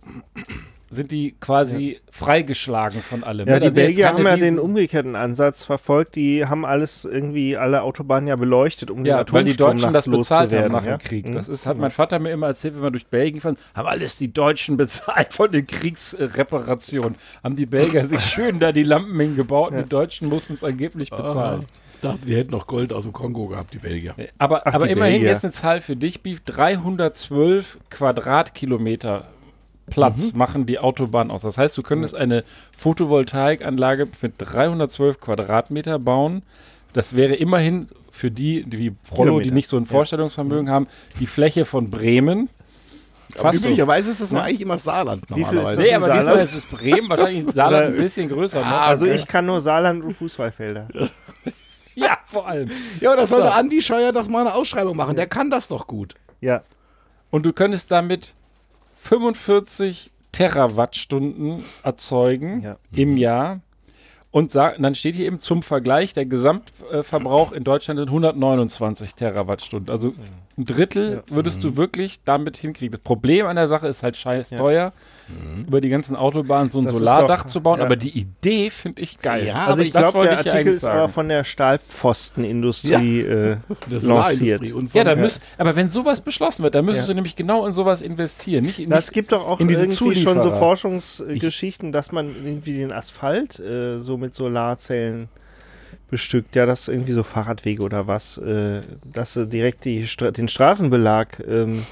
[0.94, 3.46] sind die quasi freigeschlagen von allem.
[3.48, 3.60] Ja, ne?
[3.60, 6.14] die Belgier haben ja Riesen- den umgekehrten Ansatz verfolgt.
[6.14, 9.92] Die haben alles irgendwie, alle Autobahnen ja beleuchtet, um Ja, den weil die Atomstrom Deutschen
[9.92, 10.96] das bezahlt haben nach ja?
[10.96, 11.28] dem Krieg.
[11.28, 11.32] Mhm.
[11.32, 14.16] Das ist, hat mein Vater mir immer erzählt, wenn wir durch Belgien fahren, haben alles
[14.16, 17.16] die Deutschen bezahlt von den Kriegsreparationen.
[17.42, 21.10] Haben die Belgier sich schön da die Lampen hingebaut und die Deutschen mussten es angeblich
[21.10, 21.64] bezahlen.
[21.94, 24.14] Ich dachte, die hätten noch Gold aus dem Kongo gehabt, die Belgier.
[24.36, 25.30] Aber, Ach, aber die immerhin Belgier.
[25.30, 26.40] jetzt eine Zahl für dich, Beef.
[26.44, 29.24] 312 Quadratkilometer
[29.90, 30.38] Platz Mhm.
[30.38, 31.42] machen die Autobahn aus.
[31.42, 32.44] Das heißt, du könntest eine
[32.76, 36.42] Photovoltaikanlage für 312 Quadratmeter bauen.
[36.92, 40.86] Das wäre immerhin für die, die wie Frollo, die nicht so ein Vorstellungsvermögen haben,
[41.20, 42.48] die Fläche von Bremen.
[43.34, 43.66] Aber Fast so.
[43.66, 45.80] üblicherweise ist das noch eigentlich immer Saarland normalerweise.
[45.80, 46.44] Nee, aber diesmal Saarland?
[46.44, 48.60] ist es Bremen, wahrscheinlich ist Saarland ein bisschen größer.
[48.60, 48.66] noch.
[48.82, 50.86] Also ich kann nur Saarland und Fußballfelder.
[51.96, 52.70] ja, vor allem.
[53.00, 53.44] Ja, aber da soll So.
[53.44, 55.16] der Andi Scheuer doch mal eine Ausschreibung machen.
[55.16, 56.14] Der kann das doch gut.
[56.40, 56.62] Ja.
[57.30, 58.34] Und du könntest damit
[59.04, 62.76] 45 Terawattstunden erzeugen Ja.
[62.92, 63.60] im Jahr.
[64.30, 69.90] Und sag, dann steht hier eben zum Vergleich, der Gesamtverbrauch in Deutschland sind 129 Terawattstunden.
[69.92, 70.12] Also
[70.56, 72.92] ein Drittel würdest du wirklich damit hinkriegen.
[72.92, 74.58] Das Problem an der Sache ist halt scheiß Ja.
[74.58, 74.92] teuer,
[75.66, 77.80] über die ganzen Autobahnen so ein Das Solardach doch- zu bauen.
[77.80, 77.86] ja.
[77.86, 79.46] Aber die Idee finde ich geil.
[79.46, 81.12] Ja, Also aber ich glaube, der ich ja Artikel sagen.
[81.12, 83.56] von der Stahlpfostenindustrie äh,
[83.90, 84.62] lanciert.
[84.92, 87.12] Ja, der- müsst, aber wenn sowas beschlossen wird, dann müsstest Ja.
[87.14, 88.64] du nämlich genau in sowas investieren.
[88.64, 90.58] Nicht, Das nicht gibt doch auch in diese irgendwie schon so Zulieferer.
[90.58, 95.28] Forschungsgeschichten, dass man irgendwie den Asphalt äh, so mit Solarzellen
[96.14, 96.54] bestückt.
[96.54, 100.06] Ja, das irgendwie so Fahrradwege oder was, äh, dass sie direkt die
[100.36, 101.84] den Straßenbelag ähm,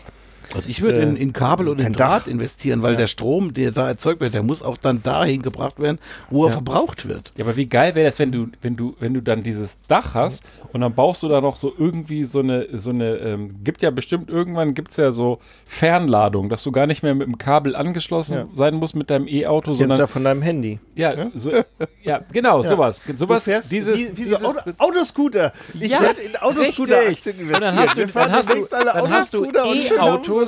[0.55, 2.31] Also ich würde Äh, in, in Kabel und in Draht Dach.
[2.31, 2.99] investieren, weil Ja.
[2.99, 5.99] der Strom, der da erzeugt wird, der muss auch dann dahin gebracht werden,
[6.31, 6.53] wo er Ja.
[6.53, 7.33] verbraucht wird.
[7.37, 10.15] Ja, aber wie geil wäre das, wenn du, wenn du, wenn du dann dieses Dach
[10.15, 13.83] hast und dann baust du da noch so irgendwie so eine, so eine, ähm, gibt
[13.83, 17.75] ja bestimmt irgendwann gibt's ja so Fernladung, dass du gar nicht mehr mit dem Kabel
[17.75, 18.47] angeschlossen Ja.
[18.55, 20.79] sein musst mit deinem E-Auto, sondern ja von deinem Handy.
[20.95, 21.51] ja, so,
[22.03, 25.53] ja, genau, sowas, sowas, dieses, wie, wie so dieses Auto, Autoscooter.
[25.81, 27.29] Ich Ja, werde in Autoscooter richtig.
[27.29, 29.65] Aktien Und dann hast du, dann hast du, dann hast du Autoscooter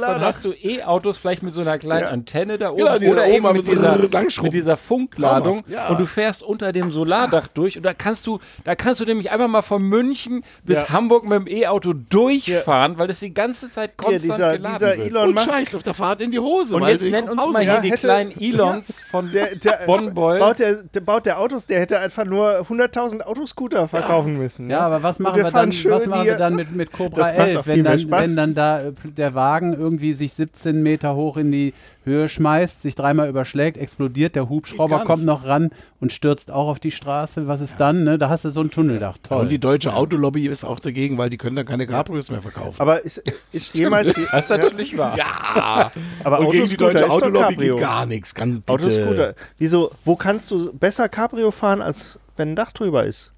[0.03, 2.11] E-Autos, dann hast du E-Autos vielleicht mit so einer kleinen Ja.
[2.11, 3.97] Antenne da oben Genau, die da oder oben eben mit dieser,
[4.43, 5.89] mit dieser Funkladung ja.
[5.89, 9.31] und du fährst unter dem Solardach durch und da kannst du, da kannst du nämlich
[9.31, 10.89] einfach mal von München bis Ja.
[10.91, 15.07] Hamburg mit dem E-Auto durchfahren, weil das die ganze Zeit konstant dieser, geladen dieser wird.
[15.11, 16.77] Elon Und Musk, scheiß auf der Fahrt in die Hose.
[16.77, 20.39] und jetzt sie nenn uns mal hier Ja, die kleinen Elons von der, der, Bonboy.
[20.39, 24.71] baut, der, der baut der Autos, der hätte einfach nur 100.000 Autoscooter verkaufen müssen.
[24.71, 27.37] Ja, aber was machen wir wir, dann, was machen wir dann mit, mit Cobra Das
[27.37, 30.83] macht 11, doch viel wenn dann, wenn dann da äh, der Wagen irgendwie sich 17
[30.83, 35.70] Meter hoch in die Höhe schmeißt, sich dreimal überschlägt, explodiert, der Hubschrauber kommt noch ran
[36.01, 37.49] und stürzt auch auf die Straße.
[37.49, 38.05] Was ist dann?
[38.05, 38.18] Ne?
[38.18, 39.16] Da hast du so ein Tunneldach.
[39.22, 39.43] Toll.
[39.43, 42.81] Und die deutsche Autolobby ist auch dagegen, weil die können dann keine Cabrios mehr verkaufen.
[42.81, 43.22] Aber ist,
[43.53, 44.14] ist jemals.
[44.33, 45.16] Das ist natürlich wahr.
[45.16, 45.93] ja,
[46.25, 48.35] Aber und gegen die deutsche Autolobby geht gar nichts.
[48.35, 48.72] Ganz bitte.
[48.72, 49.35] Autoscooter.
[49.59, 49.91] Wieso?
[50.05, 53.31] Wo kannst du besser Cabrio fahren, als wenn ein Dach drüber ist?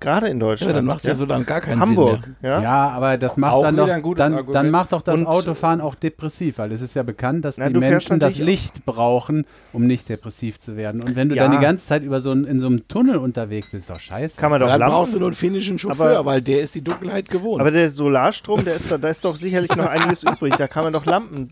[0.00, 0.74] Gerade in Ja, Deutschland.
[0.74, 2.22] dann macht ja so dann gar keinen Hamburg.
[2.24, 2.62] Sinn Ja?
[2.62, 5.26] Ja, aber das macht Auch dann doch, ein gutes dann, dann macht doch das Und-
[5.26, 9.44] Autofahren auch depressiv, weil es ist ja bekannt, dass Na, die Menschen das Licht brauchen,
[9.74, 11.02] um nicht depressiv zu werden.
[11.02, 11.42] Und wenn du Ja.
[11.42, 14.00] dann die ganze Zeit über so ein, in so einem Tunnel unterwegs bist, ist doch
[14.00, 14.40] scheiße.
[14.40, 15.20] Kann man doch Dann brauchst du lampen.
[15.20, 17.60] nur einen finnischen Chauffeur, Aber- weil der ist die Dunkelheit gewohnt.
[17.60, 20.54] Aber der Solarstrom, der ist da, da ist doch sicherlich noch einiges übrig.
[20.56, 21.50] Da kann man doch Lampen.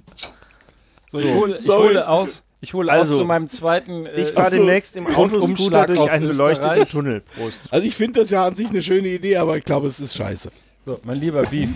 [1.12, 4.07] So, ich, hole, ich hole aus, ich hole Also, aus zu meinem zweiten.
[4.07, 4.57] äh, Ich fahre so.
[4.57, 6.87] demnächst im Autoscooter durch einen beleuchteten.
[6.89, 7.21] Tunnel.
[7.37, 7.61] Prost.
[7.71, 10.17] also ich finde das ja an sich eine schöne Idee, aber ich glaube, es ist
[10.17, 10.51] scheiße.
[10.87, 11.69] So, mein lieber Beef.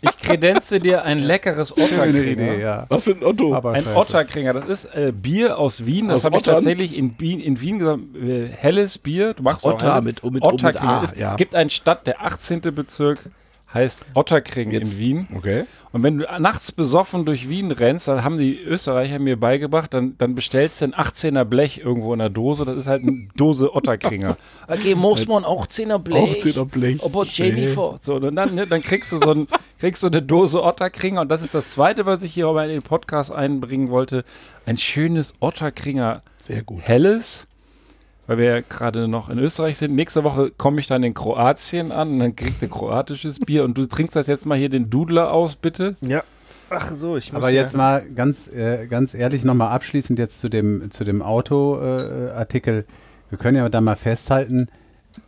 [0.00, 2.54] ich kredenze dir ein leckeres Otterkringer.
[2.54, 2.86] ja.
[2.88, 3.54] Was für ein Otto.
[3.54, 3.96] Aber Ein scheiße.
[3.96, 6.08] Otterkringer, das ist äh, Bier aus Wien.
[6.08, 8.00] Das habe ich tatsächlich in Wien, in Wien gesagt.
[8.16, 9.34] Äh, helles Bier.
[9.34, 10.04] Du machst auch Otter helles.
[10.06, 11.00] mit- mit- mit Otterkringer.
[11.00, 11.36] A, Es ja.
[11.36, 12.60] gibt eine Stadt, der 18.
[12.74, 13.30] Bezirk
[13.72, 14.98] heißt Otterkring in Jetzt.
[14.98, 15.28] Wien.
[15.34, 15.64] Okay.
[15.92, 20.16] Und wenn du nachts besoffen durch Wien rennst, dann haben die Österreicher mir beigebracht, dann,
[20.18, 22.64] dann bestellst du ein 18er Blech irgendwo in der Dose.
[22.64, 24.36] Das ist halt eine Dose Otterkringer.
[24.68, 26.44] Okay, muss man auch 10er Blech.
[26.44, 27.04] 18er Blech.
[27.04, 27.98] Aber Jennifer.
[28.00, 29.48] So, und dann, ne, dann kriegst du so ein,
[29.80, 31.22] kriegst du eine Dose Otterkringer.
[31.22, 34.24] Und das ist das Zweite, was ich hier in den Podcast einbringen wollte.
[34.66, 36.82] Ein schönes Otterkringer Sehr gut.
[36.82, 37.48] Helles.
[38.30, 39.96] Weil wir ja gerade noch in Österreich sind.
[39.96, 43.64] Nächste Woche komme ich dann in Kroatien an und dann kriegst du kroatisches Bier.
[43.64, 45.96] Und du trinkst das jetzt mal hier den Dudler aus, bitte.
[46.00, 46.22] Ja.
[46.70, 50.38] Ach so, ich muss Aber ja- jetzt mal ganz, äh, ganz ehrlich nochmal abschließend jetzt
[50.38, 52.84] zu dem, zu dem Auto-Artikel.
[53.30, 54.68] Wir können ja da mal festhalten,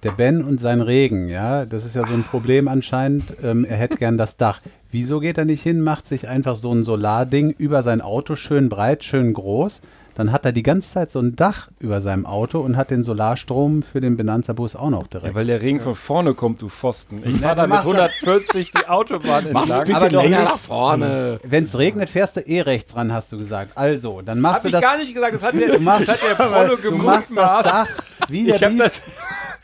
[0.04, 3.24] der Ben und sein Regen, ja, das ist ja so ein Problem anscheinend.
[3.42, 4.60] Ähm, er hätte gern das Dach.
[4.92, 8.68] Wieso geht er nicht hin, macht sich einfach so ein Solarding über sein Auto schön
[8.68, 9.80] breit, schön groß.
[10.14, 13.02] Dann hat er die ganze Zeit so ein Dach über seinem Auto und hat den
[13.02, 15.28] Solarstrom für den Benanza-Bus auch noch direkt.
[15.28, 17.22] Ja, weil der Regen von vorne kommt, du Pfosten.
[17.24, 19.84] Ich fahre da mit machst das- 140 die Autobahn Mach's ein entlang.
[19.86, 20.48] bisschen Aber länger nicht.
[20.50, 21.40] nach vorne.
[21.44, 23.72] Wenn es regnet, fährst du eh rechts ran, hast du gesagt.
[23.74, 24.82] Also, dann machst Hab du ich das.
[24.82, 27.36] gar nicht gesagt, das hat der, Du machst, das hat der Prolo du machst das
[27.36, 27.66] gemutmaßt.
[27.66, 27.88] Dach,
[28.28, 29.00] wie der, Ich hab Beef, das,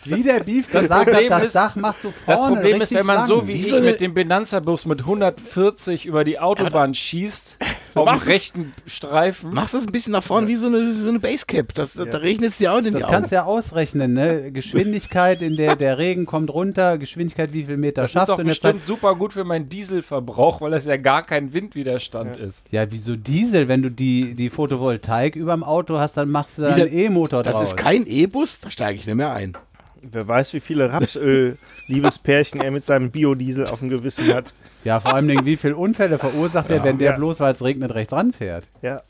[0.05, 2.81] wie der Beef Das gesagt Problem hat, das ist- Dach machst du das vorne Problem
[2.81, 3.49] ist, wenn man so lang.
[3.49, 7.59] wie Wie ich so mit dem Benanza-Bus mit 140 über die Autobahn schießt,
[7.99, 9.53] auf dem rechten Streifen.
[9.55, 11.75] Machst das ein bisschen nach vorne wie so eine, so eine Basecap.
[11.75, 13.13] Das, Da regnet es dir auch in die Das Augen.
[13.13, 14.51] kannst du ja ausrechnen, ne?
[14.53, 18.37] Geschwindigkeit, in der der Regen kommt runter, Geschwindigkeit, wie viel Meter Das ist schaffst doch
[18.37, 18.63] du der Zeit.
[18.75, 22.63] bestimmt super gut für meinen Dieselverbrauch, weil das ja gar kein Windwiderstand ist.
[22.71, 23.69] Ja, wieso Diesel?
[23.69, 27.57] Wenn du die, die Photovoltaik überm Auto hast, dann machst du da einen E-Motor das
[27.57, 27.69] draus.
[27.69, 29.57] ist kein E-Bus, da steige ich nicht mehr ein.
[30.03, 34.53] Wer weiß, wie viele Rapsöl-Liebespärchen er mit seinem Biodiesel auf dem Gewissen hat.
[34.85, 37.17] ja, vor allem, Dingen, wie viele Unfälle verursacht er, wenn der Ja.
[37.17, 38.65] bloß, weil es regnet, rechts ranfährt.
[38.83, 39.03] Ja.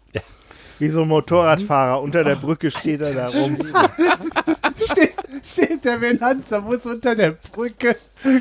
[0.79, 3.59] Wie so ein Motorradfahrer unter der Brücke steht er da rum.
[4.93, 5.13] steht,
[5.45, 7.97] steht der Benanza muss unter der Brücke,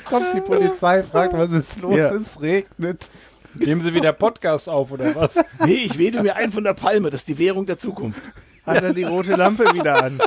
[0.06, 2.12] kommt die Polizei, fragt, was ist los, Ja.
[2.14, 3.10] es regnet.
[3.56, 5.44] Nehmen Sie wieder Podcast auf oder was?
[5.66, 8.22] Nee, ich wedel mir ein von der Palme, das ist die Währung der Zukunft.
[8.68, 10.20] Hat er die rote Lampe wieder an.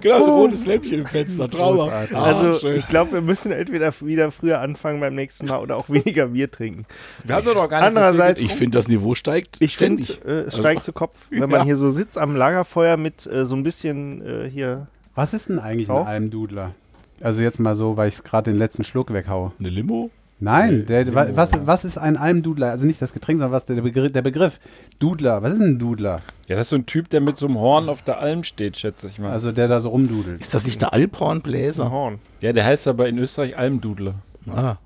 [0.00, 1.84] Genau, ein rotes Lämpchen im Fenster, Trauer.
[1.86, 2.16] Großartig.
[2.16, 2.76] Ah, Also schön.
[2.76, 6.50] ich glaube, wir müssen entweder wieder früher anfangen beim nächsten Mal oder auch weniger Bier
[6.50, 6.86] trinken.
[7.24, 10.04] Wir haben doch noch gar nicht Andererseits- so ich finde, das Niveau steigt Ich finde,
[10.04, 10.24] ständig.
[10.24, 11.46] äh, es Also- steigt zu Kopf, wenn Ja.
[11.48, 14.86] man hier so sitzt am Lagerfeuer mit äh, so ein bisschen äh, hier.
[15.14, 16.02] Was ist denn eigentlich Auch?
[16.02, 16.74] ein Almdudler?
[17.20, 19.52] Also jetzt mal so, weil ich gerade den letzten Schluck weghaue.
[19.58, 20.10] Eine Limo?
[20.42, 22.70] Nein, der, wa- was, was ist ein Almdudler?
[22.70, 24.58] Also nicht das Getränk, sondern was der Begriff, der Begriff.
[24.98, 26.20] Dudler, was ist ein Dudler?
[26.48, 28.76] Ja, das ist so ein Typ, der mit so einem Horn auf der Alm steht,
[28.76, 29.30] schätze ich mal.
[29.30, 30.40] Also der da so rumdudelt.
[30.40, 31.90] Ist das nicht der Alphornbläser?
[31.90, 32.18] Horn.
[32.40, 34.14] ja, der heißt aber in Österreich Almdudler.
[34.52, 34.76] Ah.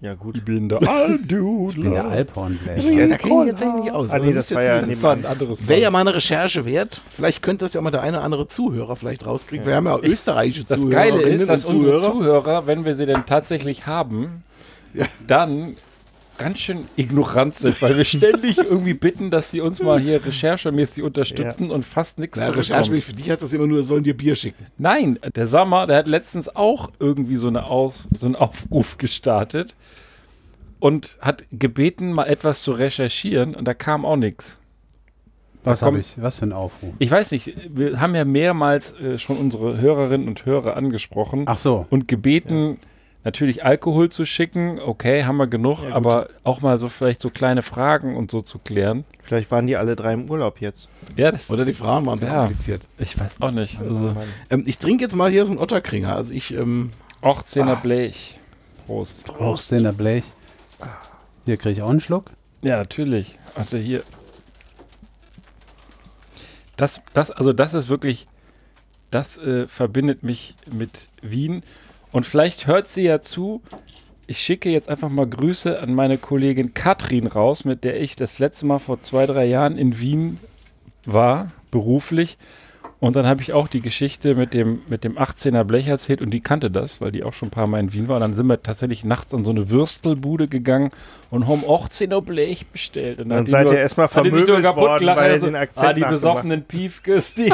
[0.00, 0.36] Ja, gut.
[0.36, 2.04] Ich bin der Ich bin der Almdudler.
[2.08, 2.90] Alphornbläser.
[2.92, 4.10] Ja, da kenne ich jetzt eigentlich nicht aus.
[4.10, 6.14] Ah, nee, das war jetzt ja ein- Das war ein anderes Wäre ja mal eine
[6.14, 7.00] Recherche wert.
[7.10, 9.66] Vielleicht könnte das ja mal der eine oder andere Zuhörer vielleicht rauskriegen.
[9.66, 10.94] Wir haben ja auch österreichische Das Zuhörer.
[10.94, 14.44] Geile ist, dass unsere Zuhörer, wenn wir sie denn tatsächlich haben,
[15.26, 15.76] dann
[16.38, 21.02] ganz schön ignorant sind, weil wir ständig irgendwie bitten, dass sie uns mal hier recherchemäßig
[21.02, 24.36] unterstützen und fast nichts Ja, Recherche für dich heißt das immer nur, sollen dir Bier
[24.36, 24.66] schicken.
[24.78, 29.74] Nein, der Sammer, der hat letztens auch irgendwie so, eine Auf, so einen Aufruf gestartet
[30.78, 34.56] und hat gebeten, mal etwas zu recherchieren und da kam auch nichts.
[35.64, 36.22] Was habe kommt- ich?
[36.22, 36.94] Was für ein Aufruf?
[37.00, 41.58] Ich weiß nicht, wir haben ja mehrmals äh, schon unsere Hörerinnen und Hörer angesprochen Ach
[41.58, 41.84] so.
[41.90, 42.78] und gebeten,
[43.24, 44.78] natürlich Alkohol zu schicken.
[44.80, 48.40] Okay, haben wir genug, Ja, aber auch mal so vielleicht so kleine Fragen und so
[48.40, 49.04] zu klären.
[49.22, 50.88] Vielleicht waren die alle drei im Urlaub jetzt.
[51.16, 52.44] Ja, das Oder die Fragen waren sehr Ja.
[52.46, 52.82] kompliziert.
[52.98, 53.78] ich weiß auch nicht.
[53.80, 54.14] Also,
[54.50, 56.14] Ähm, ich trinke jetzt mal hier so einen Otterkringer.
[56.16, 56.92] Also ich, ähm,
[57.22, 57.74] 18er Ah.
[57.76, 58.38] Blech.
[58.86, 59.28] Prost.
[59.28, 60.24] Hochstehender Blech.
[61.44, 62.26] Hier kriege ich auch einen Schluck.
[62.62, 63.36] Ja, natürlich.
[63.54, 64.02] Also hier.
[66.76, 68.28] Das, das, also das ist wirklich,
[69.10, 71.62] das äh, verbindet mich mit Wien.
[72.12, 73.62] Und vielleicht hört sie ja zu.
[74.26, 78.38] Ich schicke jetzt einfach mal Grüße an meine Kollegin Katrin raus, mit der ich das
[78.38, 80.38] letzte Mal vor zwei, drei Jahren in Wien
[81.04, 82.38] war, beruflich.
[83.00, 86.30] Und dann habe ich auch die Geschichte mit dem, mit dem 18er Blech erzählt und
[86.30, 88.16] die kannte das, weil die auch schon ein paar Mal in Wien war.
[88.16, 90.90] Und dann sind wir tatsächlich nachts an so eine Würstelbude gegangen
[91.30, 93.20] und haben 18er Blech bestellt.
[93.20, 95.54] Und Dann die seid nur- ihr erstmal vermöbelt kaputt worden, gelacht, weil ihr also, den
[95.54, 97.52] Akzent Ah, die besoffenen Piefkes, die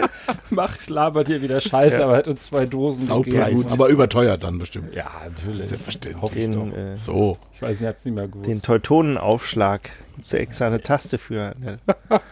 [0.50, 3.50] macht, labert hier wieder Scheiße, aber hat uns zwei Dosen Saupreis.
[3.50, 3.72] gegeben.
[3.72, 4.94] Aber überteuert dann bestimmt.
[4.94, 5.68] Ja, natürlich.
[5.68, 6.22] Selbstverständlich.
[6.22, 6.76] Hoffe ich Den, doch.
[6.76, 8.48] äh, So, Ich weiß nicht, ich hab's nicht mehr gewusst.
[8.48, 9.90] den Teutonenaufschlag.
[10.16, 11.78] Gibt's ja extra eine Taste für der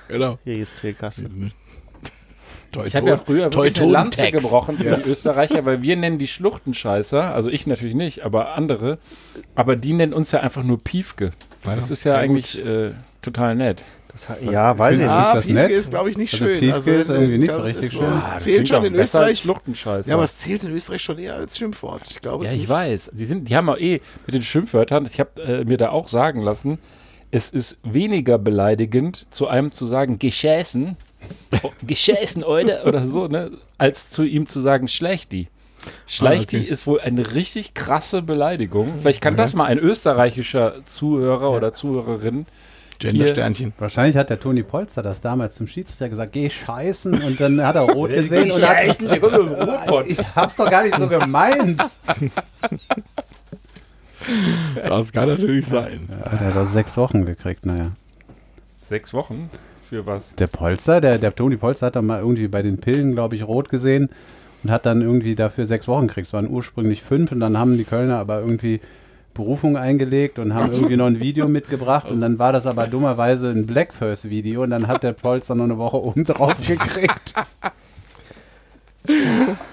[0.08, 0.38] genau.
[0.46, 1.28] Registrierkasse.
[2.84, 6.28] Ich habe ja früher wirklich eine Lanze gebrochen für die Österreicher, weil wir nennen die
[6.28, 8.98] Schluchtenscheißer, also ich natürlich nicht, aber andere,
[9.54, 11.32] aber die nennen uns ja einfach nur Piefke.
[11.64, 12.90] Das ist ja, Ja, eigentlich äh,
[13.22, 13.82] total nett.
[14.08, 15.10] Das, ja, weiß ich nicht.
[15.10, 15.70] Ah, das Piefke nett?
[15.72, 16.60] ist, glaube ich, nicht Also schön.
[16.60, 18.04] Piefke ist irgendwie ich nicht glaub, so es richtig schön.
[18.06, 19.38] Ah, zählt schon in Österreich.
[19.40, 20.08] Schluchtenscheißer.
[20.08, 22.02] Ja, aber es zählt in Österreich schon eher als Schimpfwort.
[22.10, 22.68] Ich glaube Ja, ich nicht.
[22.68, 23.10] weiß.
[23.14, 26.06] Die, sind, die haben auch eh mit den Schimpfwörtern, ich habe äh, mir da auch
[26.06, 26.78] sagen lassen,
[27.32, 30.96] es ist weniger beleidigend, zu einem zu sagen, geschäßen,
[31.86, 35.48] geschäßen, oder, oder so, ne, als zu ihm zu sagen, Schlechti.
[36.06, 36.70] Schlechti Ah, okay.
[36.70, 38.88] ist wohl eine richtig krasse Beleidigung.
[39.00, 42.46] Vielleicht kann das mal ein österreichischer Zuhörer oder Zuhörerin.
[43.00, 43.72] Gender-Sternchen.
[43.78, 47.76] Wahrscheinlich hat der Toni Polster das damals zum Schiedsrichter gesagt, geh scheißen und dann hat
[47.76, 48.86] er rot gesehen und hat,
[50.06, 51.84] ich hab's doch gar nicht so gemeint.
[54.88, 56.08] Das kann natürlich sein.
[56.22, 57.90] Hat er doch sechs Wochen gekriegt, naja.
[58.82, 59.50] Sechs Wochen?
[59.88, 60.34] Für was?
[60.36, 63.46] Der Polster, der, der Toni Polster hat doch mal irgendwie bei den Pillen, glaube ich,
[63.46, 64.08] rot gesehen
[64.62, 66.28] und hat dann irgendwie dafür sechs Wochen gekriegt.
[66.28, 68.80] Es waren ursprünglich fünf und dann haben die Kölner aber irgendwie
[69.34, 73.50] Berufung eingelegt und haben irgendwie noch ein Video mitgebracht und dann war das aber dummerweise
[73.50, 77.34] ein Blackfirst-Video und dann hat der Polster noch eine Woche oben drauf gekriegt.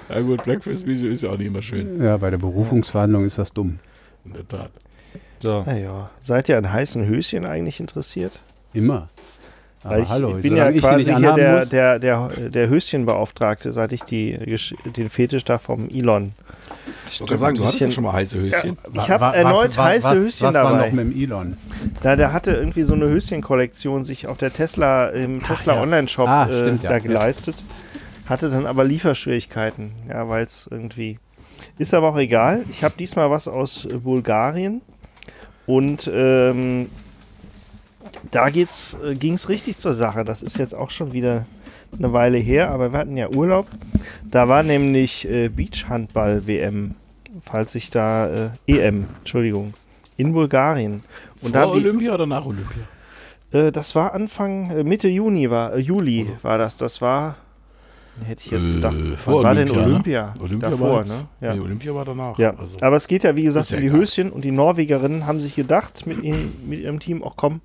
[0.10, 2.04] Ja gut, Blackfist Video ist ja auch nicht immer schön.
[2.04, 3.80] Ja, bei der Berufungsverhandlung ist das dumm.
[4.26, 4.72] In der Tat.
[5.40, 5.64] So.
[5.66, 8.40] Naja, seid ihr an heißen Höschen eigentlich interessiert?
[8.74, 9.10] Immer.
[9.84, 13.74] Aber Weil ich, hallo, ich bin ja quasi nicht hier der, der, der, der Höschenbeauftragte,
[13.74, 14.38] seit ich die,
[14.96, 16.34] den Fetisch da vom Elon.
[17.10, 18.78] Ich wollte sagen, du hattest ja schon mal heiße Höschen.
[18.94, 20.86] Ich habe erneut was, wa- heiße was, Höschen was war dabei.
[20.88, 21.58] noch mit dem Elon?
[22.04, 25.82] Da, der hatte irgendwie so eine Höschenkollektion sich auf der Tesla, im Tesla ja.
[25.82, 26.90] Online-Shop Ah, äh, stimmt, ja.
[26.90, 27.02] da Ja.
[27.04, 27.56] geleistet.
[28.28, 29.92] Hatte dann aber Lieferschwierigkeiten.
[30.08, 31.18] Ja, weil es irgendwie.
[31.80, 32.64] Ist aber auch egal.
[32.70, 34.82] Ich habe diesmal was aus Bulgarien.
[35.66, 36.88] Und ähm,
[38.32, 40.24] da geht's, äh, ging es richtig zur Sache.
[40.26, 41.46] Das ist jetzt auch schon wieder
[41.98, 43.68] eine Weile her, aber wir hatten ja Urlaub.
[44.24, 46.96] Da war nämlich äh, Beachhandball-WM,
[47.46, 49.74] falls ich da äh, EM, Entschuldigung,
[50.18, 51.02] in Bulgarien.
[51.42, 52.84] Und Vor Olympia oder nach Olympia?
[53.52, 56.78] äh, das war Anfang, äh, Mitte Juni war, äh, Juli war das.
[56.78, 57.36] Das war,
[58.26, 60.42] hätte ich jetzt Äh, gedacht, vor wann war denn Olympia, ne?
[60.44, 60.70] Olympia?
[60.70, 61.28] Davor, war ne?
[61.42, 61.54] Ja.
[61.56, 62.38] Nee, Olympia war danach.
[62.38, 62.78] Ja, Also.
[62.82, 64.00] aber es geht ja wie gesagt um die egal.
[64.00, 67.62] Höschen und die Norwegerinnen haben sich gedacht mit, ihnen, mit ihrem Team, auch komm,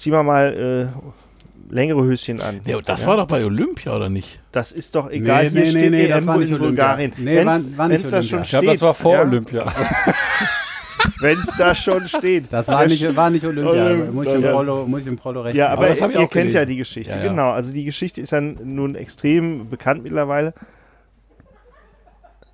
[0.00, 2.60] ziehen wir mal äh, längere Höschen an.
[2.64, 3.08] Ja, das ja?
[3.08, 4.40] war doch bei Olympia, oder nicht?
[4.52, 6.54] Das ist doch egal, Nee, hier nee, nee, steht nee, EM das war nicht in
[6.56, 6.68] Olympia.
[6.86, 7.12] Bulgarien.
[7.18, 8.22] Nee, Wenn's- war- war nicht wenn's da Olympia.
[8.30, 9.66] schon Ich glaube, das war vor ja, Olympia.
[11.20, 12.44] Wenn es da schon steht.
[12.50, 13.70] Das war nicht, war nicht Olympia.
[13.86, 14.10] Olympia.
[14.12, 14.52] muss, ich dem Ja.
[14.52, 16.76] Prolo, muss ich dem Prolo recht Ja, aber, das ich ihr auch kennt ja die
[16.76, 17.28] Geschichte, Ja, ja.
[17.30, 17.50] genau.
[17.52, 20.52] Also die Geschichte ist ja nun extrem bekannt mittlerweile.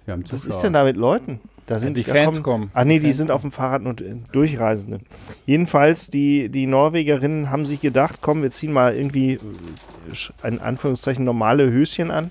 [0.05, 1.41] Wir haben Was ist denn da mit Leuten?
[1.67, 2.71] Da sind die da Fans kommen.
[2.75, 5.01] Ah nee, die sind auf dem Fahrrad und äh, Durchreisende.
[5.47, 11.25] Jedenfalls, die, die Norwegerinnen haben sich gedacht, komm, wir ziehen mal irgendwie äh, in Anführungszeichen
[11.25, 12.31] normale Höschen an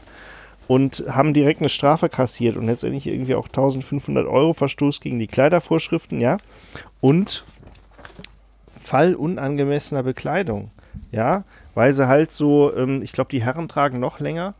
[0.67, 5.27] und haben direkt eine Strafe kassiert und letztendlich irgendwie auch 1500 Euro Verstoß gegen die
[5.27, 6.37] Kleidervorschriften, ja.
[7.01, 7.43] Und
[8.83, 10.71] Fall unangemessener Bekleidung,
[11.11, 11.43] ja,
[11.73, 14.53] weil sie halt so, ähm, ich glaube, die Herren tragen noch länger,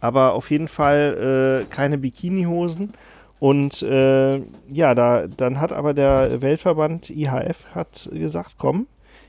[0.00, 2.92] aber auf jeden Fall äh, keine Bikinihosen.
[3.40, 8.86] Und äh, ja, da, dann hat aber der Weltverband IHF hat gesagt, komm,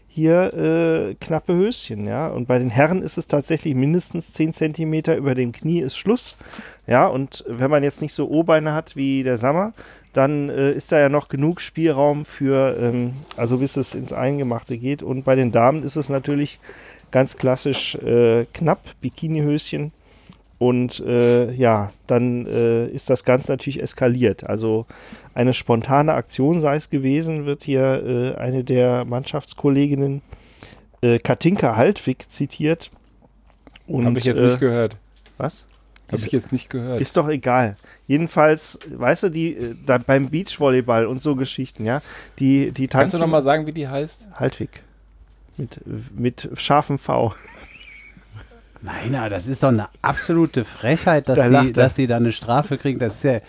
[0.07, 2.27] hier äh, knappe Höschen, ja.
[2.27, 6.36] Und bei den Herren ist es tatsächlich mindestens 10 Zentimeter über dem Knie ist Schluss.
[6.88, 9.73] Ja, und wenn man jetzt nicht so O-Beine hat wie der Sammer,
[10.14, 14.77] dann äh, ist da ja noch genug Spielraum für, ähm, also bis es ins Eingemachte
[14.77, 15.03] geht.
[15.03, 16.60] Und bei den Damen ist es natürlich
[17.11, 19.91] ganz klassisch äh, knapp, Bikinihöschen.
[20.60, 24.44] Und äh, ja, dann äh, ist das Ganze natürlich eskaliert.
[24.44, 24.86] Also
[25.34, 30.22] eine spontane Aktion sei es gewesen, wird hier äh, eine der Mannschaftskolleginnen
[31.02, 32.91] äh, Katinka Haltwig zitiert.
[33.88, 34.98] Habe ich jetzt äh, nicht gehört.
[35.38, 35.65] Was?
[36.11, 36.99] Habe ich jetzt nicht gehört.
[36.99, 37.77] Ist doch egal.
[38.07, 42.02] Jedenfalls, weißt du, die äh, da beim Beachvolleyball und so Geschichten, ja,
[42.40, 43.19] die, die Kannst du tanzen.
[43.19, 44.27] noch mal sagen, wie die heißt?
[44.34, 44.81] Haltwig.
[45.56, 45.80] Mit,
[46.18, 47.34] mit scharfem V.
[48.81, 52.31] Nein, aber das ist doch eine absolute Frechheit, dass, Da die, dass die da eine
[52.31, 52.99] Strafe kriegen.
[52.99, 53.39] Das ist ja,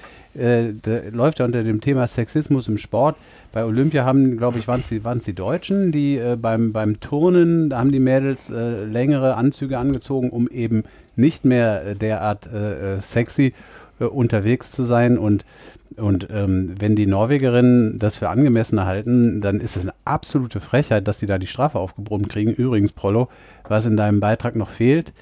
[0.41, 0.73] äh,
[1.11, 3.17] läuft ja unter dem Thema Sexismus im Sport.
[3.53, 7.01] Bei Olympia haben, glaube ich, waren es die, waren's die Deutschen, die äh, beim, beim
[7.01, 10.85] Turnen, da haben die Mädels äh, längere Anzüge angezogen, um eben
[11.17, 13.55] nicht mehr äh, derart äh, äh, sexy
[13.99, 15.19] unterwegs zu sein.
[15.19, 15.45] Und,
[15.97, 21.09] und ähm, wenn die Norwegerinnen das für angemessen halten, dann ist es eine absolute Frechheit,
[21.09, 22.53] dass sie da die Strafe aufgebrummt kriegen.
[22.53, 23.29] Übrigens, Prollo,
[23.69, 25.13] was in deinem Beitrag noch fehlt,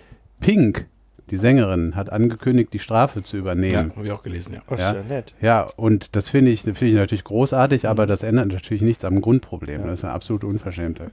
[0.41, 0.87] Pink,
[1.31, 3.93] die Sängerin, hat angekündigt, die Strafe zu Ja, übernehmen.
[3.97, 4.63] habe ich auch gelesen, ja.
[4.71, 4.95] Oh, Ja.
[4.95, 5.35] ja nett.
[5.41, 9.21] Ja, und das finde ich, finde ich natürlich großartig, aber das ändert natürlich nichts am
[9.21, 9.83] Grundproblem.
[9.85, 11.13] Das ist eine absolute Unverschämtheit.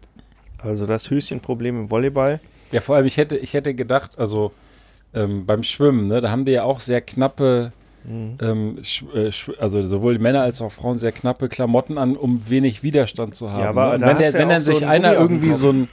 [0.60, 2.40] Also das Höschenproblem im Volleyball.
[2.72, 4.52] Ja, vor allem, ich hätte, ich hätte gedacht, also
[5.14, 7.72] ähm, beim Schwimmen, ne, da haben die ja auch sehr knappe,
[8.07, 12.84] ähm, sch, äh, also sowohl Männer als auch Frauen sehr knappe Klamotten an, um wenig
[12.84, 13.61] Widerstand zu haben.
[13.64, 14.07] Ja, aber ne?
[14.07, 15.88] Wenn, der, ja wenn dann so sich einen einer irgendwie so ein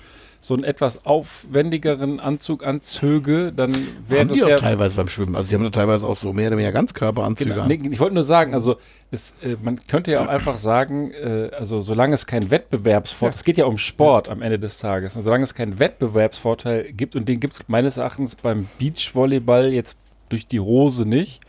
[0.45, 3.73] so einen etwas aufwendigeren Anzug anzöge, dann
[4.09, 5.37] wäre Haben das die auch ja teilweise beim Schwimmen.
[5.37, 7.63] Also die haben da teilweise auch so mehr oder weniger Ganzkörperanzüge Genau.
[7.63, 7.69] an.
[7.69, 8.77] Nee, ich wollte nur sagen, also
[9.13, 13.45] es, äh, man könnte ja auch einfach sagen, äh, also solange es keinen Wettbewerbsvorteil, es
[13.45, 17.29] geht ja um Sport am Ende des Tages, und solange es keinen Wettbewerbsvorteil gibt, und
[17.29, 19.97] den gibt es meines Erachtens beim Beachvolleyball jetzt
[20.29, 21.41] durch die Hose nicht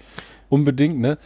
[0.54, 1.18] unbedingt, ne?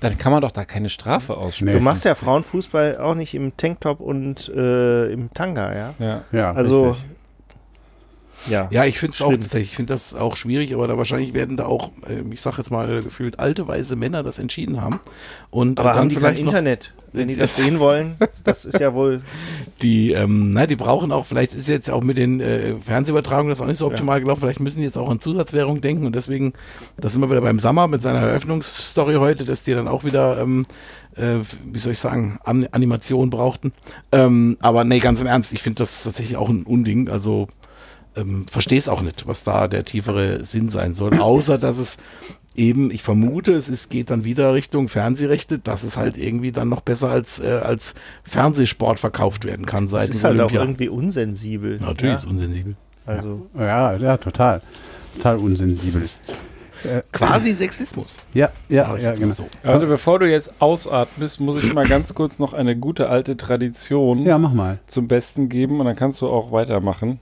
[0.00, 1.78] Dann kann man doch da keine Strafe aussprechen.
[1.78, 5.94] Du machst ja Frauenfußball auch nicht im Tanktop und äh, im Tanga, ja?
[5.98, 6.24] ja.
[6.30, 7.06] Ja, Also, richtig.
[8.48, 8.68] Ja.
[8.70, 11.90] Ja, ich finde auch ich finde das auch schwierig, aber da wahrscheinlich werden da auch,
[12.08, 15.00] äh, ich sag jetzt mal gefühlt alte weiße Männer das entschieden haben.
[15.50, 16.92] Und Aber dann haben die kein vielleicht noch Internet?
[17.12, 19.22] Wenn die das sehen wollen, das ist ja wohl.
[19.82, 23.60] die, ähm, na, die brauchen auch, vielleicht ist jetzt auch mit den äh, Fernsehübertragungen das
[23.60, 26.54] auch nicht so optimal gelaufen, vielleicht müssen die jetzt auch an Zusatzwährung denken und deswegen,
[26.96, 30.40] das sind wir wieder beim Sammer mit seiner Eröffnungsstory heute, dass die dann auch wieder,
[30.40, 30.66] ähm,
[31.16, 33.72] äh, wie soll ich sagen, An Animation brauchten.
[34.10, 37.46] Ähm, aber nee, ganz im Ernst, ich finde das tatsächlich auch ein Unding, also
[38.16, 41.96] ähm, verstehe es auch nicht, was da der tiefere Sinn sein soll, außer dass es
[42.56, 46.68] eben, ich vermute, es ist, geht dann wieder Richtung Fernsehrechte, dass es halt irgendwie dann
[46.68, 50.60] noch besser als, äh, als Fernsehsport verkauft werden kann Das seitens ist halt auch Olympia.
[50.62, 51.78] irgendwie unsensibel.
[51.78, 52.14] Natürlich ja?
[52.14, 52.76] ist unsensibel.
[53.06, 54.60] Also, Ja, ja, total.
[55.16, 56.02] Total Das unsensibel.
[56.02, 56.34] ist
[57.12, 58.18] quasi Sexismus.
[58.34, 59.32] Ja, ja, ja, genau.
[59.34, 59.46] so.
[59.62, 64.24] Also bevor du jetzt ausatmest, muss ich mal ganz kurz noch eine gute alte Tradition
[64.24, 64.78] Ja, mach mal.
[64.86, 67.18] zum Besten geben und dann kannst du auch weitermachen.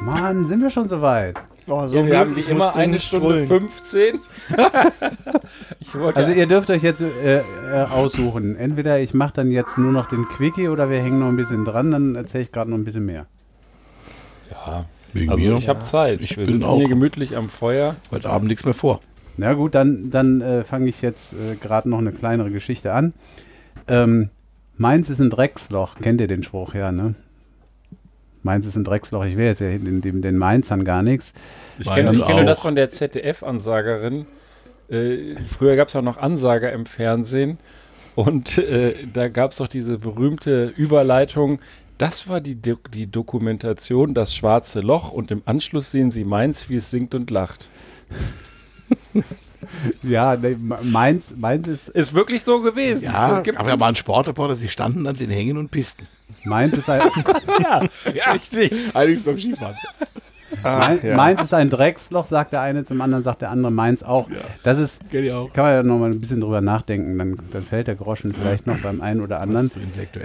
[0.00, 1.36] Mann, sind wir schon so weit?
[1.66, 3.46] oh, so Ja, wir haben möglich immer eine nicht Stunde brüllen.
[3.48, 4.18] 15.
[5.80, 7.42] ich wollte Also ihr dürft euch jetzt äh, äh,
[7.90, 8.56] aussuchen.
[8.56, 11.64] Entweder ich mache dann jetzt nur noch den Quickie oder wir hängen noch ein bisschen
[11.64, 13.26] dran, dann erzähle ich gerade noch ein bisschen mehr.
[14.50, 15.58] ja, Wegen also mir.
[15.58, 16.20] ich habe Zeit.
[16.22, 17.96] Ich wir bin sitzen auch- hier gemütlich am Feuer.
[18.10, 19.00] Heute Abend nichts mehr vor.
[19.36, 23.12] Na gut, dann, dann äh, fange ich jetzt äh, gerade noch eine kleinere Geschichte an.
[23.88, 24.30] Ähm,
[24.76, 25.96] Mainz ist ein Drecksloch.
[25.96, 27.14] Kennt ihr den Spruch ja, ne?
[28.42, 29.24] Mainz ist ein Drecksloch.
[29.24, 31.32] Ich will jetzt ja den, den, den Mainzern gar nichts.
[31.78, 32.46] Ich kenne kenne auch.
[32.46, 34.26] das von der ZDF-Ansagerin.
[34.88, 37.58] Äh, früher gab es auch noch Ansager im Fernsehen.
[38.16, 41.60] Und äh, da gab es doch diese berühmte Überleitung.
[41.98, 45.12] Das war die, Do die Dokumentation Das Schwarze Loch.
[45.12, 47.68] Und im Anschluss sehen Sie Mainz, wie es singt und lacht.
[50.02, 53.04] Ja, ne, Ma- Mainz, Mainz, ist, Ist wirklich so gewesen.
[53.04, 56.06] Ja, Gibt's aber ja mal einen Sportreporter, sie standen an den Hängen und Pisten.
[56.44, 57.02] Mainz, ist ein,
[58.14, 58.72] ja, richtig.
[58.94, 59.76] Allerdings beim Skifahren.
[60.62, 61.16] Main, ja.
[61.16, 64.28] Mainz ist ein Drecksloch, sagt der eine, zum anderen sagt der andere Mainz auch.
[64.62, 65.52] Das ist, Kenn ich auch.
[65.52, 68.66] kann man ja noch mal ein bisschen drüber nachdenken, dann, dann fällt der Groschen vielleicht
[68.66, 69.70] noch beim einen oder anderen.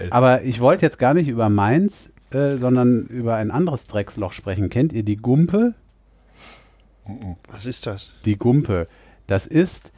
[0.10, 4.70] Aber ich wollte jetzt gar nicht über Mainz, äh, sondern über ein anderes Drecksloch sprechen.
[4.70, 5.74] Kennt ihr die Gumpe?
[7.52, 8.12] Was ist das?
[8.26, 8.88] Die Gumpe.
[9.28, 9.92] Das ist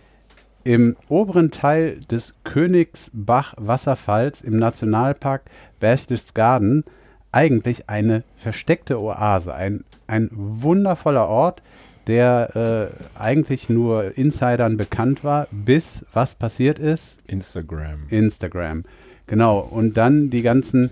[0.67, 5.43] im oberen Teil des Königsbach-Wasserfalls im Nationalpark
[5.79, 6.83] Berchtesgaden
[7.31, 9.55] eigentlich eine versteckte Oase.
[9.55, 11.61] Ein, ein wundervoller Ort,
[12.07, 17.19] der äh, eigentlich nur Insidern bekannt war, bis was passiert ist?
[17.27, 18.07] Instagram.
[18.09, 18.83] Instagram.
[19.25, 19.59] Genau.
[19.59, 20.89] Und dann die ganzen,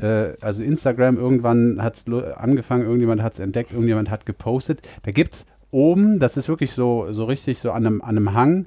[0.00, 4.80] äh, also Instagram, irgendwann hat es angefangen, irgendjemand hat es entdeckt, irgendjemand hat gepostet.
[5.02, 8.32] Da gibt es oben, das ist wirklich so, so richtig so an einem, an einem
[8.32, 8.66] Hang,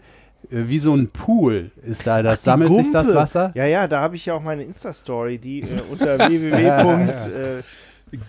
[0.50, 3.14] wie so ein Pool ist da, das Die sammelt sich das.
[3.14, 3.52] Wasser.
[3.56, 6.60] Ja, ja, da habe ich ja auch meine Insta-Story, die äh, unter www.
[6.60, 7.62] äh,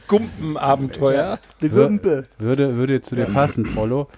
[0.09, 1.38] Gumpenabenteuer.
[1.60, 2.24] die Gumpe.
[2.38, 4.09] Würde, würde zu dir passen, Prollo.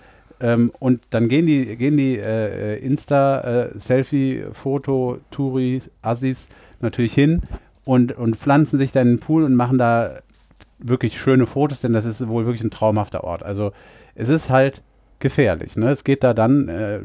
[0.40, 6.48] Ähm, und dann gehen die, gehen die äh, äh, Insta-Selfie-Foto, Touris, Assis
[6.80, 7.42] natürlich hin
[7.84, 10.20] und, und pflanzen sich dann in den Pool und machen da
[10.78, 13.42] wirklich schöne Fotos, denn das ist wohl wirklich ein traumhafter Ort.
[13.42, 13.72] Also
[14.14, 14.82] es ist halt
[15.20, 15.77] gefährlich.
[15.77, 15.90] Ne?
[15.90, 17.01] Es geht da dann äh,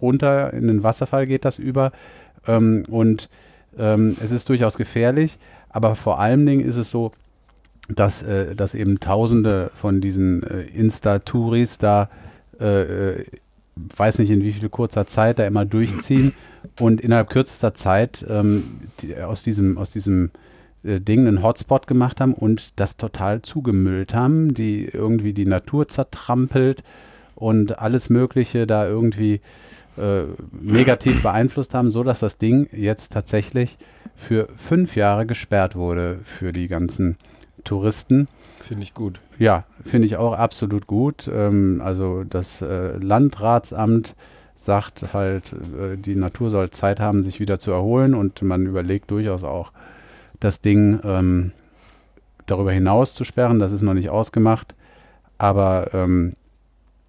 [0.00, 1.92] runter in den Wasserfall geht das über
[2.46, 3.28] ähm, und
[3.78, 5.38] ähm, es ist durchaus gefährlich,
[5.68, 7.12] aber vor allen Dingen ist es so,
[7.88, 12.08] dass, äh, dass eben Tausende von diesen äh, Insta-Touris da,
[12.60, 12.82] äh,
[13.18, 13.24] äh,
[13.96, 16.32] weiß nicht in wie viel kurzer Zeit, da immer durchziehen
[16.80, 20.30] und innerhalb kürzester Zeit ähm, die, aus diesem, aus diesem
[20.82, 25.88] äh, Ding einen Hotspot gemacht haben und das total zugemüllt haben, die irgendwie die Natur
[25.88, 26.82] zertrampelt
[27.44, 29.40] und alles Mögliche da irgendwie
[29.96, 30.22] äh,
[30.60, 33.78] negativ beeinflusst haben, so dass das Ding jetzt tatsächlich
[34.16, 37.16] für fünf Jahre gesperrt wurde für die ganzen
[37.62, 38.28] Touristen.
[38.66, 39.20] Finde ich gut.
[39.38, 41.30] Ja, finde ich auch absolut gut.
[41.32, 44.14] Ähm, also das äh, Landratsamt
[44.54, 49.10] sagt halt, äh, die Natur soll Zeit haben, sich wieder zu erholen und man überlegt
[49.10, 49.72] durchaus auch,
[50.40, 51.52] das Ding ähm,
[52.46, 53.58] darüber hinaus zu sperren.
[53.58, 54.74] Das ist noch nicht ausgemacht,
[55.38, 56.34] aber ähm,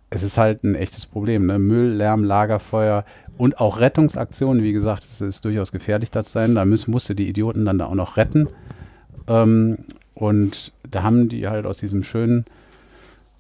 [0.09, 1.45] es ist halt ein echtes Problem.
[1.47, 1.59] Ne?
[1.59, 3.05] Müll, Lärm, Lagerfeuer
[3.37, 4.63] und auch Rettungsaktionen.
[4.63, 6.55] Wie gesagt, es ist durchaus gefährlich, das zu sein.
[6.55, 8.47] Da müssen, musste die Idioten dann da auch noch retten.
[9.27, 9.77] Ähm,
[10.13, 12.45] Und da haben die halt aus diesem schönen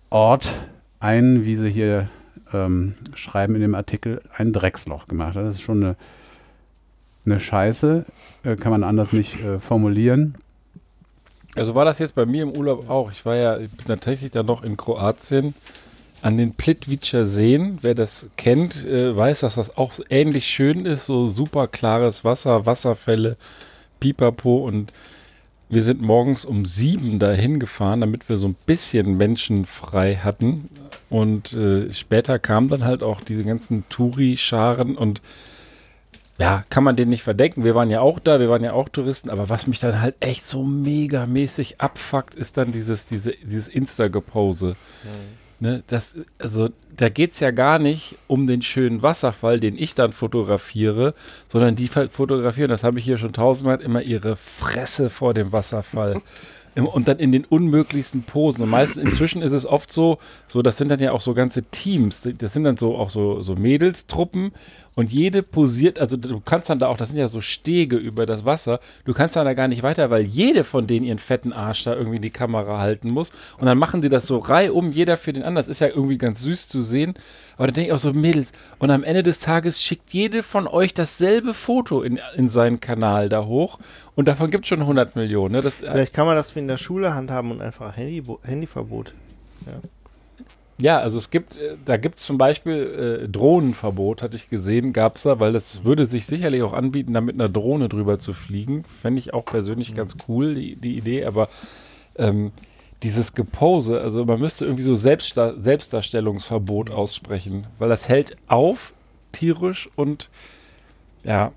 [0.09, 0.53] Ort
[0.99, 2.09] ein, wie sie hier
[2.51, 5.35] ähm, schreiben in dem Artikel, ein Drecksloch gemacht.
[5.35, 5.95] Das ist schon eine,
[7.25, 8.05] eine Scheiße,
[8.43, 10.35] äh, kann man anders nicht äh, formulieren.
[11.55, 13.11] Also war das jetzt bei mir im Urlaub auch.
[13.11, 15.53] Ich war ja tatsächlich dann noch in Kroatien
[16.25, 17.77] an den Plitvicer Seen.
[17.81, 21.05] Wer das kennt, äh, weiß, dass das auch ähnlich schön ist.
[21.05, 23.37] So super klares Wasser, Wasserfälle,
[23.99, 24.57] Pipapo.
[24.57, 24.91] Und
[25.69, 30.67] wir sind morgens um sieben dahin gefahren, damit wir so ein bisschen menschenfrei hatten.
[31.11, 35.21] Und äh, später kamen dann halt auch diese ganzen Touri-Scharen und
[36.39, 37.63] ja, kann man den nicht verdenken.
[37.63, 40.15] Wir waren ja auch da, wir waren ja auch Touristen, aber was mich dann halt
[40.21, 44.75] echt so megamäßig abfuckt, ist dann dieses, diese, dieses Insta-Gepose.
[45.65, 49.95] Ne, das, also, da geht es ja gar nicht um den schönen Wasserfall, den ich
[49.95, 51.15] dann fotografiere,
[51.47, 56.21] sondern die fotografieren, das habe ich hier schon tausendmal, immer ihre Fresse vor dem Wasserfall.
[56.75, 58.63] Und dann in den unmöglichsten Posen.
[58.63, 61.63] Und meistens inzwischen ist es oft so, so, das sind dann ja auch so ganze
[61.63, 62.27] Teams.
[62.37, 64.51] Das sind dann so auch so, so Mädelstruppen
[64.95, 68.25] und jede posiert, also du kannst dann da auch, das sind ja so Stege über
[68.25, 71.51] das Wasser, du kannst dann da gar nicht weiter, weil jede von denen ihren fetten
[71.51, 73.31] Arsch da irgendwie in die Kamera halten muss.
[73.59, 75.65] Und dann machen die das so reihum, jeder für den anderen.
[75.65, 77.13] Das ist ja irgendwie ganz süß zu sehen.
[77.57, 80.67] Aber dann denke ich auch so, Mädels, und am Ende des Tages schickt jede von
[80.67, 83.79] euch dasselbe Foto in, in seinen Kanal da hoch.
[84.15, 85.55] Und davon gibt es schon 100 Millionen.
[85.55, 85.61] Ne?
[85.61, 89.13] Das, Vielleicht kann man das wie in der Schule handhaben und einfach Handy, Handyverbot.
[90.77, 94.91] Ja, also es gibt, äh, da gibt es zum Beispiel äh, Drohnenverbot, hatte ich gesehen,
[94.91, 98.19] gab es da, weil das würde sich sicherlich auch anbieten, da mit einer Drohne drüber
[98.19, 98.83] zu fliegen.
[99.01, 101.47] Fände ich auch persönlich ganz cool, die, die Idee, aber
[102.17, 102.51] ähm,
[103.05, 108.93] dieses Gepose, also man müsste irgendwie so Selbstda Selbstdarstellungsverbot aussprechen, weil das hält auf,
[109.31, 110.31] tierisch und
[111.23, 111.51] ja,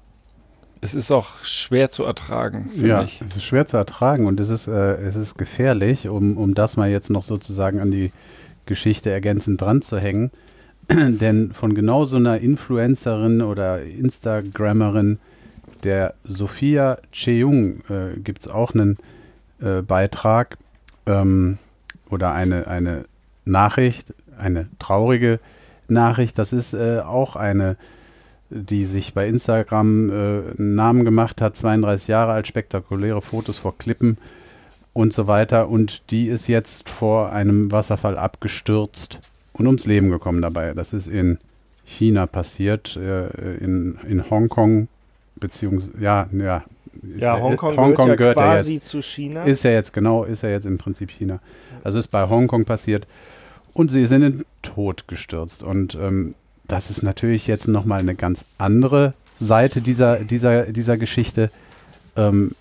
[0.82, 3.22] es ist auch schwer zu ertragen, finde Ja, ich.
[3.22, 6.76] es ist schwer zu ertragen und es ist, äh, es ist gefährlich, um, um das
[6.76, 8.12] mal jetzt noch sozusagen an die
[8.66, 10.30] Geschichte ergänzend dran zu hängen.
[10.92, 15.18] Denn von genau so einer Influencerin oder Instagrammerin,
[15.82, 18.98] der Sophia Cheung, äh, gibt es auch einen
[19.62, 20.58] äh, Beitrag
[21.08, 21.58] ähm,
[22.10, 23.04] oder eine, eine
[23.44, 25.40] Nachricht, eine traurige
[25.88, 26.38] Nachricht.
[26.38, 27.76] Das ist äh, auch eine
[28.50, 33.76] die sich bei Instagram äh, einen Namen gemacht hat, 32 Jahre alt, spektakuläre Fotos vor
[33.76, 34.16] Klippen
[34.92, 35.68] und so weiter.
[35.68, 39.20] Und die ist jetzt vor einem Wasserfall abgestürzt
[39.52, 40.72] und ums Leben gekommen dabei.
[40.72, 41.38] Das ist in
[41.84, 44.88] China passiert, äh, in, in Hongkong,
[45.36, 46.64] beziehungsweise, ja, ja.
[47.16, 49.42] Ja, Hongkong, Hongkong gehört, ja ja quasi jetzt zu China.
[49.42, 51.40] ist ja jetzt genau, ist ja jetzt im Prinzip China.
[51.84, 53.06] Also ist bei Hongkong passiert
[53.72, 55.62] und sie sind in den Tod gestürzt.
[55.62, 56.34] Und ähm,
[56.66, 61.50] das ist natürlich jetzt nochmal eine ganz andere Seite dieser, dieser, dieser Geschichte.
[62.16, 62.52] Ähm,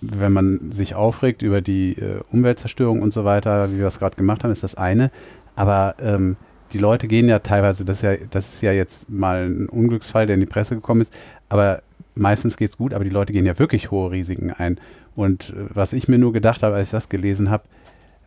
[0.00, 4.16] wenn man sich aufregt über die äh, Umweltzerstörung und so weiter, wie wir es gerade
[4.16, 5.10] gemacht haben, ist das eine.
[5.56, 6.36] Aber ähm,
[6.72, 10.26] die Leute gehen ja teilweise, das ist ja, das ist ja jetzt mal ein Unglücksfall,
[10.26, 11.12] der in die Presse gekommen ist,
[11.48, 11.82] aber
[12.14, 14.78] meistens geht es gut, aber die Leute gehen ja wirklich hohe Risiken ein.
[15.14, 17.64] Und äh, was ich mir nur gedacht habe, als ich das gelesen habe,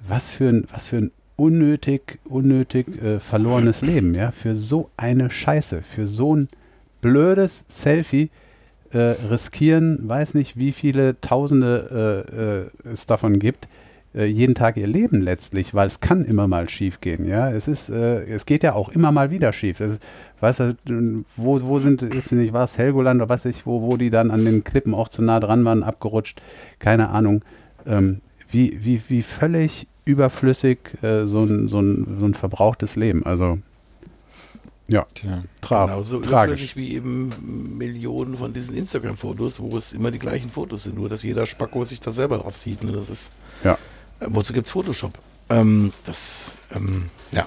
[0.07, 5.29] was für ein, was für ein unnötig, unnötig äh, verlorenes Leben, ja, für so eine
[5.29, 6.49] Scheiße, für so ein
[7.01, 8.29] blödes Selfie
[8.91, 13.67] äh, riskieren, weiß nicht, wie viele Tausende äh, äh, es davon gibt,
[14.17, 17.51] äh, jeden Tag ihr Leben letztlich, weil es kann immer mal schief gehen, ja.
[17.51, 19.79] Es ist, äh, es geht ja auch immer mal wieder schief.
[19.79, 19.99] Es,
[20.39, 23.95] weißt du, wo, wo sind, ist nicht, war es Helgoland oder weiß ich, wo, wo
[23.95, 26.41] die dann an den Klippen auch zu nah dran waren, abgerutscht,
[26.79, 27.43] keine Ahnung.
[27.85, 33.25] Ähm, wie, wie, wie völlig überflüssig äh, so, ein, so, ein, so ein verbrauchtes Leben.
[33.25, 33.59] Also,
[34.87, 35.43] ja, Tja.
[35.61, 36.29] tra Genauso tragisch.
[36.29, 41.09] überflüssig wie eben Millionen von diesen Instagram-Fotos, wo es immer die gleichen Fotos sind, nur
[41.09, 42.83] dass jeder Spacko sich da selber drauf sieht.
[42.83, 42.93] Ne?
[42.93, 43.31] Das ist,
[43.63, 43.77] Ja.
[44.19, 45.13] Äh, wozu gibt es Photoshop?
[45.49, 47.45] Ähm, das, ähm, ja.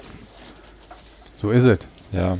[1.35, 1.79] So ist es.
[2.11, 2.37] Ja.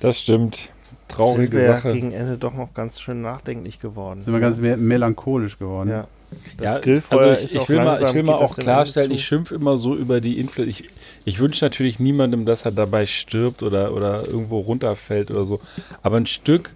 [0.00, 0.56] Das stimmt.
[0.56, 0.70] sind
[1.08, 1.92] Traurige wir ja Sache.
[1.92, 4.22] gegen Ende doch noch ganz schön nachdenklich geworden.
[4.22, 5.90] Sind wir ganz me melancholisch geworden.
[5.90, 6.06] ja.
[6.56, 9.24] Das Ja, Grillfeuer also ich, ist ich will mal, ich will mal auch klarstellen, ich
[9.26, 10.70] schimpfe immer so über die Influencer.
[10.70, 10.88] Ich,
[11.26, 15.60] ich wünsche natürlich niemandem, dass er dabei stirbt oder, oder irgendwo runterfällt oder so.
[16.02, 16.70] Aber ein Stück,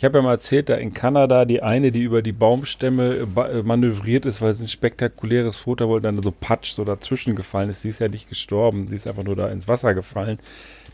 [0.00, 3.58] ich habe ja mal erzählt, da in Kanada die eine, die über die Baumstämme äh,
[3.58, 7.68] äh, manövriert ist, weil sie ein spektakuläres Foto wollte, dann so patsch so dazwischen gefallen
[7.68, 7.82] ist.
[7.82, 10.38] Sie ist ja nicht gestorben, sie ist einfach nur da ins Wasser gefallen.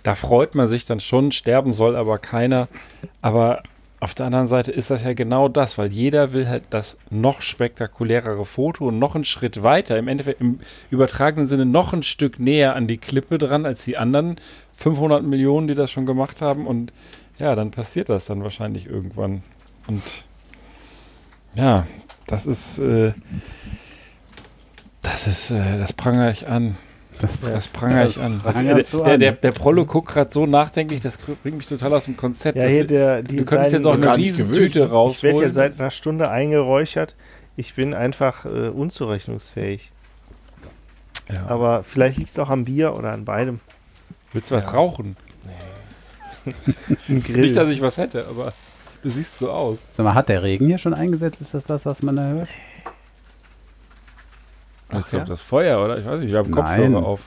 [0.02, 2.66] Da freut man sich dann schon, sterben soll aber keiner.
[3.22, 3.62] Aber
[4.00, 7.42] auf der anderen Seite ist das ja genau das, weil jeder will halt das noch
[7.42, 10.58] spektakulärere Foto und noch einen Schritt weiter, im Endeffekt im
[10.90, 14.34] übertragenen Sinne noch ein Stück näher an die Klippe dran als die anderen
[14.76, 16.92] 500 Millionen, die das schon gemacht haben und
[17.38, 19.42] ja, dann passiert das dann wahrscheinlich irgendwann
[19.86, 20.02] und
[21.54, 21.86] ja,
[22.26, 23.12] das ist äh,
[25.02, 26.76] Das ist, äh, das prangere ich an.
[27.20, 28.40] Das, Das prangere ich an.
[28.42, 29.20] was der, der, an?
[29.20, 32.58] der, der Prollo guckt gerade so nachdenklich, das bringt mich total aus dem Konzept.
[32.58, 34.66] Ja, hier der, die du könntest jetzt auch eine Riesentüte ne?
[34.68, 35.36] Ich werde rausholen.
[35.36, 37.14] hier seit einer Stunde eingeräuchert.
[37.56, 39.90] Ich bin einfach äh, unzurechnungsfähig.
[41.32, 41.46] ja.
[41.46, 43.60] Aber vielleicht liegt es auch am Bier oder an beidem.
[44.32, 45.16] Willst du was rauchen?
[47.08, 48.50] Nicht, dass ich was hätte, aber
[49.02, 49.78] du siehst so aus.
[49.92, 51.40] Sag mal, hat der Regen hier schon eingesetzt?
[51.40, 52.48] Ist das das, was man da hört?
[54.90, 55.18] Das ist ja?
[55.20, 55.98] doch das Feuer, oder?
[55.98, 56.64] Ich weiß nicht, wir haben Nein.
[56.92, 57.20] Kopfhörer auf.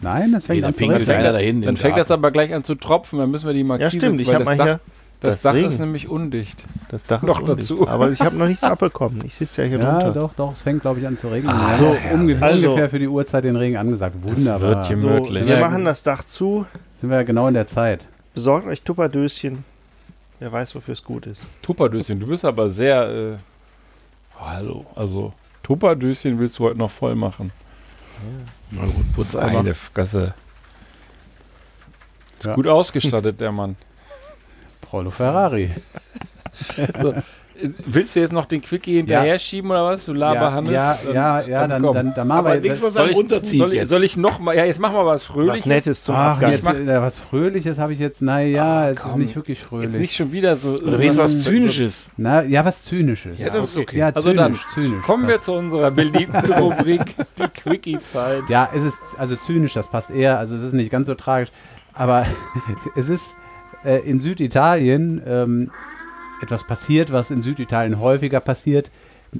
[0.00, 1.16] Nein, das fängt Nee, da an zu pinkelt regnen.
[1.16, 1.62] einer da hinten.
[1.62, 4.20] Dann fängt das aber gleich an zu tropfen, dann müssen wir die ja, Markise, stimmt.
[4.20, 4.80] Ich weil habe das mal Dach, hier
[5.20, 5.66] das das Dach Regen.
[5.68, 6.62] ist nämlich undicht.
[6.90, 7.70] das Dach Noch ist undicht.
[7.70, 7.88] dazu.
[7.88, 9.22] Aber ich habe noch nichts abbekommen.
[9.26, 10.20] Ich sitze ja hier Ja, drunter.
[10.20, 11.52] doch, doch, es fängt, glaube ich, an zu regnen.
[11.52, 14.14] Ah, Ja, so unge Also- ungefähr für die Uhrzeit den Regen angesagt.
[14.22, 14.60] Wunderbar.
[14.60, 15.46] wird hier So, möglich.
[15.48, 16.64] wir Ja, machen das Dach zu.
[17.00, 18.06] Sind wir genau in der Zeit.
[18.38, 19.64] Besorgt euch Tupperdöschen.
[20.38, 21.42] Wer weiß, wofür es gut ist.
[21.60, 23.08] Tupperdöschen, du bist aber sehr.
[23.10, 23.36] Äh,
[24.40, 25.32] oh, hallo, also
[25.64, 27.50] Tupperdöschen willst du heute noch voll machen.
[28.70, 29.54] Na gut, Putzeimer.
[29.54, 30.34] Meine Fresse.
[32.36, 32.54] Ist Ja.
[32.54, 33.74] gut ausgestattet, der Mann.
[34.82, 35.70] Prollo Ferrari.
[37.02, 37.14] So,
[37.86, 40.04] willst du jetzt noch den Quickie hinterher schieben oder was?
[40.06, 40.70] Du Ja, Laberhannes?
[40.72, 41.94] ja, ja, ja, dann, komm.
[41.94, 43.88] dann, dann machen Aber wir nichts, was Soll ich, runterzieht soll, ich, jetzt.
[43.88, 45.60] soll ich noch mal, ja, jetzt mach mal was Fröhliches.
[45.60, 46.50] Was Nettes zum Ach, Abgang.
[46.52, 48.22] jetzt, äh, was Fröhliches habe ich jetzt.
[48.22, 49.20] Naja, es ist komm.
[49.20, 49.92] nicht wirklich Jetzt fröhlich.
[49.92, 50.70] nicht schon wieder so.
[50.74, 52.10] Oder wenigstens was Zynisches.
[52.16, 53.40] Na, ja, was Zynisches.
[53.40, 53.98] Ja, das ist okay.
[53.98, 55.02] Ja, Also dann zynisch, zynisch.
[55.04, 58.44] kommen wir zu unserer beliebten Rubrik, die Quickie-Zeit.
[58.48, 61.50] Ja, es ist also zynisch, das passt eher, also es ist nicht ganz so tragisch,
[61.94, 62.26] aber
[62.96, 63.34] es ist
[63.84, 65.70] äh, in Süditalien ähm,
[66.42, 68.90] etwas passiert, was in Süditalien häufiger passiert.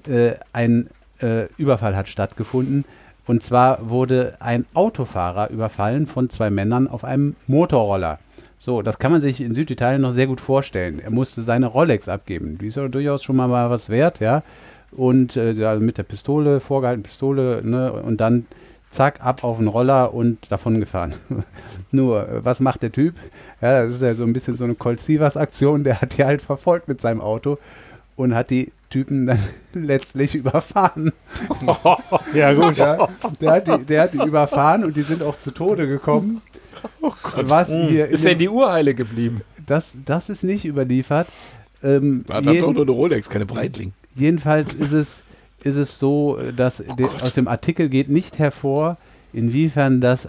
[0.06, 0.88] Äh, ein
[1.20, 2.84] äh, Überfall hat stattgefunden
[3.26, 8.18] und zwar wurde ein Autofahrer überfallen von zwei Männern auf einem Motorroller.
[8.58, 10.98] So, das kann man sich in Süditalien noch sehr gut vorstellen.
[10.98, 12.58] Er musste seine Rolex abgeben.
[12.58, 14.42] Die ist ja durchaus schon mal was wert, ja.
[14.90, 18.46] Und äh, mit der Pistole, vorgehalten Pistole, ne, und dann
[18.90, 21.14] zack, ab auf den Roller und davon gefahren.
[21.90, 23.14] Nur, äh, was macht der Typ?
[23.60, 26.24] Ja, das ist ja so ein bisschen so eine Colt Sievers Aktion, der hat die
[26.24, 27.58] halt verfolgt mit seinem Auto
[28.16, 29.38] und hat die Typen dann
[29.74, 31.12] letztlich überfahren.
[32.34, 32.76] Ja, gut.
[32.76, 33.08] Ja,
[33.40, 36.40] der, hat die, der hat die überfahren und die sind auch zu Tode gekommen.
[37.34, 39.42] Was hier in Ist denn die Uhrheile geblieben?
[39.66, 41.28] das, das ist nicht überliefert.
[41.82, 43.92] Ähm, Er hat doch jeden- nur eine Rolex, keine Breitling.
[44.14, 45.20] Jedenfalls ist es,
[45.62, 48.96] ist es so, dass de, aus dem Artikel geht nicht hervor,
[49.32, 50.28] inwiefern das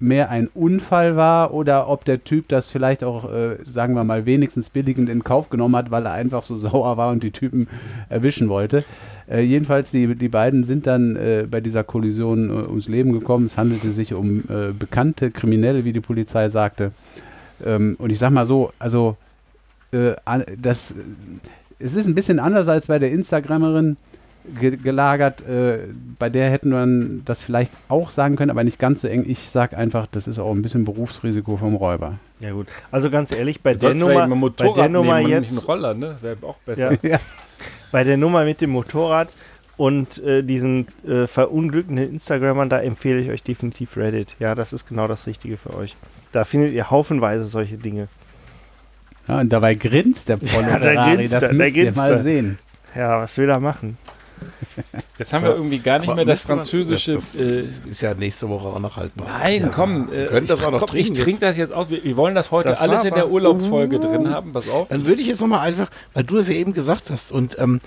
[0.00, 4.26] mehr ein Unfall war oder ob der Typ das vielleicht auch, äh, sagen wir mal,
[4.26, 7.68] wenigstens billigend in Kauf genommen hat, weil er einfach so sauer war und die Typen
[8.08, 8.84] erwischen wollte.
[9.30, 13.46] Äh, jedenfalls, die, die beiden sind dann äh, bei dieser Kollision äh, ums Leben gekommen.
[13.46, 16.92] Es handelte sich um äh, bekannte Kriminelle, wie die Polizei sagte.
[17.64, 19.16] Ähm, und ich sag mal so, also
[19.92, 20.14] äh,
[20.60, 20.94] das, äh,
[21.78, 23.96] es ist ein bisschen anders als bei der Instagrammerin
[24.60, 25.46] ge gelagert.
[25.48, 25.78] Äh,
[26.18, 29.24] bei der hätten wir das vielleicht auch sagen können, aber nicht ganz so eng.
[29.26, 32.14] Ich sag einfach, das ist auch ein bisschen Berufsrisiko vom Räuber.
[32.40, 32.68] Ja, gut.
[32.90, 36.16] Also ganz ehrlich, bei der Nummer, bei der Nummer jetzt, einen Roller, ne?
[36.20, 36.92] Wäre auch besser.
[37.02, 37.10] Ja.
[37.10, 37.18] Ja.
[37.92, 39.28] bei der Nummer mit dem Motorrad
[39.76, 44.34] und äh, diesen äh, verunglückenden Instagrammern, da empfehle ich euch definitiv Reddit.
[44.38, 45.96] Ja, das ist genau das Richtige für euch.
[46.32, 48.08] Da findet ihr haufenweise solche Dinge.
[49.26, 52.12] Ja, und dabei grinst der Polo Ja, da grinst das da müsst ihr grinst mal
[52.12, 52.22] er.
[52.22, 52.58] sehen.
[52.94, 53.96] Ja, was will er machen?
[55.18, 57.14] Jetzt haben wir irgendwie gar nicht Aber mehr das man- französische.
[57.14, 59.26] Das, äh, ist ja nächste Woche auch noch haltbar.
[59.28, 60.08] Nein, komm.
[60.12, 61.88] Äh, können das ich auch noch komm, Ich trinken trinke das jetzt aus.
[61.90, 64.52] Wir, wir wollen das heute Das alles in der Urlaubsfolge drin haben.
[64.52, 64.88] Pass auf.
[64.88, 67.80] Dann würde ich jetzt nochmal einfach, weil du das ja eben gesagt hast, und ähm,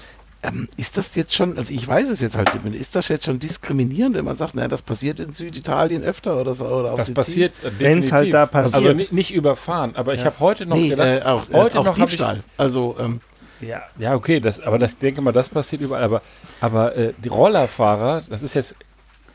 [0.43, 3.25] ähm, ist das jetzt schon, also ich weiß es jetzt halt, nicht, ist das jetzt
[3.25, 6.65] schon diskriminierend, wenn man sagt, naja, das passiert in Süditalien öfter oder so?
[6.65, 7.15] Oder auf Das Sizilien?
[7.15, 8.11] passiert äh, Wenn's definitiv.
[8.11, 8.75] halt da passiert.
[8.75, 9.95] Also ni- nicht überfahren.
[9.95, 12.43] Aber ich habe heute noch Nee, gedacht, äh, auch, heute äh, auch noch Diebstahl.
[12.55, 13.19] Also, ähm,
[13.61, 16.03] Ja, ja, okay, das, aber das denke mal, das passiert überall.
[16.03, 16.21] Aber,
[16.61, 18.75] aber äh, die Rollerfahrer, das ist jetzt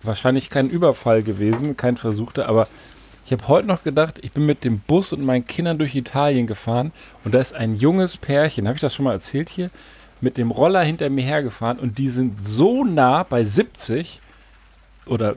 [0.03, 2.69] wahrscheinlich kein Überfall gewesen, kein versuchter, aber
[3.25, 6.47] ich habe heute noch gedacht, ich bin mit dem Bus und meinen Kindern durch Italien
[6.47, 6.93] gefahren
[7.25, 9.71] und da ist ein junges Pärchen, habe ich das schon mal erzählt hier,
[10.21, 14.21] mit dem Roller hinter mir hergefahren und die sind so nah bei 70
[15.07, 15.37] oder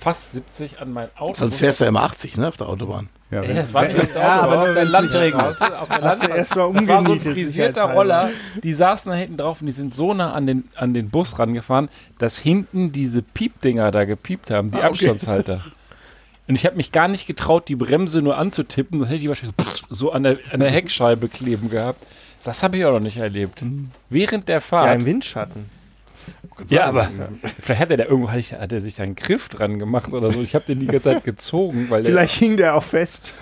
[0.00, 1.34] fast 70 an mein Auto.
[1.34, 3.08] sonst fährst du ja immer 80, ne, auf der Autobahn.
[3.30, 4.84] Ja, Ey, das war nicht auf der Ja, Autobahn, auf der.
[4.84, 5.78] Landstraße.
[5.80, 7.84] Auf der Das war so ein frisierter.
[7.84, 8.30] Roller.
[8.62, 11.38] Die saßen da hinten drauf und die sind so nah an den, an den Bus
[11.38, 11.88] rangefahren,
[12.18, 15.08] dass hinten diese Piepdinger da gepiept haben, die Ah, okay.
[15.08, 15.64] Abstandshalter.
[16.46, 19.00] Und ich habe mich gar nicht getraut, die Bremse nur anzutippen.
[19.00, 19.56] Dann hätte ich wahrscheinlich
[19.88, 22.00] so an der, an der Heckscheibe kleben gehabt.
[22.44, 23.62] Das habe ich auch noch nicht erlebt.
[24.10, 25.00] Während der Ja, Fahrt.
[25.00, 25.64] im Windschatten.
[26.68, 27.10] Ja, aber
[27.60, 30.40] vielleicht hat er da irgendwo, hat, er sich da einen Griff dran gemacht oder so.
[30.42, 33.32] Ich habe den die ganze Zeit gezogen, weil Vielleicht hing der auch fest.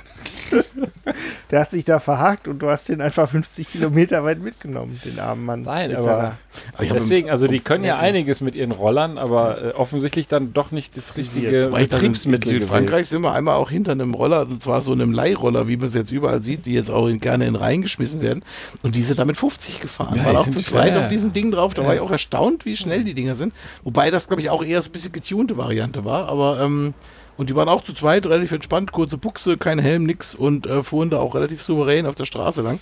[1.51, 5.19] Der hat sich da verhakt und du hast den einfach 50 Kilometer weit mitgenommen, den
[5.19, 5.63] armen Mann.
[5.63, 6.39] Nein, aber
[6.75, 10.71] Aber deswegen, also die können ja einiges mit ihren Rollern, aber äh, offensichtlich dann doch
[10.71, 12.63] nicht das richtige in Betriebsmittel gewählt.
[12.63, 15.87] Südfrankreich sind wir einmal auch hinter einem Roller, und zwar so einem Leihroller, wie man
[15.87, 18.43] es jetzt überall sieht, die jetzt auch in, gerne in Reihen geschmissen werden.
[18.83, 20.17] Und die sind damit 50 gefahren.
[20.17, 21.75] Ja, Waren auch sind zu zweit auf diesem Ding drauf.
[21.75, 23.53] Da war ich auch erstaunt, wie schnell die Dinger sind.
[23.85, 26.29] Wobei das, glaube ich, auch eher so ein bisschen getunte Variante war.
[26.29, 26.95] Aber, ähm,
[27.37, 30.83] und die waren auch zu zweit relativ entspannt, kurze Buchse, kein Helm, nix und äh,
[30.83, 32.81] fuhren da auch relativ souverän auf der Straße lang.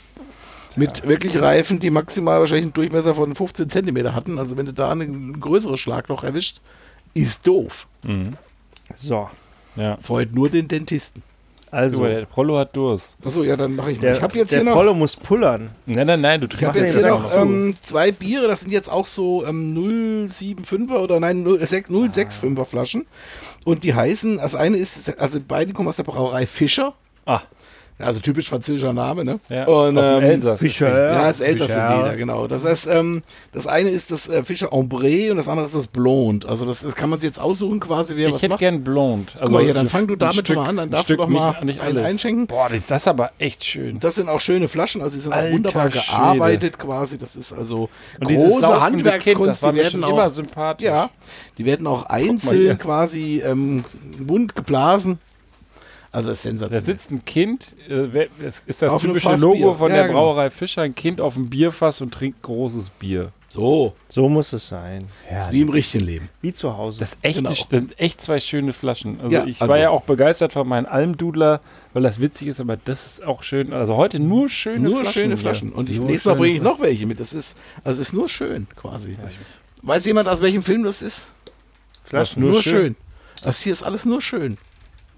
[0.77, 4.39] Mit wirklich Reifen, die maximal wahrscheinlich einen Durchmesser von 15 Zentimeter hatten.
[4.39, 6.61] Also wenn du da ein größeres Schlagloch erwischt,
[7.13, 7.89] ist doof.
[8.97, 9.29] So,
[9.77, 9.97] Ja.
[10.01, 11.23] Freut nur den Dentisten.
[11.71, 11.99] Also.
[11.99, 13.17] So, der Prollo hat Durst.
[13.25, 14.03] Achso, ja, dann mache ich mal.
[14.03, 15.71] Der, ich habe jetzt der hier noch, Polo muss pullern.
[15.87, 18.73] Nein, nein, nein, du ich hab trinkst jetzt hier noch ähm, zwei Biere, das sind
[18.73, 23.07] jetzt auch so ähm, 075er oder nein, 0, 065er Flaschen.
[23.65, 26.95] Und die heißen, das eine ist, also beide kommen aus der Brauerei Fischer.
[27.27, 27.41] Ah.
[28.01, 29.41] Ja, Also typisch französischer Name, ne?
[29.49, 30.61] Ja, Und, aus dem ähm, Elsass.
[30.61, 30.89] Fischer.
[31.13, 31.97] Ja, das älteste Fischer.
[31.97, 32.47] Lieder, genau.
[32.47, 33.23] Das heißt, ähm,
[33.53, 36.49] das eine ist das äh, Fischer Ombre und das andere ist das Blonde.
[36.49, 38.61] Also das, das kann man sich jetzt aussuchen quasi, wer Ich was hätte macht.
[38.61, 39.33] gern blond.
[39.35, 41.15] Also Guck mal hier, dann fang du damit Stück- schon mal an, dann darfst du
[41.15, 42.47] Stück doch mal nicht, nicht einen einschenken.
[42.47, 44.01] Boah, das, das ist aber echt schön.
[44.01, 46.05] Das sind auch schöne Flaschen, also die sind auch Alter wunderbar Schwede.
[46.11, 47.19] gearbeitet quasi.
[47.19, 49.37] Das ist also Und große Handwerkskunst.
[49.37, 50.87] Kind, das war die werden schon immer auch, sympathisch.
[50.87, 51.11] ja,
[51.59, 53.85] die werden auch einzeln quasi ähm,
[54.19, 55.19] bunt geblasen.
[56.12, 56.85] Also das ist Da sensationell.
[56.85, 60.20] sitzt ein Kind, äh, es ist das Auf typische Logo von Ja, der genau.
[60.32, 63.31] Brauerei Fischer, ein Kind auf dem Bierfass und trinkt großes Bier.
[63.49, 65.05] So, So muss es sein.
[65.51, 66.28] wie im richtigen Leben.
[66.41, 66.99] Wie zu Hause.
[67.01, 67.51] Das, ist echt, Genau.
[67.51, 69.20] das sind echt zwei schöne Flaschen.
[69.20, 71.61] Also Ja, ich also- war ja auch begeistert von meinem Almdudler,
[71.93, 73.73] weil das witzig ist, aber das ist auch schön.
[73.73, 75.12] Also heute nur schöne nur Flaschen.
[75.12, 75.37] schöne hier.
[75.39, 75.73] Flaschen.
[75.73, 77.19] Und ich, Nur nächstes Mal schöne bringe ich noch welche mit.
[77.20, 79.16] Das ist, also es ist nur schön quasi.
[79.82, 81.27] Weiß jemand, aus welchem Film das ist?
[82.05, 82.43] Flaschen.
[82.43, 82.73] Nur, Nur schön.
[82.73, 82.97] schön.
[83.43, 84.59] Das hier ist alles nur schön.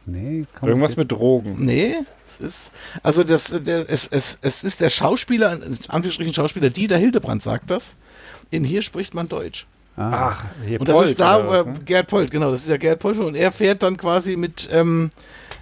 [0.06, 0.68] Nee, komm.
[0.68, 1.64] Irgendwas mit Drogen.
[1.64, 1.94] Nee,
[2.28, 2.70] es ist,
[3.02, 7.70] also das, der, es, es, es ist der Schauspieler, in Anführungsstrichen Schauspieler, Dieter Hildebrand sagt
[7.70, 7.94] das.
[8.50, 9.66] In hier spricht man Deutsch.
[9.96, 11.74] Ah, Ach, hier Und das Polt ist da, was, äh, ne?
[11.84, 13.18] Gerd Polt, genau, das ist ja Gerd Polt.
[13.18, 15.10] Und er fährt dann quasi mit, ähm,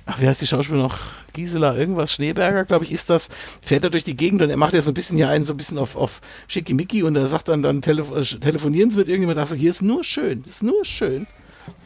[0.07, 0.99] ach, wie heißt die Schauspielerin noch?
[1.33, 3.29] Gisela, irgendwas, Schneeberger, glaube ich, ist das,
[3.63, 5.55] fährt er durch die Gegend und er macht ja so ein bisschen hier einen, so
[5.55, 9.39] ein bisschen auf, auf Schickimicki und er sagt dann, dann äh, telefonieren sie mit irgendjemand,
[9.39, 11.27] da sagt er, hier ist nur schön, ist nur schön.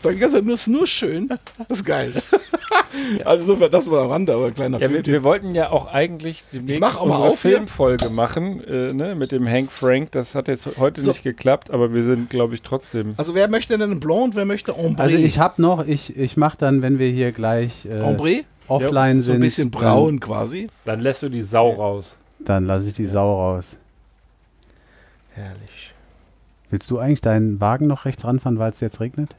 [0.00, 1.28] Sag ich ganz ehrlich, nur ist nur schön.
[1.68, 2.12] Das ist geil.
[3.24, 5.86] Also insofern das mal am Rande, aber ein kleiner Ja, wir, wir wollten ja auch
[5.92, 7.40] eigentlich demnächst mach auch mal unsere auf.
[7.40, 10.12] Filmfolge machen, äh, ne, mit dem Hank Frank.
[10.12, 11.08] Das hat jetzt heute So.
[11.10, 13.14] nicht geklappt, aber wir sind, glaube ich, trotzdem.
[13.16, 15.02] Also wer möchte denn einen Blond, wer möchte Ombre?
[15.02, 18.44] also ich habe noch, ich, ich mache dann, wenn wir hier gleich äh, Ombre?
[18.68, 20.68] offline so sind, ein bisschen braun quasi.
[20.84, 22.16] Dann lässt du die Sau raus.
[22.38, 23.76] dann, dann lasse ich die Sau raus.
[25.34, 25.92] Herrlich.
[26.70, 29.34] Willst du eigentlich deinen Wagen noch rechts ranfahren, weil es jetzt regnet?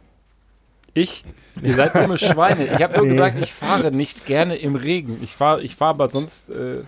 [0.96, 1.24] Ich?
[1.62, 2.66] Ihr seid dumme Schweine.
[2.66, 5.20] Ich habe nur gesagt, ich fahre nicht gerne im Regen.
[5.22, 6.80] Ich fahre ich fahr aber sonst, äh,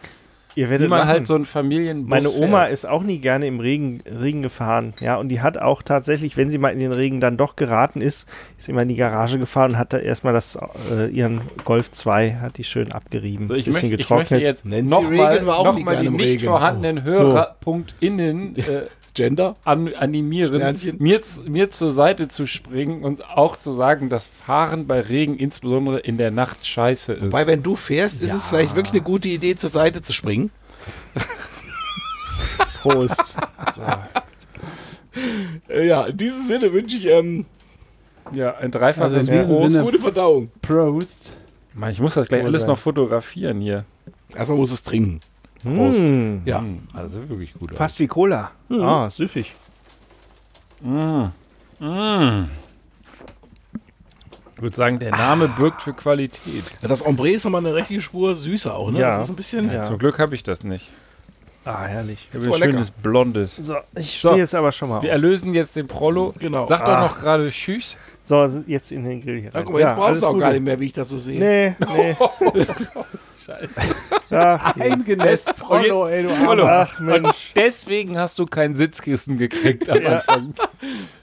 [0.56, 1.10] Ihr wie werdet man lachen.
[1.10, 2.72] halt so ein Familienbus Meine Oma fährt.
[2.72, 4.96] ist auch nie gerne im Regen, Regen gefahren.
[5.02, 8.02] Ja, und die hat auch tatsächlich, wenn sie mal in den Regen dann doch geraten
[8.02, 8.26] ist,
[8.58, 10.58] ist immer in die Garage gefahren und hat da erstmal das,
[10.92, 13.50] äh, ihren Golf 2, hat die schön abgerieben.
[13.50, 14.42] So, ich, bisschen möchte, ich möchte getrocknet.
[14.42, 16.46] jetzt nochmal Reagan war auch noch mal die nicht Regen.
[16.46, 18.62] vorhandenen HörerpunktInnen äh,
[19.18, 19.56] Gender?
[19.64, 20.98] an, animieren, Sternchen.
[21.00, 26.00] mir, mir zur Seite zu springen und auch zu sagen, dass Fahren bei Regen insbesondere
[26.00, 27.34] in der Nacht scheiße ist.
[27.34, 30.52] Weil wenn du fährst, ist es vielleicht wirklich eine gute Idee, zur Seite zu springen.
[32.82, 33.36] Prost.
[35.68, 37.46] Äh, ja, in diesem Sinne wünsche ich ähm,
[38.32, 39.82] ja, ein dreifaches Also Prost.
[39.82, 40.52] Gute Verdauung.
[40.62, 41.34] Prost.
[41.74, 42.70] Mann, ich muss das gleich alles sein.
[42.70, 43.86] noch fotografieren hier.
[44.36, 45.22] Erstmal muss es trinken.
[45.64, 46.00] Prost.
[46.02, 46.62] Mm, Ja.
[46.62, 47.72] Mm, Also wirklich gut.
[47.72, 47.78] aus.
[47.78, 48.52] fast wie Cola.
[48.70, 49.54] Ah, süffig.
[50.82, 51.26] Mm.
[51.80, 52.46] Mm.
[54.56, 56.64] Ich würde sagen, der Name birgt für Qualität.
[56.82, 59.00] Ja, das Ombre ist nochmal eine richtige Spur süßer auch, ne?
[59.00, 59.18] Ja.
[59.18, 59.72] Das ist ein bisschen.
[59.72, 59.84] Ja.
[59.84, 60.90] Zum Glück habe ich das nicht.
[61.64, 62.28] Ah, herrlich.
[62.32, 62.72] Ich ein war lecker.
[62.72, 63.56] schönes Blondes.
[63.58, 64.30] So, ich So.
[64.30, 66.34] stehe jetzt aber schon mal Wir erlösen jetzt den Prollo.
[66.40, 66.66] Genau.
[66.66, 67.02] Sag doch Ah.
[67.02, 67.96] noch gerade Tschüss.
[68.24, 69.66] So, jetzt in den Grill hier Ja, rein.
[69.66, 70.42] guck mal, jetzt brauchst alles du auch Gute.
[70.46, 71.40] gar nicht mehr, wie ich das so sehe.
[71.40, 72.16] Nee, nee.
[73.48, 73.82] Scheiße.
[74.32, 76.68] Ach, Eingenässt, Prollo, ey, du Prollo.
[76.68, 77.54] Ach Mensch.
[77.56, 80.06] Deswegen hast du kein Sitzkissen gekriegt am.
[80.06, 80.54] Anfang.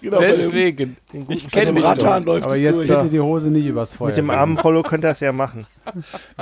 [0.00, 0.96] Genau, dem, Deswegen.
[1.10, 2.24] Guten Ich kenne dem dich doch.
[2.24, 2.88] läuft Aber jetzt durch.
[2.88, 4.08] bitte die Hose nicht übers Feuer.
[4.08, 5.66] Mit dem armen Polo könnte er es ja machen.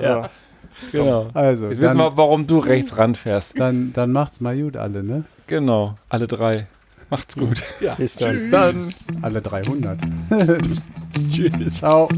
[0.00, 0.28] Ja.
[0.90, 1.28] Genau.
[1.32, 3.58] Also, Jetzt wissen wir, warum du rechts ranfährst.
[3.58, 5.24] dann, dann macht's mal gut alle, ne?
[5.46, 5.94] Genau.
[6.08, 6.66] Alle drei.
[7.10, 7.62] Macht's gut.
[7.80, 7.94] Ja.
[7.94, 8.76] Bis dann.
[9.20, 9.98] Alle 300.
[11.30, 11.78] Tschüss.
[11.78, 12.08] Ciao.